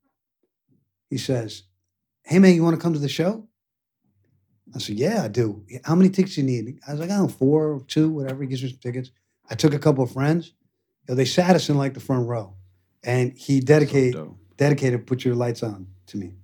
He 1.08 1.18
says, 1.18 1.64
hey, 2.24 2.38
man, 2.38 2.54
you 2.54 2.62
want 2.62 2.76
to 2.76 2.82
come 2.82 2.92
to 2.92 2.98
the 2.98 3.08
show? 3.08 3.48
I 4.74 4.78
said, 4.78 4.96
yeah, 4.96 5.24
I 5.24 5.28
do. 5.28 5.64
How 5.84 5.96
many 5.96 6.11
tickets 6.11 6.36
you 6.38 6.44
need? 6.44 6.78
I 6.86 6.92
was 6.92 7.00
like, 7.00 7.11
I 7.11 7.16
don't 7.16 7.22
know, 7.24 7.28
four 7.28 7.72
or 7.72 7.80
two, 7.80 8.08
whatever. 8.08 8.42
He 8.42 8.48
gives 8.48 8.62
me 8.62 8.70
some 8.70 8.78
tickets. 8.78 9.11
I 9.50 9.56
took 9.56 9.74
a 9.74 9.78
couple 9.78 10.04
of 10.04 10.12
friends. 10.12 10.52
You 11.08 11.12
know, 11.12 11.14
they 11.16 11.24
sat 11.24 11.56
us 11.56 11.68
in 11.68 11.76
like 11.76 11.94
the 11.94 12.00
front 12.00 12.28
row. 12.28 12.54
And 13.02 13.36
he 13.36 13.61
dedicated, 13.61 14.12
dope. 14.12 14.36
dedicated, 14.56 15.06
put 15.06 15.24
your 15.24 15.34
lights 15.34 15.62
on 15.64 15.88
to 16.06 16.18
me. 16.18 16.34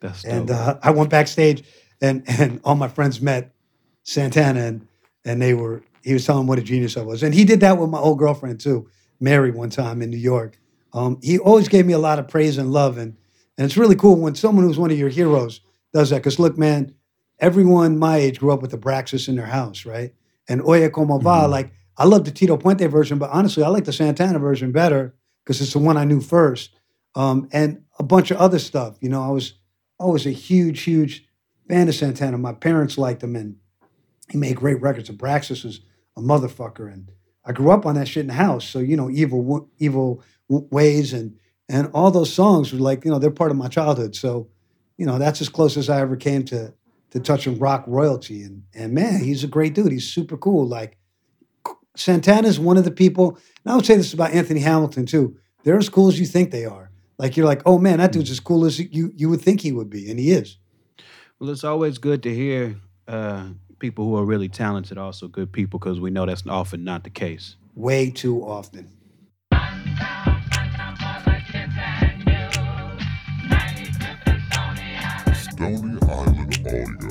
That's 0.00 0.24
And 0.24 0.50
uh, 0.50 0.78
I 0.82 0.90
went 0.90 1.10
backstage, 1.10 1.64
and 2.00 2.22
and 2.28 2.60
all 2.64 2.74
my 2.74 2.88
friends 2.88 3.20
met 3.20 3.54
Santana, 4.02 4.60
and 4.60 4.88
and 5.24 5.42
they 5.42 5.54
were 5.54 5.82
he 6.02 6.12
was 6.12 6.24
telling 6.24 6.42
them 6.42 6.46
what 6.46 6.58
a 6.58 6.62
genius 6.62 6.96
I 6.96 7.02
was, 7.02 7.22
and 7.22 7.34
he 7.34 7.44
did 7.44 7.60
that 7.60 7.78
with 7.78 7.90
my 7.90 7.98
old 7.98 8.18
girlfriend 8.18 8.60
too, 8.60 8.88
Mary, 9.20 9.50
one 9.50 9.70
time 9.70 10.02
in 10.02 10.10
New 10.10 10.16
York. 10.18 10.58
Um, 10.92 11.18
he 11.22 11.38
always 11.38 11.68
gave 11.68 11.86
me 11.86 11.92
a 11.92 11.98
lot 11.98 12.18
of 12.18 12.28
praise 12.28 12.58
and 12.58 12.72
love, 12.72 12.98
and 12.98 13.16
and 13.56 13.64
it's 13.64 13.76
really 13.76 13.96
cool 13.96 14.16
when 14.16 14.34
someone 14.34 14.64
who's 14.64 14.78
one 14.78 14.90
of 14.90 14.98
your 14.98 15.08
heroes 15.08 15.60
does 15.92 16.10
that. 16.10 16.16
Because 16.16 16.38
look, 16.38 16.56
man, 16.56 16.94
everyone 17.40 17.98
my 17.98 18.16
age 18.16 18.38
grew 18.38 18.52
up 18.52 18.62
with 18.62 18.70
the 18.70 18.78
Abraxas 18.78 19.28
in 19.28 19.36
their 19.36 19.46
house, 19.46 19.84
right? 19.84 20.14
And 20.48 20.62
Oye 20.62 20.88
Como 20.88 21.18
Va, 21.18 21.28
Mhm. 21.46 21.50
like 21.50 21.72
I 21.96 22.04
love 22.04 22.24
the 22.24 22.30
Tito 22.30 22.56
Puente 22.56 22.86
version, 22.88 23.18
but 23.18 23.30
honestly, 23.30 23.62
I 23.64 23.68
like 23.68 23.84
the 23.84 23.92
Santana 23.92 24.38
version 24.38 24.70
better 24.72 25.14
because 25.44 25.60
it's 25.60 25.72
the 25.72 25.78
one 25.80 25.96
I 25.96 26.04
knew 26.04 26.20
first. 26.20 26.70
Um, 27.14 27.48
and 27.52 27.82
a 27.98 28.04
bunch 28.04 28.30
of 28.30 28.36
other 28.36 28.58
stuff. 28.60 28.96
You 29.00 29.08
know, 29.08 29.22
I 29.22 29.30
was 29.30 29.54
always 29.98 30.24
a 30.26 30.30
huge, 30.30 30.82
huge 30.82 31.26
fan 31.68 31.88
of 31.88 31.94
Santana. 31.96 32.38
My 32.38 32.52
parents 32.52 32.96
liked 32.96 33.22
him, 33.24 33.34
and 33.34 33.56
he 34.30 34.38
made 34.38 34.56
great 34.56 34.80
records. 34.80 35.08
And 35.08 35.18
Abraxas 35.18 35.64
was 35.64 35.80
a 36.16 36.20
motherfucker, 36.20 36.92
and 36.92 37.10
I 37.48 37.52
grew 37.52 37.70
up 37.70 37.86
on 37.86 37.94
that 37.94 38.06
shit 38.06 38.20
in 38.20 38.26
the 38.26 38.34
house. 38.34 38.68
So 38.68 38.78
you 38.78 38.96
know, 38.96 39.10
evil, 39.10 39.68
evil 39.78 40.22
ways, 40.48 41.14
and 41.14 41.36
and 41.68 41.90
all 41.94 42.10
those 42.10 42.32
songs 42.32 42.72
were 42.72 42.78
like, 42.78 43.04
you 43.04 43.10
know, 43.10 43.18
they're 43.18 43.30
part 43.30 43.50
of 43.50 43.56
my 43.56 43.68
childhood. 43.68 44.14
So, 44.14 44.48
you 44.96 45.06
know, 45.06 45.18
that's 45.18 45.40
as 45.40 45.48
close 45.48 45.76
as 45.76 45.88
I 45.88 46.00
ever 46.00 46.16
came 46.16 46.44
to 46.46 46.74
to 47.10 47.20
touching 47.20 47.58
rock 47.58 47.84
royalty. 47.86 48.42
And 48.42 48.64
and 48.74 48.92
man, 48.92 49.24
he's 49.24 49.42
a 49.44 49.48
great 49.48 49.74
dude. 49.74 49.90
He's 49.90 50.06
super 50.06 50.36
cool. 50.36 50.68
Like 50.68 50.98
Santana's 51.96 52.60
one 52.60 52.76
of 52.76 52.84
the 52.84 52.90
people, 52.90 53.38
and 53.64 53.72
I 53.72 53.76
would 53.76 53.86
say 53.86 53.96
this 53.96 54.12
about 54.12 54.32
Anthony 54.32 54.60
Hamilton 54.60 55.06
too. 55.06 55.36
They're 55.64 55.78
as 55.78 55.88
cool 55.88 56.08
as 56.08 56.20
you 56.20 56.26
think 56.26 56.50
they 56.50 56.66
are. 56.66 56.90
Like 57.16 57.36
you're 57.36 57.46
like, 57.46 57.62
oh 57.64 57.78
man, 57.78 57.98
that 57.98 58.12
dude's 58.12 58.30
as 58.30 58.40
cool 58.40 58.66
as 58.66 58.78
you 58.78 59.12
you 59.16 59.30
would 59.30 59.40
think 59.40 59.62
he 59.62 59.72
would 59.72 59.88
be, 59.88 60.10
and 60.10 60.20
he 60.20 60.32
is. 60.32 60.58
Well, 61.38 61.50
it's 61.50 61.64
always 61.64 61.98
good 61.98 62.22
to 62.24 62.34
hear 62.34 62.76
uh, 63.06 63.48
people 63.78 64.04
who 64.04 64.16
are 64.16 64.24
really 64.24 64.48
talented, 64.48 64.98
also 64.98 65.28
good 65.28 65.52
people, 65.52 65.78
because 65.78 66.00
we 66.00 66.10
know 66.10 66.26
that's 66.26 66.46
often 66.46 66.84
not 66.84 67.04
the 67.04 67.10
case. 67.10 67.56
Way 67.74 68.10
too 68.10 68.42
often. 68.42 68.90
Stony 75.32 75.98
Island 76.04 76.04
Audio. 76.08 77.07